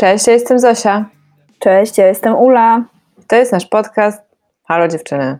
Cześć, 0.00 0.26
ja 0.26 0.32
jestem 0.32 0.58
Zosia. 0.58 1.04
Cześć, 1.58 1.98
ja 1.98 2.06
jestem 2.06 2.36
Ula. 2.36 2.84
To 3.26 3.36
jest 3.36 3.52
nasz 3.52 3.66
podcast. 3.66 4.22
Halo 4.68 4.88
dziewczyny. 4.88 5.38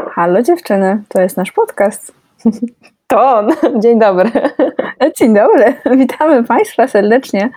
Halo 0.00 0.42
dziewczyny, 0.42 1.02
to 1.08 1.20
jest 1.20 1.36
nasz 1.36 1.52
podcast. 1.52 2.12
To 3.08 3.34
on. 3.34 3.48
Dzień 3.82 3.98
dobry. 3.98 4.30
Dzień 5.18 5.34
dobry, 5.34 5.74
witamy 5.98 6.44
Państwa 6.44 6.88
serdecznie. 6.88 7.50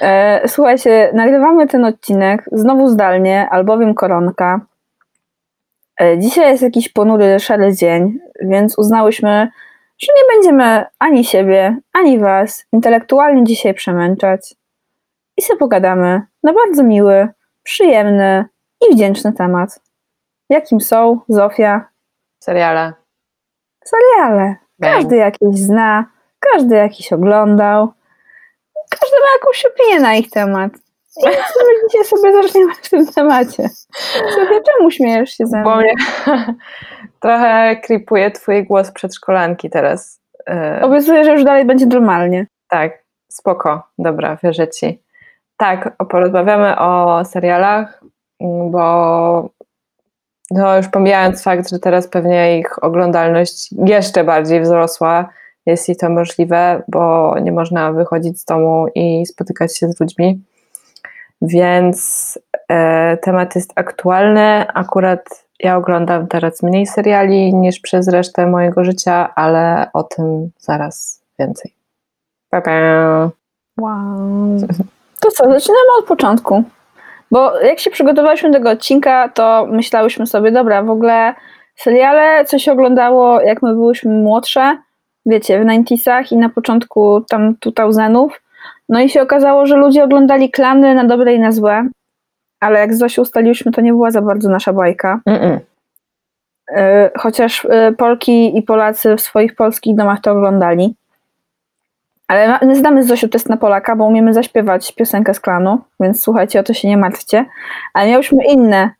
E, 0.00 0.42
słuchajcie, 0.48 1.10
nagrywamy 1.14 1.66
ten 1.66 1.84
odcinek 1.84 2.44
znowu 2.52 2.88
zdalnie, 2.88 3.48
albowiem 3.50 3.94
koronka. 3.94 4.60
E, 6.00 6.18
dzisiaj 6.18 6.50
jest 6.50 6.62
jakiś 6.62 6.88
ponury, 6.88 7.40
szary 7.40 7.76
dzień, 7.76 8.18
więc 8.40 8.78
uznałyśmy, 8.78 9.48
że 9.98 10.12
nie 10.16 10.34
będziemy 10.34 10.84
ani 10.98 11.24
siebie, 11.24 11.76
ani 11.92 12.18
Was 12.18 12.66
intelektualnie 12.72 13.44
dzisiaj 13.44 13.74
przemęczać. 13.74 14.61
I 15.36 15.42
sobie 15.42 15.58
pogadamy 15.58 16.22
na 16.42 16.52
bardzo 16.52 16.82
miły, 16.82 17.28
przyjemny 17.62 18.44
i 18.80 18.94
wdzięczny 18.94 19.32
temat. 19.32 19.80
Jakim 20.48 20.80
są, 20.80 21.20
Zofia? 21.28 21.88
Seriale. 22.38 22.92
Seriale. 23.84 24.56
Bang. 24.78 24.94
Każdy 24.94 25.16
jakiś 25.16 25.58
zna, 25.58 26.06
każdy 26.40 26.76
jakiś 26.76 27.12
oglądał. 27.12 27.92
Każdy 28.90 29.16
ma 29.16 29.26
jakąś 29.38 29.66
opinię 29.66 30.00
na 30.00 30.14
ich 30.14 30.30
temat. 30.30 30.72
I 31.22 31.26
my 31.66 31.88
dzisiaj 31.88 32.04
sobie 32.04 32.42
zaczniemy 32.42 32.74
w 32.74 32.90
tym 32.90 33.06
temacie. 33.06 33.68
Sobie 34.34 34.60
czemu 34.70 34.90
śmiejesz 34.90 35.30
się 35.30 35.46
ze 35.46 35.60
mną? 35.60 35.70
Bo 35.70 35.76
mnie 35.76 35.94
trochę 37.20 37.76
kripuje 37.76 38.30
twój 38.30 38.66
głos 38.66 38.90
przedszkolanki 38.90 39.70
teraz. 39.70 40.20
E, 40.48 40.80
Obiecuję, 40.82 41.24
że 41.24 41.32
już 41.32 41.44
dalej 41.44 41.64
będzie 41.64 41.86
normalnie. 41.86 42.46
tak, 42.68 42.92
spoko. 43.32 43.82
Dobra, 43.98 44.36
wierzę 44.42 44.68
ci. 44.68 45.02
Tak, 45.62 45.96
porozmawiamy 46.08 46.78
o 46.78 47.24
serialach, 47.24 48.00
m, 48.40 48.70
bo 48.70 49.48
no 50.50 50.76
już 50.76 50.88
pomijając 50.88 51.42
fakt, 51.42 51.70
że 51.70 51.78
teraz 51.78 52.08
pewnie 52.08 52.58
ich 52.58 52.84
oglądalność 52.84 53.74
jeszcze 53.84 54.24
bardziej 54.24 54.60
wzrosła, 54.60 55.28
jeśli 55.66 55.96
to 55.96 56.10
możliwe, 56.10 56.82
bo 56.88 57.34
nie 57.38 57.52
można 57.52 57.92
wychodzić 57.92 58.40
z 58.40 58.44
domu 58.44 58.86
i 58.94 59.26
spotykać 59.26 59.78
się 59.78 59.88
z 59.88 60.00
ludźmi. 60.00 60.42
Więc 61.42 62.38
e, 62.68 63.16
temat 63.16 63.54
jest 63.54 63.72
aktualny. 63.76 64.66
Akurat 64.74 65.46
ja 65.60 65.76
oglądam 65.76 66.26
teraz 66.26 66.62
mniej 66.62 66.86
seriali 66.86 67.54
niż 67.54 67.80
przez 67.80 68.08
resztę 68.08 68.46
mojego 68.46 68.84
życia, 68.84 69.34
ale 69.34 69.90
o 69.92 70.02
tym 70.02 70.50
zaraz 70.58 71.22
więcej. 71.38 71.74
Pa, 72.50 72.60
pa. 72.60 72.70
Wow. 73.78 74.58
To 75.22 75.30
co, 75.30 75.44
zaczynamy 75.44 75.88
od 75.98 76.04
początku. 76.04 76.64
Bo 77.30 77.60
jak 77.60 77.78
się 77.78 77.90
przygotowałyśmy 77.90 78.50
do 78.50 78.58
tego 78.58 78.70
odcinka, 78.70 79.28
to 79.28 79.66
myślałyśmy 79.70 80.26
sobie, 80.26 80.52
dobra, 80.52 80.82
w 80.82 80.90
ogóle 80.90 81.34
seriale, 81.76 82.44
co 82.44 82.58
się 82.58 82.72
oglądało, 82.72 83.40
jak 83.40 83.62
my 83.62 83.72
byłyśmy 83.72 84.12
młodsze, 84.12 84.78
wiecie, 85.26 85.60
w 85.60 85.66
90sach 85.66 86.32
i 86.32 86.36
na 86.36 86.48
początku 86.48 87.20
tam 87.28 87.54
2000 87.60 88.26
No 88.88 89.00
i 89.00 89.08
się 89.08 89.22
okazało, 89.22 89.66
że 89.66 89.76
ludzie 89.76 90.04
oglądali 90.04 90.50
klany 90.50 90.94
na 90.94 91.04
dobre 91.04 91.34
i 91.34 91.40
na 91.40 91.52
złe, 91.52 91.88
ale 92.60 92.80
jak 92.80 92.94
z 92.94 92.98
Zosią 92.98 93.22
ustaliłyśmy, 93.22 93.72
to 93.72 93.80
nie 93.80 93.92
była 93.92 94.10
za 94.10 94.22
bardzo 94.22 94.50
nasza 94.50 94.72
bajka. 94.72 95.20
Mm-mm. 95.28 95.58
Yy, 96.70 96.76
chociaż 97.18 97.64
yy, 97.64 97.92
Polki 97.92 98.58
i 98.58 98.62
Polacy 98.62 99.16
w 99.16 99.20
swoich 99.20 99.54
polskich 99.54 99.96
domach 99.96 100.20
to 100.20 100.32
oglądali. 100.32 100.94
Ale 102.32 102.48
ma- 102.48 102.60
my 102.62 102.76
znamy 102.76 103.02
z 103.02 103.06
Zosiu 103.06 103.28
test 103.28 103.48
na 103.48 103.56
Polaka, 103.56 103.96
bo 103.96 104.04
umiemy 104.04 104.34
zaśpiewać 104.34 104.92
piosenkę 104.92 105.34
z 105.34 105.40
klanu, 105.40 105.78
więc 106.00 106.22
słuchajcie, 106.22 106.60
o 106.60 106.62
to 106.62 106.74
się 106.74 106.88
nie 106.88 106.96
martwcie. 106.96 107.44
Ale 107.94 108.08
miałyśmy 108.08 108.44
inne, 108.44 108.90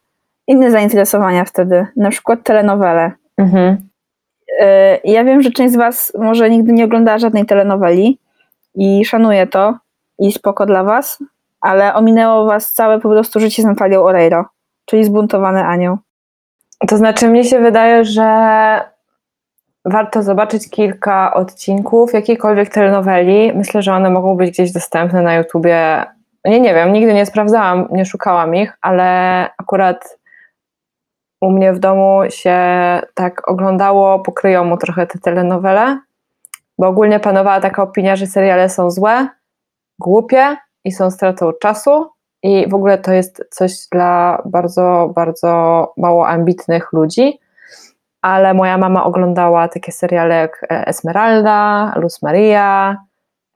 inne 0.47 0.71
zainteresowania 0.71 1.45
wtedy, 1.45 1.87
na 1.97 2.11
przykład 2.11 2.43
telenowele. 2.43 3.13
Mhm. 3.39 3.77
Yy, 4.61 4.67
Ja 5.13 5.25
wiem, 5.25 5.43
że 5.43 5.51
część 5.51 5.75
z 5.75 5.77
Was 5.77 6.13
może 6.19 6.51
nigdy 6.51 6.73
nie 6.73 6.85
oglądała 6.85 7.19
żadnej 7.19 7.47
telenoweli 7.47 8.19
i 8.75 9.05
szanuję 9.05 9.47
to 9.47 9.75
i 10.19 10.33
spoko 10.33 10.67
dla 10.67 10.85
Was, 10.85 11.19
ale 11.61 11.95
ominęło 11.95 12.45
Was 12.45 12.73
całe 12.73 13.01
po 13.01 13.09
prostu 13.09 13.41
życie 13.41 13.63
z 13.63 13.67
Natalią 13.67 14.03
Oreiro, 14.03 14.45
czyli 14.85 15.05
zbuntowany 15.05 15.65
anioł. 15.65 15.97
To 16.89 16.97
znaczy, 16.97 17.29
mnie 17.29 17.45
się 17.45 17.59
wydaje, 17.61 18.05
że 18.05 18.25
warto 19.85 20.23
zobaczyć 20.23 20.71
kilka 20.71 21.35
odcinków 21.35 22.13
jakiejkolwiek 22.13 22.69
telenoweli. 22.69 23.53
Myślę, 23.55 23.83
że 23.83 23.95
one 23.95 24.11
mogą 24.11 24.37
być 24.37 24.51
gdzieś 24.51 24.73
dostępne 24.73 25.23
na 25.23 25.35
YouTubie. 25.35 26.05
Nie, 26.45 26.61
nie 26.61 26.75
wiem, 26.75 26.93
nigdy 26.93 27.15
nie 27.15 27.27
sprawdzałam, 27.27 27.89
nie 27.91 28.05
szukałam 28.05 28.55
ich, 28.55 28.79
ale 28.81 29.49
akurat 29.59 30.19
u 31.41 31.51
mnie 31.51 31.73
w 31.73 31.79
domu 31.79 32.21
się 32.29 32.57
tak 33.15 33.49
oglądało 33.49 34.19
po 34.21 34.33
kryjomu 34.33 34.77
trochę 34.77 35.07
te 35.07 35.19
telenowele, 35.19 35.99
bo 36.79 36.89
ogólnie 36.89 37.21
panowała 37.21 37.61
taka 37.61 37.83
opinia, 37.83 38.17
że 38.17 38.27
seriale 38.27 38.69
są 38.69 38.91
złe, 38.91 39.29
głupie 39.99 40.57
i 40.85 40.93
są 40.93 41.11
stratą 41.11 41.53
czasu 41.53 42.11
i 42.43 42.69
w 42.69 42.75
ogóle 42.75 42.99
to 42.99 43.13
jest 43.13 43.45
coś 43.51 43.73
dla 43.93 44.43
bardzo, 44.45 45.13
bardzo 45.15 45.93
mało 45.97 46.29
ambitnych 46.29 46.93
ludzi, 46.93 47.39
ale 48.23 48.55
moja 48.55 48.79
mama 48.79 49.05
oglądała 49.05 49.69
takie 49.69 49.93
seriale 49.93 50.35
jak 50.35 50.67
e, 50.71 50.87
Esmeralda, 50.87 51.93
Luz 51.97 52.23
Maria, 52.23 52.97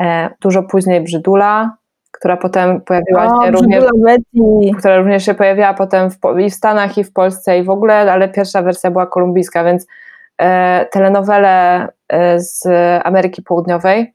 e, 0.02 0.30
dużo 0.40 0.62
później 0.62 1.00
Brzydula, 1.00 1.76
która 2.12 2.36
potem 2.36 2.80
pojawiła 2.80 3.44
się 3.44 3.50
również 3.50 3.84
która 4.78 4.96
również 4.98 5.24
się 5.24 5.34
pojawiała 5.34 5.74
potem 5.74 6.10
w, 6.10 6.18
i 6.38 6.50
w 6.50 6.54
Stanach, 6.54 6.98
i 6.98 7.04
w 7.04 7.12
Polsce, 7.12 7.58
i 7.58 7.62
w 7.62 7.70
ogóle, 7.70 8.12
ale 8.12 8.28
pierwsza 8.28 8.62
wersja 8.62 8.90
była 8.90 9.06
kolumbijska, 9.06 9.64
więc 9.64 9.86
e, 10.38 10.86
telenowele 10.86 11.88
e, 12.08 12.40
z 12.40 12.62
Ameryki 13.04 13.42
Południowej 13.42 14.12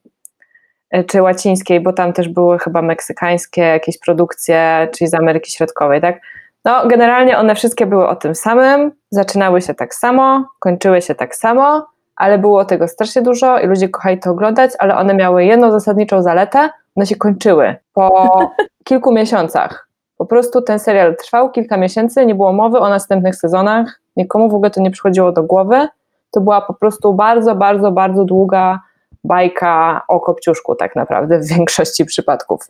czy 1.08 1.22
łacińskiej, 1.22 1.80
bo 1.80 1.94
tam 1.94 2.14
też 2.14 2.30
były 2.30 2.60
chyba 2.60 2.82
meksykańskie 2.82 3.62
jakieś 3.62 4.00
produkcje, 4.00 4.88
czyli 4.94 5.08
z 5.08 5.14
Ameryki 5.14 5.52
Środkowej, 5.52 6.02
tak? 6.02 6.22
No, 6.66 6.88
generalnie 6.88 7.38
one 7.38 7.56
wszystkie 7.56 7.86
były 7.86 8.08
o 8.08 8.16
tym 8.16 8.36
samym, 8.36 8.92
zaczynały 9.12 9.62
się 9.62 9.74
tak 9.74 9.96
samo, 9.96 10.46
kończyły 10.60 11.02
się 11.02 11.16
tak 11.16 11.36
samo, 11.36 11.88
ale 12.16 12.38
było 12.38 12.66
tego 12.66 12.88
strasznie 12.88 13.22
dużo 13.22 13.60
i 13.60 13.68
ludzie 13.68 13.90
kochali 13.90 14.20
to 14.20 14.32
oglądać, 14.32 14.72
ale 14.80 14.98
one 14.98 15.14
miały 15.14 15.46
jedną 15.46 15.72
zasadniczą 15.72 16.22
zaletę, 16.22 16.70
one 16.96 17.06
się 17.06 17.16
kończyły 17.16 17.76
po 17.94 18.40
kilku 18.88 19.12
miesiącach. 19.12 19.88
Po 20.18 20.26
prostu 20.26 20.62
ten 20.62 20.80
serial 20.80 21.16
trwał 21.16 21.52
kilka 21.52 21.78
miesięcy, 21.78 22.26
nie 22.26 22.36
było 22.36 22.54
mowy 22.54 22.80
o 22.80 22.90
następnych 22.90 23.36
sezonach, 23.36 24.02
nikomu 24.16 24.50
w 24.50 24.54
ogóle 24.54 24.72
to 24.72 24.82
nie 24.82 24.92
przychodziło 24.92 25.32
do 25.32 25.44
głowy. 25.44 25.88
To 26.32 26.42
była 26.42 26.62
po 26.62 26.74
prostu 26.74 27.14
bardzo, 27.14 27.56
bardzo, 27.56 27.92
bardzo 27.92 28.26
długa 28.26 28.80
bajka 29.24 30.02
o 30.08 30.20
kopciuszku 30.20 30.76
tak 30.76 30.96
naprawdę 30.96 31.40
w 31.40 31.48
większości 31.56 32.06
przypadków. 32.06 32.62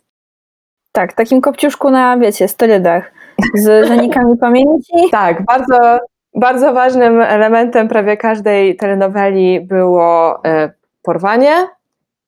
Tak, 0.92 1.12
takim 1.12 1.40
kopciuszku 1.40 1.90
na, 1.90 2.16
wiecie, 2.18 2.48
sterydach 2.48 3.12
z 3.54 3.88
zanikami 3.88 4.36
pamięci. 4.36 4.92
Tak, 5.10 5.44
bardzo, 5.44 5.98
bardzo 6.34 6.72
ważnym 6.72 7.20
elementem 7.20 7.88
prawie 7.88 8.16
każdej 8.16 8.76
telenoweli 8.76 9.60
było 9.60 10.44
e, 10.44 10.70
porwanie, 11.02 11.54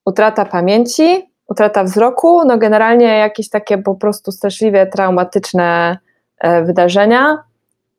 utrata 0.05 0.45
pamięci, 0.45 1.31
utrata 1.49 1.85
wzroku, 1.85 2.45
no 2.47 2.59
generalnie 2.59 3.19
jakieś 3.19 3.51
takie 3.51 3.79
po 3.79 3.95
prostu 3.95 4.33
straszliwie 4.33 4.87
traumatyczne 4.87 5.99
e, 6.39 6.63
wydarzenia 6.63 7.39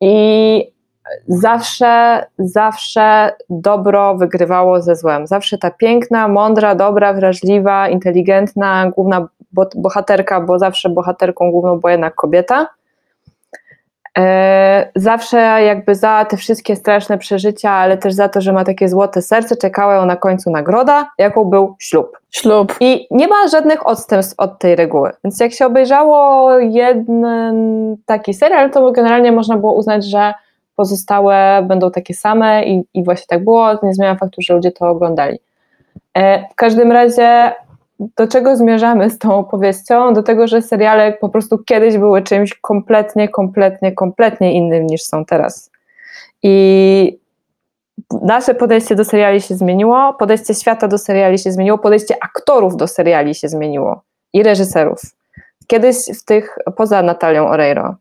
i 0.01 0.75
zawsze, 1.27 2.25
zawsze 2.38 3.31
dobro 3.50 4.15
wygrywało 4.15 4.81
ze 4.81 4.95
złem. 4.95 5.27
Zawsze 5.27 5.57
ta 5.57 5.71
piękna, 5.71 6.27
mądra, 6.27 6.75
dobra, 6.75 7.13
wrażliwa, 7.13 7.89
inteligentna 7.89 8.91
główna 8.95 9.27
bo- 9.51 9.69
bohaterka, 9.75 10.41
bo 10.41 10.59
zawsze 10.59 10.89
bohaterką 10.89 11.51
główną 11.51 11.79
była 11.79 11.91
jednak 11.91 12.15
kobieta. 12.15 12.68
E, 14.17 14.91
Zawsze 14.95 15.38
jakby 15.38 15.95
za 15.95 16.25
te 16.25 16.38
wszystkie 16.38 16.75
straszne 16.75 17.17
przeżycia, 17.17 17.71
ale 17.71 17.97
też 17.97 18.13
za 18.13 18.29
to, 18.29 18.41
że 18.41 18.53
ma 18.53 18.63
takie 18.63 18.89
złote 18.89 19.21
serce, 19.21 19.56
czekała 19.57 19.95
ją 19.95 20.06
na 20.06 20.15
końcu 20.15 20.51
nagroda, 20.51 21.09
jaką 21.17 21.45
był 21.45 21.75
ślub. 21.79 22.17
Ślub. 22.31 22.75
I 22.79 23.07
nie 23.12 23.27
ma 23.27 23.47
żadnych 23.51 23.88
odstępstw 23.88 24.35
od 24.39 24.59
tej 24.59 24.75
reguły. 24.75 25.12
Więc 25.23 25.39
jak 25.39 25.51
się 25.51 25.65
obejrzało 25.65 26.51
jeden 26.59 27.25
taki 28.06 28.33
serial, 28.33 28.71
to 28.71 28.91
generalnie 28.91 29.31
można 29.31 29.57
było 29.57 29.73
uznać, 29.73 30.06
że 30.06 30.33
pozostałe 30.75 31.63
będą 31.68 31.91
takie 31.91 32.13
same 32.13 32.63
i, 32.65 32.83
i 32.94 33.03
właśnie 33.03 33.25
tak 33.29 33.44
było. 33.44 33.79
Nie 33.83 33.94
zmienia 33.94 34.15
faktu, 34.15 34.41
że 34.41 34.53
ludzie 34.53 34.71
to 34.71 34.89
oglądali. 34.89 35.39
E, 36.13 36.47
W 36.51 36.56
każdym 36.56 36.91
razie 36.91 37.51
do 38.00 38.27
czego 38.27 38.57
zmierzamy 38.57 39.09
z 39.09 39.18
tą 39.18 39.36
opowieścią? 39.36 40.13
Do 40.13 40.24
tego, 40.24 40.47
że 40.47 40.62
seriale 40.62 41.13
po 41.13 41.30
prostu 41.30 41.57
kiedyś 41.57 41.97
były 41.97 42.21
czymś 42.21 42.53
kompletnie, 42.53 43.30
kompletnie, 43.30 43.92
kompletnie 43.92 44.53
innym 44.53 44.88
niż 44.88 45.01
są 45.01 45.25
teraz. 45.25 45.71
I 46.44 47.19
nasze 48.21 48.56
podejście 48.56 48.95
do 48.95 49.06
seriali 49.06 49.42
się 49.42 49.56
zmieniło, 49.56 50.13
podejście 50.13 50.53
świata 50.53 50.88
do 50.88 50.97
seriali 50.97 51.39
się 51.39 51.51
zmieniło, 51.51 51.77
podejście 51.77 52.15
aktorów 52.21 52.77
do 52.77 52.88
seriali 52.88 53.36
się 53.36 53.50
zmieniło 53.50 54.01
i 54.33 54.44
reżyserów. 54.44 55.01
kiedyś 55.68 55.97
w 56.21 56.25
tych, 56.25 56.57
poza 56.77 57.01
Natalią 57.01 57.47
Oreiro, 57.47 57.95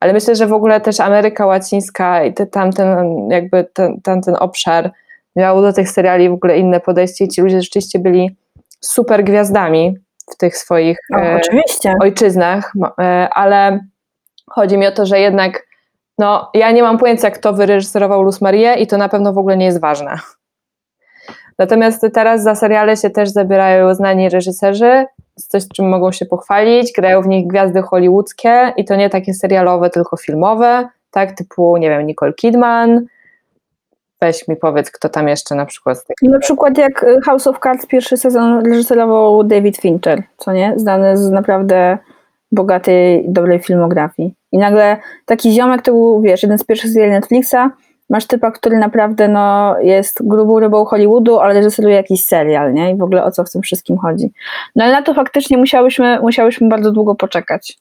ale 0.00 0.12
myślę, 0.12 0.36
że 0.36 0.46
w 0.46 0.52
ogóle 0.52 0.80
też 0.80 1.00
Ameryka 1.00 1.46
Łacińska 1.46 2.24
i 2.24 2.34
te, 2.34 2.46
tamten, 2.46 3.28
jakby 3.30 3.64
ten, 3.64 4.00
tamten 4.00 4.36
obszar 4.40 4.90
miał 5.36 5.62
do 5.62 5.72
tych 5.72 5.90
seriali 5.90 6.28
w 6.28 6.32
ogóle 6.32 6.58
inne 6.58 6.80
podejście 6.80 7.24
i 7.24 7.28
ci 7.28 7.40
ludzie 7.40 7.60
rzeczywiście 7.60 7.98
byli 7.98 8.36
super 8.80 9.24
gwiazdami 9.24 9.94
w 10.32 10.36
tych 10.36 10.56
swoich 10.56 10.98
O, 11.16 11.36
oczywiście. 11.36 11.94
ojczyznach, 12.02 12.72
e, 13.00 13.28
ale 13.32 13.80
chodzi 14.50 14.78
mi 14.78 14.86
o 14.86 14.92
to, 14.92 15.06
że 15.06 15.20
jednak 15.20 15.68
no, 16.18 16.50
ja 16.54 16.70
nie 16.70 16.82
mam 16.82 16.98
pojęcia, 16.98 17.30
kto 17.30 17.52
wyreżyserował 17.52 18.22
Luz 18.22 18.40
Marię 18.40 18.74
i 18.74 18.86
to 18.86 18.96
na 18.96 19.08
pewno 19.08 19.32
w 19.32 19.38
ogóle 19.38 19.56
nie 19.56 19.66
jest 19.66 19.80
ważne. 19.80 20.18
Natomiast 21.58 22.06
teraz 22.14 22.42
za 22.42 22.54
seriale 22.54 22.96
się 22.96 23.10
też 23.10 23.28
zabierają 23.28 23.94
znani 23.94 24.28
reżyserzy, 24.28 25.04
z 25.38 25.48
coś, 25.48 25.68
czym 25.68 25.88
mogą 25.88 26.12
się 26.12 26.26
pochwalić, 26.26 26.92
grają 26.92 27.22
w 27.22 27.28
nich 27.28 27.46
gwiazdy 27.46 27.82
hollywoodzkie 27.82 28.72
i 28.76 28.84
to 28.84 28.96
nie 28.96 29.10
takie 29.10 29.34
serialowe, 29.34 29.90
tylko 29.90 30.16
filmowe, 30.16 30.88
tak, 31.10 31.32
typu, 31.32 31.76
nie 31.76 31.88
wiem, 31.88 32.06
Nicole 32.06 32.32
Kidman, 32.32 33.06
weź 34.20 34.48
mi 34.48 34.56
powiedz, 34.56 34.90
kto 34.90 35.08
tam 35.08 35.28
jeszcze 35.28 35.54
na 35.54 35.66
przykład 35.66 36.04
Na 36.22 36.38
przykład 36.38 36.78
jak 36.78 37.02
y, 37.02 37.16
House 37.24 37.46
of 37.46 37.58
Cards 37.62 37.86
pierwszy 37.86 38.16
sezon 38.16 38.66
reżyserował 38.66 39.44
David 39.44 39.76
Fincher, 39.76 40.22
co 40.36 40.52
nie? 40.52 40.72
Znany 40.76 41.16
z 41.16 41.30
naprawdę 41.30 41.98
bogatej, 42.52 43.24
dobrej 43.28 43.58
filmografii. 43.58 44.34
I 44.52 44.58
nagle 44.58 44.96
taki 45.26 45.52
ziomek 45.52 45.82
to 45.82 45.92
był, 45.92 46.20
wiesz, 46.20 46.42
jeden 46.42 46.58
z 46.58 46.64
pierwszych 46.64 46.90
seriali 46.90 47.12
Netflixa, 47.12 47.70
masz 48.10 48.26
typa, 48.26 48.50
który 48.50 48.78
naprawdę 48.78 49.28
no, 49.28 49.76
jest 49.80 50.28
grubą 50.28 50.60
rybą 50.60 50.84
Hollywoodu, 50.84 51.38
ale 51.38 51.54
reżyseruje 51.54 51.94
jakiś 51.94 52.24
serial, 52.24 52.74
nie? 52.74 52.90
I 52.90 52.96
w 52.96 53.02
ogóle 53.02 53.24
o 53.24 53.30
co 53.30 53.44
w 53.44 53.50
tym 53.50 53.62
wszystkim 53.62 53.98
chodzi. 53.98 54.32
No 54.76 54.84
ale 54.84 54.92
na 54.92 55.02
to 55.02 55.14
faktycznie 55.14 55.58
musiałyśmy, 55.58 56.20
musiałyśmy 56.20 56.68
bardzo 56.68 56.92
długo 56.92 57.14
poczekać, 57.14 57.78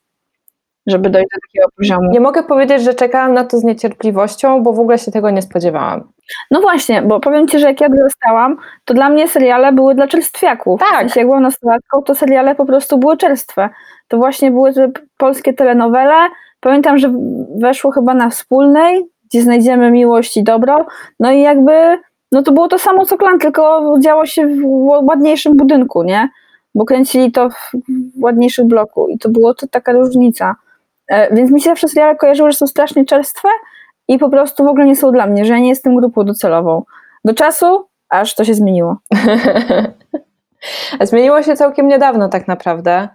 żeby 0.87 1.09
dojść 1.09 1.27
do 1.33 1.39
takiego 1.47 1.67
poziomu. 1.77 2.11
Nie 2.11 2.19
mogę 2.19 2.43
powiedzieć, 2.43 2.83
że 2.83 2.93
czekałam 2.93 3.33
na 3.33 3.43
to 3.43 3.59
z 3.59 3.63
niecierpliwością, 3.63 4.63
bo 4.63 4.73
w 4.73 4.79
ogóle 4.79 4.97
się 4.97 5.11
tego 5.11 5.29
nie 5.29 5.41
spodziewałam. 5.41 6.11
No 6.51 6.61
właśnie, 6.61 7.01
bo 7.01 7.19
powiem 7.19 7.47
Ci, 7.47 7.59
że 7.59 7.67
jak 7.67 7.81
ja 7.81 7.89
dorastałam, 7.89 8.57
to 8.85 8.93
dla 8.93 9.09
mnie 9.09 9.27
seriale 9.27 9.71
były 9.71 9.95
dla 9.95 10.07
czerstwiaków. 10.07 10.79
Tak. 10.79 10.89
W 10.89 10.99
sensie, 10.99 11.19
jak 11.19 11.27
byłam 11.27 11.43
nastolatką, 11.43 12.01
to 12.01 12.15
seriale 12.15 12.55
po 12.55 12.65
prostu 12.65 12.97
były 12.97 13.17
czerstwe. 13.17 13.69
To 14.07 14.17
właśnie 14.17 14.51
były 14.51 14.73
te 14.73 14.91
polskie 15.17 15.53
telenowele. 15.53 16.13
Pamiętam, 16.59 16.97
że 16.97 17.13
weszło 17.57 17.91
chyba 17.91 18.13
na 18.13 18.29
wspólnej, 18.29 19.05
gdzie 19.29 19.41
znajdziemy 19.41 19.91
miłość 19.91 20.37
i 20.37 20.43
dobro. 20.43 20.85
No 21.19 21.31
i 21.31 21.41
jakby, 21.41 21.97
no 22.31 22.43
to 22.43 22.51
było 22.51 22.67
to 22.67 22.79
samo 22.79 23.05
co 23.05 23.17
klan, 23.17 23.39
tylko 23.39 23.93
działo 23.99 24.25
się 24.25 24.47
w 24.47 24.61
ładniejszym 25.01 25.57
budynku, 25.57 26.03
nie? 26.03 26.29
Bo 26.75 26.85
kręcili 26.85 27.31
to 27.31 27.49
w 27.49 27.71
ładniejszym 28.23 28.67
bloku 28.67 29.07
i 29.07 29.17
to 29.17 29.29
było 29.29 29.53
to 29.53 29.67
taka 29.67 29.91
różnica. 29.91 30.55
E, 31.07 31.35
Więc 31.35 31.51
mi 31.51 31.61
się 31.61 31.69
zawsze 31.69 31.87
seriale 31.87 32.15
kojarzyły, 32.15 32.51
że 32.51 32.57
są 32.57 32.67
strasznie 32.67 33.05
czerstwe, 33.05 33.49
i 34.07 34.17
po 34.17 34.29
prostu 34.29 34.63
w 34.63 34.67
ogóle 34.67 34.85
nie 34.85 34.95
są 34.95 35.11
dla 35.11 35.27
mnie, 35.27 35.45
że 35.45 35.53
ja 35.53 35.59
nie 35.59 35.69
jestem 35.69 35.95
grupą 35.95 36.23
docelową. 36.23 36.83
Do 37.25 37.33
czasu, 37.33 37.87
aż 38.09 38.35
to 38.35 38.43
się 38.43 38.53
zmieniło. 38.53 38.97
Zmieniło 41.01 41.43
się 41.43 41.55
całkiem 41.55 41.87
niedawno 41.87 42.29
tak 42.29 42.47
naprawdę, 42.47 43.09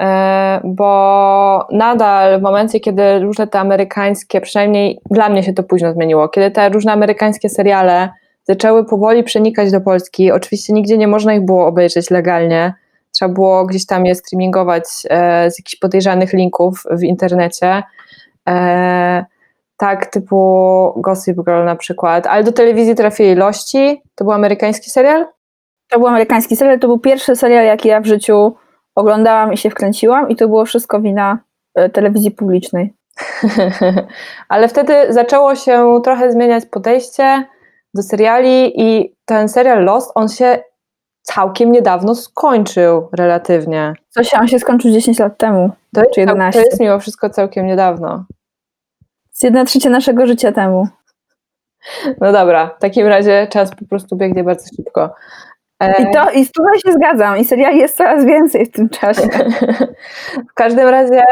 e, 0.00 0.60
bo 0.64 1.68
nadal 1.72 2.40
w 2.40 2.42
momencie, 2.42 2.80
kiedy 2.80 3.18
różne 3.18 3.46
te 3.46 3.60
amerykańskie, 3.60 4.40
przynajmniej 4.40 5.00
dla 5.10 5.28
mnie 5.28 5.42
się 5.42 5.52
to 5.52 5.62
późno 5.62 5.92
zmieniło, 5.92 6.28
kiedy 6.28 6.50
te 6.50 6.68
różne 6.68 6.92
amerykańskie 6.92 7.48
seriale 7.48 8.10
zaczęły 8.44 8.84
powoli 8.84 9.24
przenikać 9.24 9.70
do 9.70 9.80
Polski, 9.80 10.32
oczywiście 10.32 10.72
nigdzie 10.72 10.98
nie 10.98 11.08
można 11.08 11.34
ich 11.34 11.44
było 11.44 11.66
obejrzeć 11.66 12.10
legalnie, 12.10 12.74
trzeba 13.12 13.34
było 13.34 13.66
gdzieś 13.66 13.86
tam 13.86 14.06
je 14.06 14.14
streamingować 14.14 14.84
e, 15.10 15.50
z 15.50 15.58
jakichś 15.58 15.76
podejrzanych 15.76 16.32
linków 16.32 16.82
w 16.90 17.02
internecie, 17.02 17.82
e, 18.48 19.24
tak 19.82 20.06
typu 20.06 20.36
Gossip 20.96 21.36
Girl 21.36 21.64
na 21.64 21.76
przykład, 21.76 22.26
ale 22.26 22.44
do 22.44 22.52
telewizji 22.52 22.94
trafili 22.94 23.34
Lości, 23.34 24.02
to 24.14 24.24
był 24.24 24.32
amerykański 24.32 24.90
serial? 24.90 25.26
To 25.90 25.98
był 25.98 26.08
amerykański 26.08 26.56
serial, 26.56 26.78
to 26.78 26.86
był 26.86 26.98
pierwszy 26.98 27.36
serial, 27.36 27.64
jaki 27.64 27.88
ja 27.88 28.00
w 28.00 28.06
życiu 28.06 28.54
oglądałam 28.94 29.52
i 29.52 29.56
się 29.56 29.70
wkręciłam 29.70 30.28
i 30.28 30.36
to 30.36 30.48
było 30.48 30.64
wszystko 30.64 31.00
wina 31.00 31.38
e, 31.74 31.88
telewizji 31.88 32.30
publicznej. 32.30 32.94
Ale 34.48 34.68
wtedy 34.68 35.12
zaczęło 35.12 35.54
się 35.54 36.00
trochę 36.04 36.32
zmieniać 36.32 36.66
podejście 36.66 37.44
do 37.94 38.02
seriali 38.02 38.80
i 38.80 39.16
ten 39.24 39.48
serial 39.48 39.84
Lost, 39.84 40.12
on 40.14 40.28
się 40.28 40.58
całkiem 41.22 41.72
niedawno 41.72 42.14
skończył 42.14 43.08
relatywnie. 43.12 43.94
Co 44.08 44.24
się, 44.24 44.38
on 44.38 44.48
się 44.48 44.58
skończył 44.58 44.90
10 44.90 45.18
lat 45.18 45.38
temu, 45.38 45.70
To 45.94 46.02
czy 46.14 46.20
11. 46.20 46.60
to 46.60 46.66
jest 46.66 46.80
mimo 46.80 46.98
wszystko 47.00 47.30
całkiem 47.30 47.66
niedawno. 47.66 48.24
Z 49.42 49.44
jedna 49.44 49.64
trzecia 49.64 49.90
naszego 49.90 50.26
życia 50.26 50.52
temu. 50.52 50.88
No 52.20 52.32
dobra, 52.32 52.70
w 52.78 52.80
takim 52.80 53.06
razie 53.06 53.46
czas 53.50 53.70
po 53.70 53.84
prostu 53.84 54.16
biegnie 54.16 54.44
bardzo 54.44 54.66
szybko. 54.76 55.14
E, 55.80 56.02
I, 56.02 56.12
to, 56.12 56.30
I 56.30 56.46
tutaj 56.46 56.80
się 56.86 56.92
zgadzam. 56.92 57.36
I 57.38 57.44
seriali 57.44 57.78
jest 57.78 57.96
coraz 57.96 58.24
więcej 58.24 58.66
w 58.66 58.70
tym 58.70 58.88
czasie. 58.88 59.22
w 60.50 60.54
każdym 60.54 60.88
razie, 60.88 61.22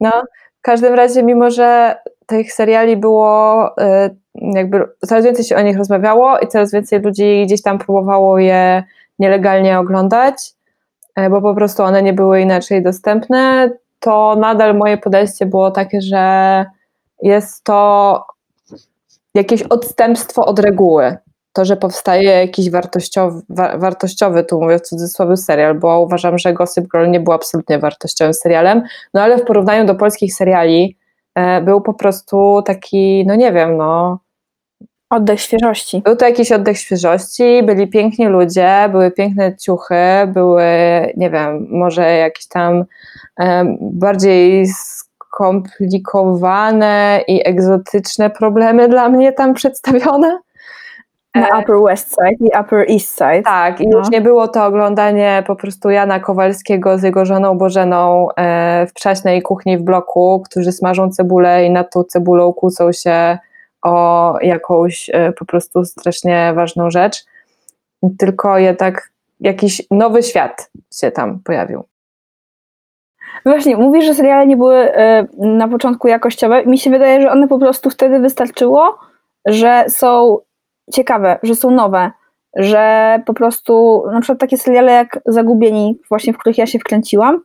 no, 0.00 0.10
w 0.58 0.62
każdym 0.62 0.94
razie, 0.94 1.22
mimo 1.22 1.50
że 1.50 1.96
tych 2.26 2.52
seriali 2.52 2.96
było 2.96 3.70
e, 3.78 4.10
jakby 4.34 4.84
coraz 5.06 5.24
więcej 5.24 5.44
się 5.44 5.56
o 5.56 5.62
nich 5.62 5.78
rozmawiało 5.78 6.38
i 6.38 6.48
coraz 6.48 6.72
więcej 6.72 7.00
ludzi 7.00 7.42
gdzieś 7.46 7.62
tam 7.62 7.78
próbowało 7.78 8.38
je 8.38 8.82
nielegalnie 9.18 9.78
oglądać, 9.78 10.52
e, 11.14 11.30
bo 11.30 11.42
po 11.42 11.54
prostu 11.54 11.82
one 11.82 12.02
nie 12.02 12.12
były 12.12 12.40
inaczej 12.40 12.82
dostępne, 12.82 13.70
to 14.00 14.36
nadal 14.38 14.76
moje 14.76 14.98
podejście 14.98 15.46
było 15.46 15.70
takie, 15.70 16.00
że 16.00 16.64
jest 17.22 17.64
to 17.64 18.24
jakieś 19.34 19.62
odstępstwo 19.62 20.46
od 20.46 20.58
reguły. 20.58 21.16
To, 21.52 21.64
że 21.64 21.76
powstaje 21.76 22.30
jakiś 22.30 22.70
wartościowy, 22.70 23.42
wa, 23.48 23.78
wartościowy, 23.78 24.44
tu 24.44 24.60
mówię 24.60 24.78
w 24.78 24.82
cudzysłowie, 24.82 25.36
serial, 25.36 25.78
bo 25.78 26.00
uważam, 26.00 26.38
że 26.38 26.52
Gossip 26.52 26.84
Girl 26.92 27.10
nie 27.10 27.20
był 27.20 27.32
absolutnie 27.32 27.78
wartościowym 27.78 28.34
serialem, 28.34 28.82
no 29.14 29.22
ale 29.22 29.38
w 29.38 29.44
porównaniu 29.44 29.86
do 29.86 29.94
polskich 29.94 30.34
seriali 30.34 30.96
e, 31.34 31.60
był 31.62 31.80
po 31.80 31.94
prostu 31.94 32.62
taki, 32.66 33.24
no 33.26 33.34
nie 33.34 33.52
wiem, 33.52 33.76
no 33.76 34.18
Oddech 35.10 35.40
świeżości. 35.40 36.02
był 36.04 36.16
to 36.16 36.26
jakiś 36.26 36.52
oddech 36.52 36.78
świeżości, 36.78 37.62
byli 37.62 37.88
piękni 37.88 38.26
ludzie, 38.26 38.88
były 38.90 39.10
piękne 39.10 39.56
ciuchy, 39.56 39.94
były, 40.26 40.62
nie 41.16 41.30
wiem, 41.30 41.66
może 41.70 42.16
jakieś 42.16 42.48
tam 42.48 42.84
em, 43.36 43.78
bardziej 43.80 44.66
skomplikowane 45.36 47.20
i 47.28 47.48
egzotyczne 47.48 48.30
problemy 48.30 48.88
dla 48.88 49.08
mnie 49.08 49.32
tam 49.32 49.54
przedstawione. 49.54 50.38
Na 51.34 51.60
Upper 51.60 51.76
West 51.86 52.08
Side 52.08 52.46
i 52.46 52.60
Upper 52.60 52.90
East 52.90 53.18
Side. 53.18 53.42
Tak, 53.42 53.80
i 53.80 53.88
No. 53.88 53.98
już 53.98 54.10
nie 54.10 54.20
było 54.20 54.48
to 54.48 54.64
oglądanie 54.64 55.42
po 55.46 55.56
prostu 55.56 55.90
Jana 55.90 56.20
Kowalskiego 56.20 56.98
z 56.98 57.02
jego 57.02 57.24
żoną 57.24 57.58
Bożeną 57.58 58.28
e, 58.36 58.86
w 58.86 58.92
przaśnej 58.92 59.42
kuchni 59.42 59.78
w 59.78 59.82
bloku, 59.82 60.42
którzy 60.50 60.72
smażą 60.72 61.10
cebulę 61.10 61.64
i 61.66 61.70
nad 61.70 61.92
tą 61.92 62.04
cebulą 62.04 62.52
kłócą 62.52 62.92
się 62.92 63.38
o 63.82 64.34
jakąś 64.42 65.10
e, 65.12 65.32
po 65.32 65.44
prostu 65.44 65.84
strasznie 65.84 66.52
ważną 66.54 66.90
rzecz, 66.90 67.24
tylko 68.18 68.58
jednak 68.58 69.10
jakiś 69.40 69.82
nowy 69.90 70.22
świat 70.22 70.70
się 70.94 71.10
tam 71.10 71.40
pojawił. 71.44 71.84
Właśnie, 73.44 73.76
mówisz, 73.76 74.04
że 74.04 74.14
seriale 74.14 74.46
nie 74.46 74.56
były 74.56 74.76
e, 74.76 75.26
na 75.38 75.68
początku 75.68 76.08
jakościowe. 76.08 76.66
Mi 76.66 76.78
się 76.78 76.90
wydaje, 76.90 77.22
że 77.22 77.30
one 77.30 77.48
po 77.48 77.58
prostu 77.58 77.90
wtedy 77.90 78.18
wystarczyło, 78.18 78.98
że 79.46 79.84
są 79.88 80.38
ciekawe, 80.92 81.38
że 81.42 81.54
są 81.54 81.70
nowe, 81.70 82.10
że 82.56 83.18
po 83.26 83.34
prostu 83.34 84.04
na 84.12 84.20
przykład 84.20 84.38
takie 84.40 84.56
seriale 84.56 84.92
jak 84.92 85.20
Zagubieni, 85.26 85.98
właśnie 86.08 86.32
w 86.32 86.38
których 86.38 86.58
ja 86.58 86.66
się 86.66 86.78
wkręciłam, 86.78 87.40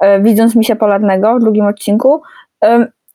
e, 0.00 0.20
widząc 0.20 0.56
Misia 0.56 0.76
Polarnego 0.76 1.36
w 1.36 1.40
drugim 1.40 1.66
odcinku, 1.66 2.22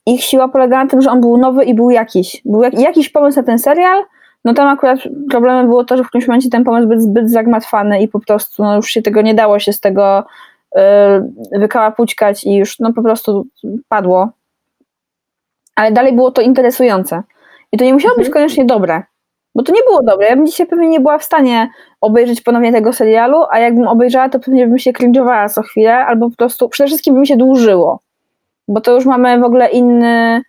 ich 0.06 0.24
siła 0.24 0.48
polegała 0.48 0.84
na 0.84 0.90
tym, 0.90 1.02
że 1.02 1.12
on 1.12 1.22
był 1.22 1.38
nowy 1.38 1.64
i 1.64 1.74
był 1.74 1.90
jakiś. 1.90 2.42
Był 2.46 2.64
jak, 2.64 2.80
jakiś 2.80 3.10
pomysł 3.10 3.38
na 3.40 3.44
ten 3.44 3.60
serial, 3.60 4.04
no 4.46 4.54
tam 4.54 4.68
akurat 4.68 5.00
problemem 5.30 5.68
było 5.68 5.84
to, 5.84 5.98
że 5.98 6.04
w 6.04 6.08
którymś 6.08 6.28
momencie 6.28 6.50
ten 6.50 6.64
pomysł 6.64 6.88
był 6.88 7.00
zbyt 7.00 7.32
zagmatwany 7.32 8.02
i 8.02 8.08
po 8.08 8.20
prostu 8.20 8.64
no, 8.64 8.76
już 8.76 8.88
się 8.88 9.02
tego 9.02 9.22
nie 9.22 9.34
dało 9.34 9.60
się 9.60 9.74
z 9.74 9.80
tego 9.80 10.24
wykałapućkać 11.60 12.44
i 12.44 12.56
już 12.56 12.80
no 12.80 12.94
po 12.94 13.04
prostu 13.04 13.48
padło. 13.90 14.30
Ale 15.76 15.92
dalej 15.92 16.14
było 16.14 16.32
to 16.32 16.42
interesujące. 16.42 17.24
I 17.72 17.78
to 17.78 17.86
nie 17.86 17.94
musiało 17.94 18.16
być 18.16 18.28
Mhm. 18.28 18.34
koniecznie 18.34 18.66
dobre, 18.66 19.04
bo 19.56 19.64
to 19.64 19.74
nie 19.74 19.84
było 19.84 20.04
dobre. 20.04 20.28
Ja 20.28 20.36
bym 20.36 20.46
dzisiaj 20.48 20.68
pewnie 20.68 20.88
nie 20.88 21.00
była 21.00 21.18
w 21.18 21.24
stanie 21.24 21.70
obejrzeć 22.02 22.42
ponownie 22.42 22.72
tego 22.72 22.94
serialu, 22.94 23.44
a 23.52 23.60
jakbym 23.60 23.88
obejrzała, 23.88 24.30
to 24.30 24.40
pewnie 24.40 24.68
bym 24.68 24.78
się 24.78 24.92
cringe'owała 24.92 25.50
co 25.50 25.62
chwilę, 25.62 26.06
albo 26.06 26.30
po 26.30 26.36
prostu 26.36 26.70
przede 26.70 26.88
wszystkim 26.88 27.14
by 27.14 27.20
mi 27.20 27.28
się 27.28 27.38
dłużyło, 27.38 28.00
bo 28.68 28.82
to 28.82 28.94
już 28.96 29.06
mamy 29.06 29.40
w 29.40 29.44
ogóle 29.44 29.70
inny, 29.70 30.42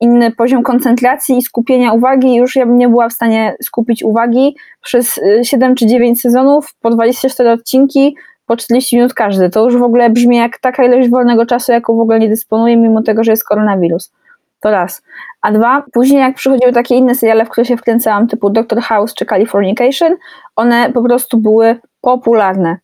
inny 0.00 0.30
poziom 0.30 0.62
koncentracji 0.62 1.38
i 1.38 1.42
skupienia 1.42 1.92
uwagi. 1.92 2.34
Już 2.34 2.56
ja 2.56 2.66
bym 2.66 2.78
nie 2.78 2.88
była 2.88 3.08
w 3.08 3.12
stanie 3.12 3.56
skupić 3.62 4.02
uwagi 4.04 4.56
przez 4.82 5.18
y, 5.18 5.40
7 5.44 5.74
czy 5.74 5.86
9 5.86 6.20
sezonów, 6.20 6.74
po 6.80 6.90
24 6.90 7.50
odcinki, 7.50 8.16
po 8.52 8.56
40 8.56 8.96
minut 8.96 9.14
każdy. 9.14 9.50
To 9.50 9.64
już 9.64 9.76
w 9.76 9.82
ogóle 9.82 10.10
brzmi 10.10 10.36
jak 10.36 10.58
taka 10.58 10.84
ilość 10.84 11.08
wolnego 11.08 11.46
czasu, 11.46 11.72
jaką 11.72 11.96
w 11.96 12.00
ogóle 12.00 12.18
nie 12.18 12.28
dysponuję, 12.28 12.76
mimo 12.76 13.02
tego, 13.02 13.24
że 13.24 13.32
jest 13.32 13.44
koronawirus. 13.44 14.12
To 14.60 14.70
raz. 14.70 15.02
A 15.42 15.52
dwa, 15.52 15.84
później 15.92 16.20
jak 16.20 16.34
przychodziły 16.34 16.72
takie 16.72 16.94
inne 16.94 17.14
seriale, 17.14 17.44
w 17.44 17.48
które 17.48 17.64
się 17.64 17.76
wkręcałam, 17.76 18.28
typu 18.28 18.50
Doctor 18.50 18.80
House 18.80 19.14
czy 19.14 19.26
Californication, 19.26 20.16
one 20.56 20.92
po 20.92 21.02
prostu 21.02 21.38
były 21.38 21.80
popularne. 22.00 22.76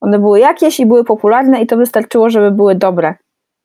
One 0.00 0.18
były 0.18 0.40
jakieś 0.40 0.80
i 0.80 0.86
były 0.86 1.04
popularne 1.04 1.62
i 1.62 1.66
to 1.66 1.76
wystarczyło, 1.76 2.30
żeby 2.30 2.50
były 2.50 2.74
dobre. 2.74 3.14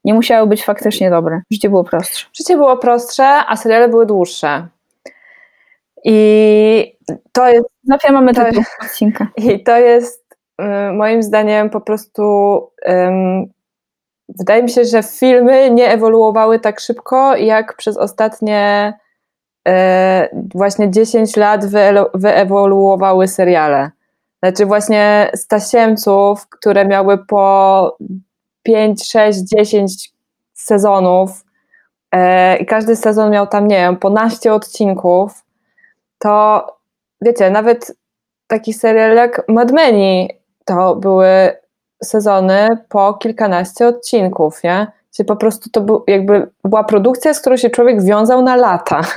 Nie 0.04 0.14
musiały 0.14 0.48
być 0.48 0.64
faktycznie 0.66 1.10
dobre. 1.10 1.42
Życie 1.52 1.70
było 1.70 1.84
prostsze. 1.84 2.26
Życie 2.34 2.58
było 2.58 2.78
prostsze, 2.78 3.26
a 3.26 3.56
seriale 3.56 3.88
były 3.90 4.06
dłuższe. 4.06 4.68
I 6.04 6.98
to 7.32 7.50
jest. 7.50 7.66
Zawsze 7.84 8.12
mamy 8.12 8.34
To- 8.34 8.44
odcinka. 8.82 9.28
I 9.38 9.64
to 9.64 9.78
jest 9.78 10.27
moim 10.94 11.24
zdaniem 11.24 11.70
po 11.70 11.82
prostu. 11.82 12.24
wydaje 14.40 14.64
mi 14.64 14.70
się, 14.70 14.86
że 14.86 15.04
filmy 15.04 15.72
nie 15.72 15.90
ewoluowały 15.90 16.60
tak 16.60 16.80
szybko, 16.80 17.36
jak 17.36 17.76
przez 17.76 17.98
ostatnie 17.98 18.94
y, 19.68 19.72
właśnie 20.56 20.92
10 20.92 21.36
lat 21.36 21.66
wyewoluowały 22.14 23.28
seriale. 23.28 23.92
Znaczy, 24.44 24.66
właśnie 24.66 25.32
z 25.34 25.48
tasiemców, 25.48 26.50
które 26.50 26.86
miały 26.86 27.26
po 27.26 27.98
5, 28.64 29.10
6, 29.10 29.40
10 29.40 30.12
sezonów, 30.54 31.46
e, 32.12 32.58
i 32.58 32.66
każdy 32.66 32.96
sezon 32.96 33.32
miał 33.32 33.48
tam, 33.48 33.68
nie 33.68 33.76
wiem, 33.76 33.98
po 33.98 34.10
naście 34.10 34.54
odcinków, 34.54 35.46
to 36.20 36.66
wiecie, 37.22 37.50
nawet 37.50 37.98
taki 38.48 38.74
serial 38.74 39.16
jak 39.16 39.42
Mad 39.48 39.72
Meni 39.72 40.30
to 40.68 40.96
były 40.96 41.28
sezony 42.04 42.68
po 42.90 43.14
kilkanaście 43.14 43.88
odcinków, 43.88 44.64
nie? 44.64 44.88
Czyli 45.16 45.28
po 45.28 45.36
prostu 45.36 45.70
to 45.70 45.82
był, 45.82 46.04
jakby 46.08 46.50
była 46.64 46.84
produkcja, 46.84 47.34
z 47.34 47.42
którą 47.42 47.58
się 47.58 47.70
człowiek 47.70 48.04
wiązał 48.04 48.42
na 48.42 48.56
lata. 48.56 49.02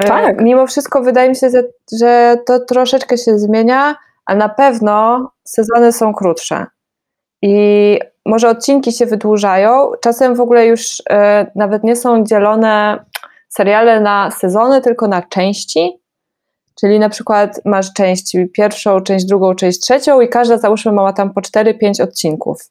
E, 0.00 0.06
Tak. 0.06 0.40
Mimo 0.40 0.66
wszystko 0.66 1.02
wydaje 1.02 1.28
mi 1.28 1.36
się, 1.36 1.50
że, 1.98 2.36
to 2.46 2.60
troszeczkę 2.60 3.18
się 3.18 3.38
zmienia, 3.38 3.96
a 4.26 4.34
na 4.34 4.48
pewno 4.48 5.30
sezony 5.44 5.92
są 5.92 6.14
krótsze. 6.14 6.66
I 7.42 7.98
może 8.26 8.48
odcinki 8.48 8.92
się 8.92 9.06
wydłużają. 9.06 9.92
Czasem 10.00 10.34
w 10.34 10.40
ogóle 10.40 10.66
już 10.66 11.02
e, 11.10 11.50
nawet 11.54 11.84
nie 11.84 11.96
są 11.96 12.24
dzielone 12.24 13.04
seriale 13.48 14.00
na 14.00 14.30
sezony, 14.30 14.80
tylko 14.80 15.08
na 15.08 15.22
części. 15.22 15.99
Czyli 16.80 16.98
na 16.98 17.08
przykład 17.08 17.60
masz 17.64 17.92
część 17.92 18.36
pierwszą, 18.52 19.00
część 19.00 19.24
drugą, 19.24 19.54
część 19.54 19.80
trzecią 19.80 20.20
i 20.20 20.28
każda 20.28 20.58
załóżmy 20.58 20.92
ma 20.92 21.12
tam 21.12 21.34
po 21.34 21.40
4-5 21.40 22.02
odcinków. 22.02 22.70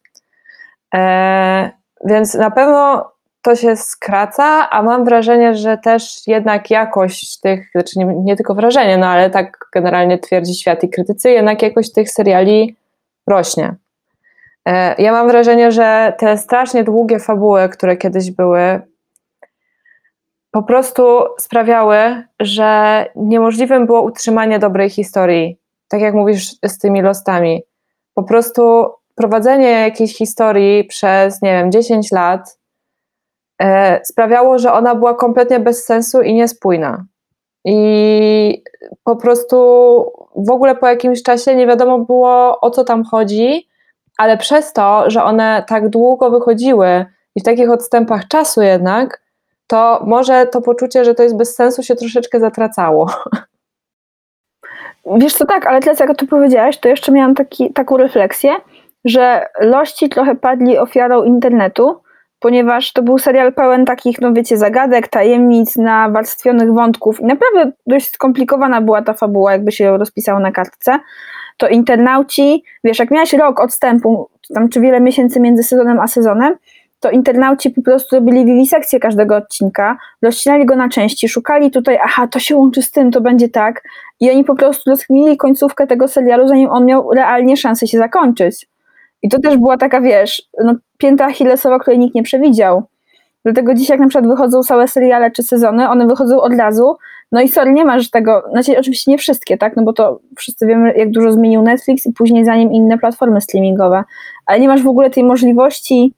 E, 0.96 1.70
więc 2.06 2.34
na 2.34 2.52
pewno 2.52 3.12
to 3.42 3.56
się 3.56 3.76
skraca, 3.76 4.70
a 4.70 4.84
mam 4.84 5.06
wrażenie, 5.06 5.56
że 5.56 5.78
też 5.78 6.28
jednak 6.28 6.72
jakość 6.72 7.40
tych, 7.40 7.72
znaczy 7.72 8.00
nie, 8.00 8.06
nie 8.06 8.36
tylko 8.36 8.56
wrażenie, 8.56 8.98
no 8.98 9.08
ale 9.08 9.30
tak 9.30 9.58
generalnie 9.74 10.18
twierdzi 10.18 10.56
świat 10.56 10.84
i 10.84 10.90
krytycy, 10.90 11.30
jednak 11.30 11.62
jakość 11.62 11.94
tych 11.94 12.12
seriali 12.12 12.76
rośnie. 13.28 13.76
E, 14.66 15.02
Ja 15.02 15.12
mam 15.12 15.28
wrażenie, 15.28 15.72
że 15.72 16.14
te 16.18 16.38
strasznie 16.38 16.84
długie 16.84 17.20
fabuły, 17.20 17.70
które 17.70 17.98
kiedyś 17.98 18.32
były, 18.32 18.82
po 20.52 20.64
prostu 20.64 21.04
sprawiały, 21.40 22.24
że 22.40 23.06
niemożliwym 23.16 23.86
było 23.86 24.02
utrzymanie 24.02 24.60
dobrej 24.60 24.90
historii. 24.90 25.58
Tak 25.88 26.02
jak 26.02 26.14
mówisz 26.14 26.56
z 26.66 26.78
tymi 26.78 27.02
lostami. 27.02 27.64
Po 28.14 28.24
prostu 28.24 28.86
prowadzenie 29.16 29.70
jakiejś 29.70 30.18
historii 30.18 30.84
przez, 30.84 31.42
nie 31.42 31.52
wiem, 31.52 31.72
10 31.72 32.12
lat 32.12 32.60
e, 33.62 34.00
sprawiało, 34.06 34.60
że 34.60 34.74
ona 34.74 34.96
była 34.96 35.14
kompletnie 35.14 35.60
bez 35.60 35.86
sensu 35.86 36.22
i 36.22 36.34
niespójna. 36.34 37.06
I 37.66 38.64
po 39.04 39.16
prostu 39.16 39.56
w 40.36 40.52
ogóle 40.52 40.76
po 40.76 40.88
jakimś 40.88 41.24
czasie 41.24 41.56
nie 41.56 41.68
wiadomo 41.68 42.00
było, 42.00 42.60
o 42.62 42.72
co 42.72 42.84
tam 42.84 43.04
chodzi, 43.04 43.68
ale 44.18 44.38
przez 44.38 44.74
to, 44.74 45.10
że 45.10 45.24
one 45.24 45.64
tak 45.68 45.90
długo 45.90 46.30
wychodziły 46.30 47.06
i 47.36 47.42
w 47.42 47.44
takich 47.44 47.70
odstępach 47.70 48.28
czasu 48.28 48.62
jednak, 48.62 49.22
to 49.70 50.04
może 50.08 50.48
to 50.48 50.62
poczucie, 50.62 51.06
że 51.06 51.16
to 51.16 51.24
jest 51.24 51.38
bez 51.38 51.56
sensu, 51.56 51.84
się 51.84 51.96
troszeczkę 51.96 52.40
zatracało. 52.40 53.12
Wiesz 55.20 55.34
co, 55.34 55.46
tak, 55.46 55.68
ale 55.68 55.80
teraz 55.80 56.00
jak 56.00 56.18
to 56.18 56.28
powiedziałaś, 56.28 56.78
to 56.78 56.90
jeszcze 56.90 57.12
miałam 57.12 57.36
taki, 57.36 57.74
taką 57.74 57.98
refleksję, 57.98 58.56
że 59.06 59.46
lości 59.60 60.10
trochę 60.10 60.36
padli 60.36 60.78
ofiarą 60.78 61.24
internetu, 61.24 62.02
ponieważ 62.40 62.94
to 62.94 63.02
był 63.04 63.18
serial 63.18 63.54
pełen 63.54 63.86
takich, 63.86 64.22
no 64.22 64.34
wiecie, 64.34 64.58
zagadek, 64.58 65.08
tajemnic, 65.08 65.76
nawarstwionych 65.76 66.74
wątków 66.74 67.20
i 67.22 67.26
naprawdę 67.26 67.72
dość 67.88 68.12
skomplikowana 68.12 68.82
była 68.82 69.02
ta 69.02 69.14
fabuła, 69.14 69.52
jakby 69.52 69.72
się 69.72 69.84
ją 69.84 69.98
rozpisało 69.98 70.40
na 70.40 70.52
kartce. 70.52 71.00
To 71.58 71.68
internauci, 71.68 72.64
wiesz, 72.84 73.00
jak 73.00 73.12
miałeś 73.12 73.34
rok 73.34 73.60
odstępu, 73.60 74.30
tam 74.54 74.70
czy 74.70 74.82
wiele 74.82 75.02
miesięcy 75.02 75.40
między 75.40 75.64
sezonem 75.64 76.00
a 76.00 76.08
sezonem, 76.08 76.56
to 77.00 77.12
internauci 77.12 77.70
po 77.70 77.82
prostu 77.82 78.16
robili 78.16 78.46
wiwisekcję 78.46 79.00
każdego 79.00 79.36
odcinka, 79.36 79.98
rozcinali 80.22 80.66
go 80.66 80.76
na 80.76 80.90
części, 80.90 81.30
szukali 81.30 81.72
tutaj, 81.72 81.98
aha, 82.04 82.28
to 82.28 82.40
się 82.40 82.56
łączy 82.56 82.82
z 82.82 82.92
tym, 82.92 83.12
to 83.12 83.22
będzie 83.22 83.50
tak, 83.50 83.84
i 84.20 84.32
oni 84.32 84.44
po 84.44 84.56
prostu 84.56 84.90
rozkminili 84.90 85.38
końcówkę 85.38 85.88
tego 85.88 86.08
serialu, 86.08 86.48
zanim 86.48 86.70
on 86.70 86.86
miał 86.86 87.12
realnie 87.12 87.58
szansę 87.58 87.88
się 87.88 87.98
zakończyć. 87.98 88.68
I 89.22 89.30
to 89.30 89.40
też 89.40 89.58
była 89.58 89.78
taka, 89.78 90.02
wiesz, 90.02 90.42
no, 90.64 90.76
pięta 90.98 91.26
achillesowa, 91.26 91.80
której 91.80 92.00
nikt 92.00 92.16
nie 92.16 92.24
przewidział. 92.24 92.84
Dlatego 93.46 93.74
dzisiaj 93.74 93.94
jak 93.96 94.00
na 94.00 94.08
przykład 94.08 94.28
wychodzą 94.28 94.64
całe 94.64 94.88
seriale 94.88 95.32
czy 95.32 95.44
sezony, 95.44 95.90
one 95.90 96.08
wychodzą 96.08 96.42
od 96.42 96.54
razu, 96.54 96.96
no 97.32 97.42
i 97.42 97.48
sorry, 97.48 97.72
nie 97.72 97.86
masz 97.86 98.10
tego, 98.10 98.44
znaczy 98.52 98.80
oczywiście 98.80 99.12
nie 99.12 99.18
wszystkie, 99.18 99.58
tak, 99.58 99.76
no 99.76 99.84
bo 99.84 99.94
to 99.94 100.20
wszyscy 100.38 100.68
wiemy, 100.68 100.94
jak 100.98 101.12
dużo 101.12 101.32
zmienił 101.32 101.62
Netflix 101.62 102.06
i 102.06 102.14
później 102.14 102.46
za 102.46 102.56
nim 102.56 102.74
inne 102.74 102.98
platformy 102.98 103.42
streamingowe, 103.42 104.04
ale 104.46 104.60
nie 104.60 104.68
masz 104.68 104.84
w 104.84 104.88
ogóle 104.88 105.10
tej 105.10 105.24
możliwości 105.24 106.14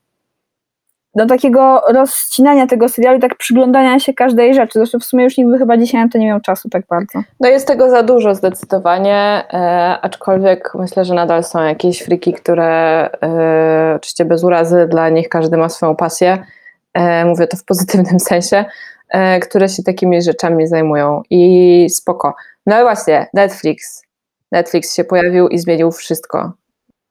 do 1.15 1.25
takiego 1.25 1.81
rozcinania 1.87 2.67
tego 2.67 2.89
serialu 2.89 3.19
tak 3.19 3.35
przyglądania 3.35 3.99
się 3.99 4.13
każdej 4.13 4.53
rzeczy. 4.53 4.71
Zresztą 4.73 4.99
w 4.99 5.03
sumie 5.03 5.23
już 5.23 5.37
nikt 5.37 5.49
by 5.51 5.57
chyba 5.57 5.77
dzisiaj 5.77 6.03
na 6.03 6.09
to 6.09 6.17
nie 6.17 6.27
miał 6.27 6.41
czasu 6.41 6.69
tak 6.69 6.85
bardzo. 6.89 7.19
No 7.39 7.49
jest 7.49 7.67
tego 7.67 7.89
za 7.89 8.03
dużo 8.03 8.35
zdecydowanie, 8.35 9.43
e, 9.53 9.97
aczkolwiek 10.01 10.71
myślę, 10.75 11.05
że 11.05 11.13
nadal 11.13 11.43
są 11.43 11.63
jakieś 11.63 12.01
friki, 12.01 12.33
które 12.33 13.09
e, 13.23 13.93
oczywiście 13.95 14.25
bez 14.25 14.43
urazy, 14.43 14.87
dla 14.89 15.09
nich 15.09 15.29
każdy 15.29 15.57
ma 15.57 15.69
swoją 15.69 15.95
pasję, 15.95 16.45
e, 16.93 17.25
mówię 17.25 17.47
to 17.47 17.57
w 17.57 17.65
pozytywnym 17.65 18.19
sensie, 18.29 18.65
e, 19.09 19.39
które 19.39 19.69
się 19.69 19.83
takimi 19.83 20.21
rzeczami 20.21 20.67
zajmują 20.67 21.21
i 21.29 21.87
spoko. 21.89 22.35
No 22.65 22.79
i 22.79 22.83
właśnie, 22.83 23.27
Netflix. 23.33 24.03
Netflix 24.51 24.95
się 24.95 25.03
pojawił 25.03 25.47
i 25.47 25.59
zmienił 25.59 25.91
wszystko. 25.91 26.51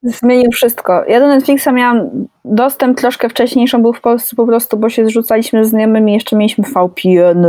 Zmienił 0.02 0.50
wszystko. 0.50 1.04
Ja 1.08 1.20
do 1.20 1.28
Netflixa 1.28 1.68
miałam 1.72 2.26
dostęp 2.44 2.98
troszkę 2.98 3.28
wcześniejszą, 3.28 3.82
był 3.82 3.92
w 3.92 4.00
Polsce 4.00 4.36
po 4.36 4.46
prostu, 4.46 4.76
bo 4.76 4.88
się 4.88 5.06
zrzucaliśmy 5.06 5.64
z 5.64 5.68
znajomymi, 5.68 6.14
jeszcze 6.14 6.36
mieliśmy 6.36 6.64
VPN, 6.64 7.46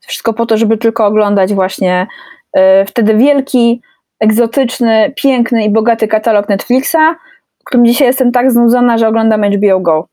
wszystko 0.00 0.32
po 0.32 0.46
to, 0.46 0.56
żeby 0.56 0.78
tylko 0.78 1.06
oglądać 1.06 1.54
właśnie 1.54 2.06
e, 2.52 2.84
wtedy 2.84 3.14
wielki, 3.16 3.82
egzotyczny, 4.20 5.12
piękny 5.16 5.64
i 5.64 5.70
bogaty 5.70 6.08
katalog 6.08 6.48
Netflixa, 6.48 7.16
którym 7.64 7.86
dzisiaj 7.86 8.06
jestem 8.06 8.32
tak 8.32 8.52
znudzona, 8.52 8.98
że 8.98 9.08
oglądam 9.08 9.44
HBO 9.44 9.80
Go. 9.80 10.08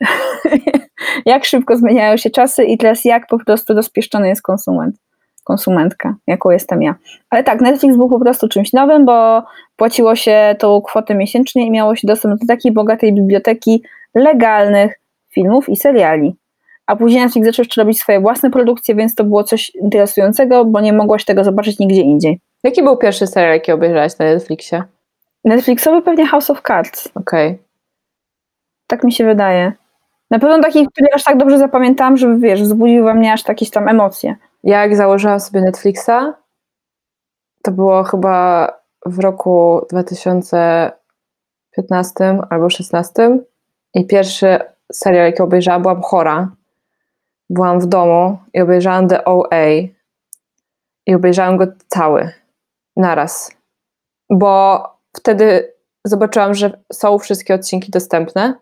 jak 1.26 1.44
szybko 1.44 1.76
zmieniają 1.76 2.16
się 2.16 2.30
czasy 2.30 2.64
i 2.64 2.78
teraz 2.78 3.04
jak 3.04 3.26
po 3.26 3.38
prostu 3.38 3.74
rozpieszczony 3.74 4.28
jest 4.28 4.42
konsument, 4.42 4.96
konsumentka, 5.46 6.14
jaką 6.26 6.50
jestem 6.50 6.82
ja. 6.82 6.94
Ale 7.30 7.44
tak, 7.44 7.60
Netflix 7.60 7.96
był 7.96 8.08
po 8.08 8.20
prostu 8.20 8.48
czymś 8.48 8.72
nowym, 8.72 9.04
bo 9.04 9.42
płaciło 9.76 10.16
się 10.16 10.56
tą 10.58 10.82
kwotę 10.82 11.14
miesięcznie 11.14 11.66
i 11.66 11.70
miało 11.70 11.96
się 11.96 12.06
dostęp 12.06 12.40
do 12.40 12.46
takiej 12.46 12.72
bogatej 12.72 13.12
biblioteki 13.14 13.82
legalnych 14.14 15.00
filmów 15.34 15.68
i 15.68 15.76
seriali. 15.76 16.36
A 16.86 16.96
później 16.96 17.22
Netflix 17.22 17.46
zaczął 17.46 17.62
jeszcze 17.62 17.80
robić 17.80 18.00
swoje 18.00 18.20
własne 18.20 18.50
produkcje, 18.50 18.94
więc 18.94 19.14
to 19.14 19.24
było 19.24 19.44
coś 19.44 19.74
interesującego, 19.74 20.64
bo 20.64 20.80
nie 20.80 20.92
mogłaś 20.92 21.24
tego 21.24 21.44
zobaczyć 21.44 21.78
nigdzie 21.78 22.00
indziej. 22.00 22.40
Jaki 22.62 22.82
był 22.82 22.96
pierwszy 22.96 23.26
serial, 23.26 23.52
jaki 23.52 23.72
obejrzałaś 23.72 24.18
na 24.18 24.24
Netflixie? 24.24 24.82
Netflixowy 25.44 26.02
pewnie 26.02 26.26
House 26.26 26.50
of 26.50 26.62
Cards. 26.62 27.08
Okej. 27.14 27.58
Tak 28.86 29.04
mi 29.04 29.12
się 29.12 29.24
wydaje. 29.24 29.72
Na 30.30 30.38
pewno 30.38 30.60
taki, 30.60 30.86
który 30.86 31.08
aż 31.14 31.24
tak 31.24 31.36
dobrze 31.36 31.58
zapamiętałam, 31.58 32.16
żeby 32.16 32.38
wiesz, 32.38 32.62
wzbudził 32.62 33.04
we 33.04 33.14
mnie 33.14 33.32
aż 33.32 33.48
jakieś 33.48 33.70
tam 33.70 33.88
emocje. 33.88 34.36
Jak 34.64 34.96
założyłam 34.96 35.40
sobie 35.40 35.60
Netflixa, 35.60 36.34
to 37.62 37.72
było 37.72 38.04
chyba 38.04 38.68
w 39.06 39.18
roku 39.18 39.86
2015 39.90 42.24
albo 42.24 42.68
2016 42.68 43.38
i 43.94 44.06
pierwszy 44.06 44.58
serial, 44.92 45.26
jaki 45.26 45.42
obejrzałam, 45.42 45.82
byłam 45.82 46.02
chora. 46.02 46.50
Byłam 47.50 47.80
w 47.80 47.86
domu 47.86 48.38
i 48.54 48.60
obejrzałam 48.60 49.08
The 49.08 49.24
OA 49.24 49.66
i 51.06 51.14
obejrzałam 51.14 51.56
go 51.56 51.66
cały, 51.88 52.30
naraz. 52.96 53.52
Bo 54.30 54.82
wtedy 55.16 55.72
zobaczyłam, 56.04 56.54
że 56.54 56.78
są 56.92 57.18
wszystkie 57.18 57.54
odcinki 57.54 57.90
dostępne. 57.90 58.54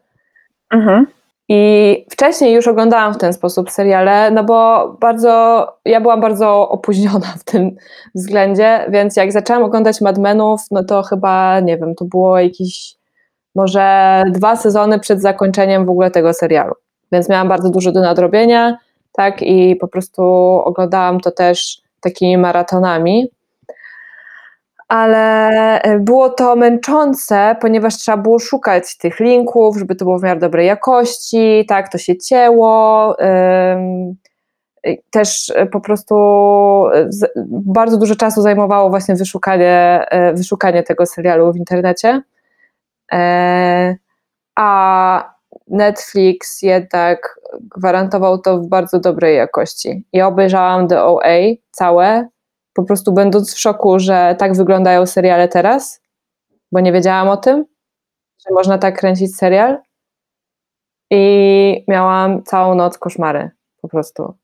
Mhm. 0.70 1.06
I 1.48 2.06
wcześniej 2.10 2.54
już 2.54 2.68
oglądałam 2.68 3.14
w 3.14 3.18
ten 3.18 3.32
sposób 3.32 3.70
seriale, 3.70 4.30
no 4.30 4.44
bo 4.44 4.88
bardzo, 5.00 5.66
ja 5.84 6.00
byłam 6.00 6.20
bardzo 6.20 6.68
opóźniona 6.68 7.34
w 7.38 7.44
tym 7.44 7.76
względzie, 8.14 8.86
więc 8.88 9.16
jak 9.16 9.32
zaczęłam 9.32 9.62
oglądać 9.62 10.00
Mad 10.00 10.18
Menów, 10.18 10.60
no 10.70 10.84
to 10.84 11.02
chyba, 11.02 11.60
nie 11.60 11.78
wiem, 11.78 11.94
to 11.94 12.04
było 12.04 12.38
jakieś 12.38 12.96
może 13.54 14.22
dwa 14.30 14.56
sezony 14.56 14.98
przed 14.98 15.22
zakończeniem 15.22 15.86
w 15.86 15.90
ogóle 15.90 16.10
tego 16.10 16.32
serialu. 16.32 16.74
Więc 17.12 17.28
miałam 17.28 17.48
bardzo 17.48 17.70
dużo 17.70 17.92
do 17.92 18.00
nadrobienia, 18.00 18.78
tak, 19.12 19.42
i 19.42 19.76
po 19.76 19.88
prostu 19.88 20.22
oglądałam 20.64 21.20
to 21.20 21.30
też 21.30 21.80
takimi 22.00 22.38
maratonami 22.38 23.30
ale 24.88 25.82
e, 25.82 25.98
było 25.98 26.30
to 26.30 26.56
męczące, 26.56 27.56
ponieważ 27.60 27.96
trzeba 27.96 28.18
było 28.18 28.38
szukać 28.38 28.96
tych 28.96 29.20
linków, 29.20 29.76
żeby 29.76 29.94
to 29.94 30.04
było 30.04 30.18
w 30.18 30.22
miarę 30.22 30.40
dobrej 30.40 30.66
jakości, 30.66 31.64
tak, 31.68 31.92
to 31.92 31.98
się 31.98 32.16
cięło. 32.16 33.16
Też 35.10 35.52
e, 35.54 35.66
po 35.66 35.80
prostu 35.80 36.14
e, 36.94 37.08
bardzo 37.50 37.98
dużo 37.98 38.16
czasu 38.16 38.42
zajmowało 38.42 38.90
właśnie 38.90 39.14
wyszukanie, 39.14 40.06
wyszukanie 40.34 40.82
tego 40.82 41.06
serialu 41.06 41.52
w 41.52 41.56
internecie. 41.56 42.22
A 44.56 45.34
Netflix 45.68 46.62
jednak 46.62 47.40
gwarantował 47.76 48.38
to 48.38 48.58
w 48.58 48.66
bardzo 48.68 49.00
dobrej 49.00 49.36
jakości. 49.36 50.04
Ja 50.12 50.26
obejrzałam 50.26 50.88
The 50.88 51.02
OA 51.02 51.36
całe, 51.70 52.28
po 52.74 52.84
prostu 52.84 53.12
będąc 53.12 53.54
w 53.54 53.58
szoku, 53.58 53.98
że 53.98 54.36
tak 54.38 54.56
wyglądają 54.56 55.06
seriale 55.06 55.48
teraz, 55.48 56.00
bo 56.72 56.80
nie 56.80 56.92
wiedziałam 56.92 57.28
o 57.28 57.36
tym, 57.36 57.64
że 58.48 58.54
można 58.54 58.78
tak 58.78 58.98
kręcić 58.98 59.36
serial. 59.36 59.78
I 61.10 61.84
miałam 61.88 62.42
całą 62.42 62.74
noc 62.74 62.98
koszmary 62.98 63.50
po 63.82 63.88
prostu, 63.88 64.34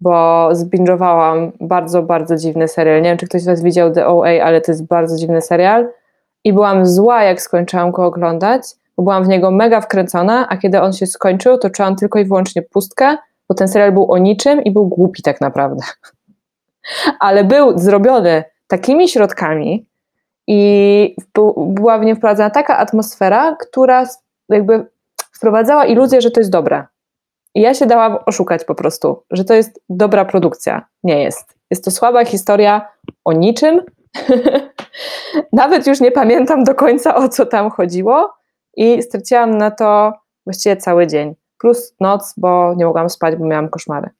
bo 0.00 0.48
zbingowałam 0.52 1.52
bardzo, 1.60 2.02
bardzo 2.02 2.36
dziwny 2.36 2.68
serial. 2.68 3.02
Nie 3.02 3.08
wiem, 3.08 3.18
czy 3.18 3.26
ktoś 3.26 3.42
z 3.42 3.46
Was 3.46 3.62
widział 3.62 3.92
The 3.92 4.06
OA, 4.06 4.28
ale 4.44 4.60
to 4.60 4.72
jest 4.72 4.86
bardzo 4.86 5.16
dziwny 5.16 5.42
serial. 5.42 5.88
I 6.44 6.52
byłam 6.52 6.86
zła, 6.86 7.24
jak 7.24 7.42
skończyłam 7.42 7.90
go 7.90 8.06
oglądać, 8.06 8.62
bo 8.96 9.02
byłam 9.02 9.24
w 9.24 9.28
niego 9.28 9.50
mega 9.50 9.80
wkręcona, 9.80 10.48
a 10.48 10.56
kiedy 10.56 10.80
on 10.80 10.92
się 10.92 11.06
skończył, 11.06 11.58
to 11.58 11.70
czułam 11.70 11.96
tylko 11.96 12.18
i 12.18 12.24
wyłącznie 12.24 12.62
pustkę, 12.62 13.16
bo 13.48 13.54
ten 13.54 13.68
serial 13.68 13.92
był 13.92 14.12
o 14.12 14.18
niczym 14.18 14.64
i 14.64 14.70
był 14.70 14.88
głupi 14.88 15.22
tak 15.22 15.40
naprawdę 15.40 15.82
ale 17.20 17.44
był 17.44 17.78
zrobiony 17.78 18.44
takimi 18.66 19.08
środkami 19.08 19.86
i 20.46 21.16
była 21.56 21.98
w 21.98 22.04
nim 22.04 22.16
wprowadzona 22.16 22.50
taka 22.50 22.78
atmosfera, 22.78 23.56
która 23.56 24.04
jakby 24.48 24.86
wprowadzała 25.32 25.86
iluzję, 25.86 26.20
że 26.20 26.30
to 26.30 26.40
jest 26.40 26.50
dobre. 26.50 26.86
I 27.54 27.60
ja 27.60 27.74
się 27.74 27.86
dałam 27.86 28.18
oszukać 28.26 28.64
po 28.64 28.74
prostu, 28.74 29.22
że 29.30 29.44
to 29.44 29.54
jest 29.54 29.80
dobra 29.88 30.24
produkcja. 30.24 30.86
Nie 31.04 31.22
jest. 31.22 31.54
Jest 31.70 31.84
to 31.84 31.90
słaba 31.90 32.24
historia 32.24 32.88
o 33.24 33.32
niczym. 33.32 33.82
Nawet 35.52 35.86
już 35.86 36.00
nie 36.00 36.12
pamiętam 36.12 36.64
do 36.64 36.74
końca 36.74 37.14
o 37.14 37.28
co 37.28 37.46
tam 37.46 37.70
chodziło 37.70 38.32
i 38.76 39.02
straciłam 39.02 39.58
na 39.58 39.70
to 39.70 40.12
właściwie 40.46 40.76
cały 40.76 41.06
dzień. 41.06 41.34
Plus 41.58 41.94
noc, 42.00 42.34
bo 42.36 42.74
nie 42.76 42.84
mogłam 42.84 43.10
spać, 43.10 43.36
bo 43.36 43.44
miałam 43.44 43.68
koszmary. 43.68 44.10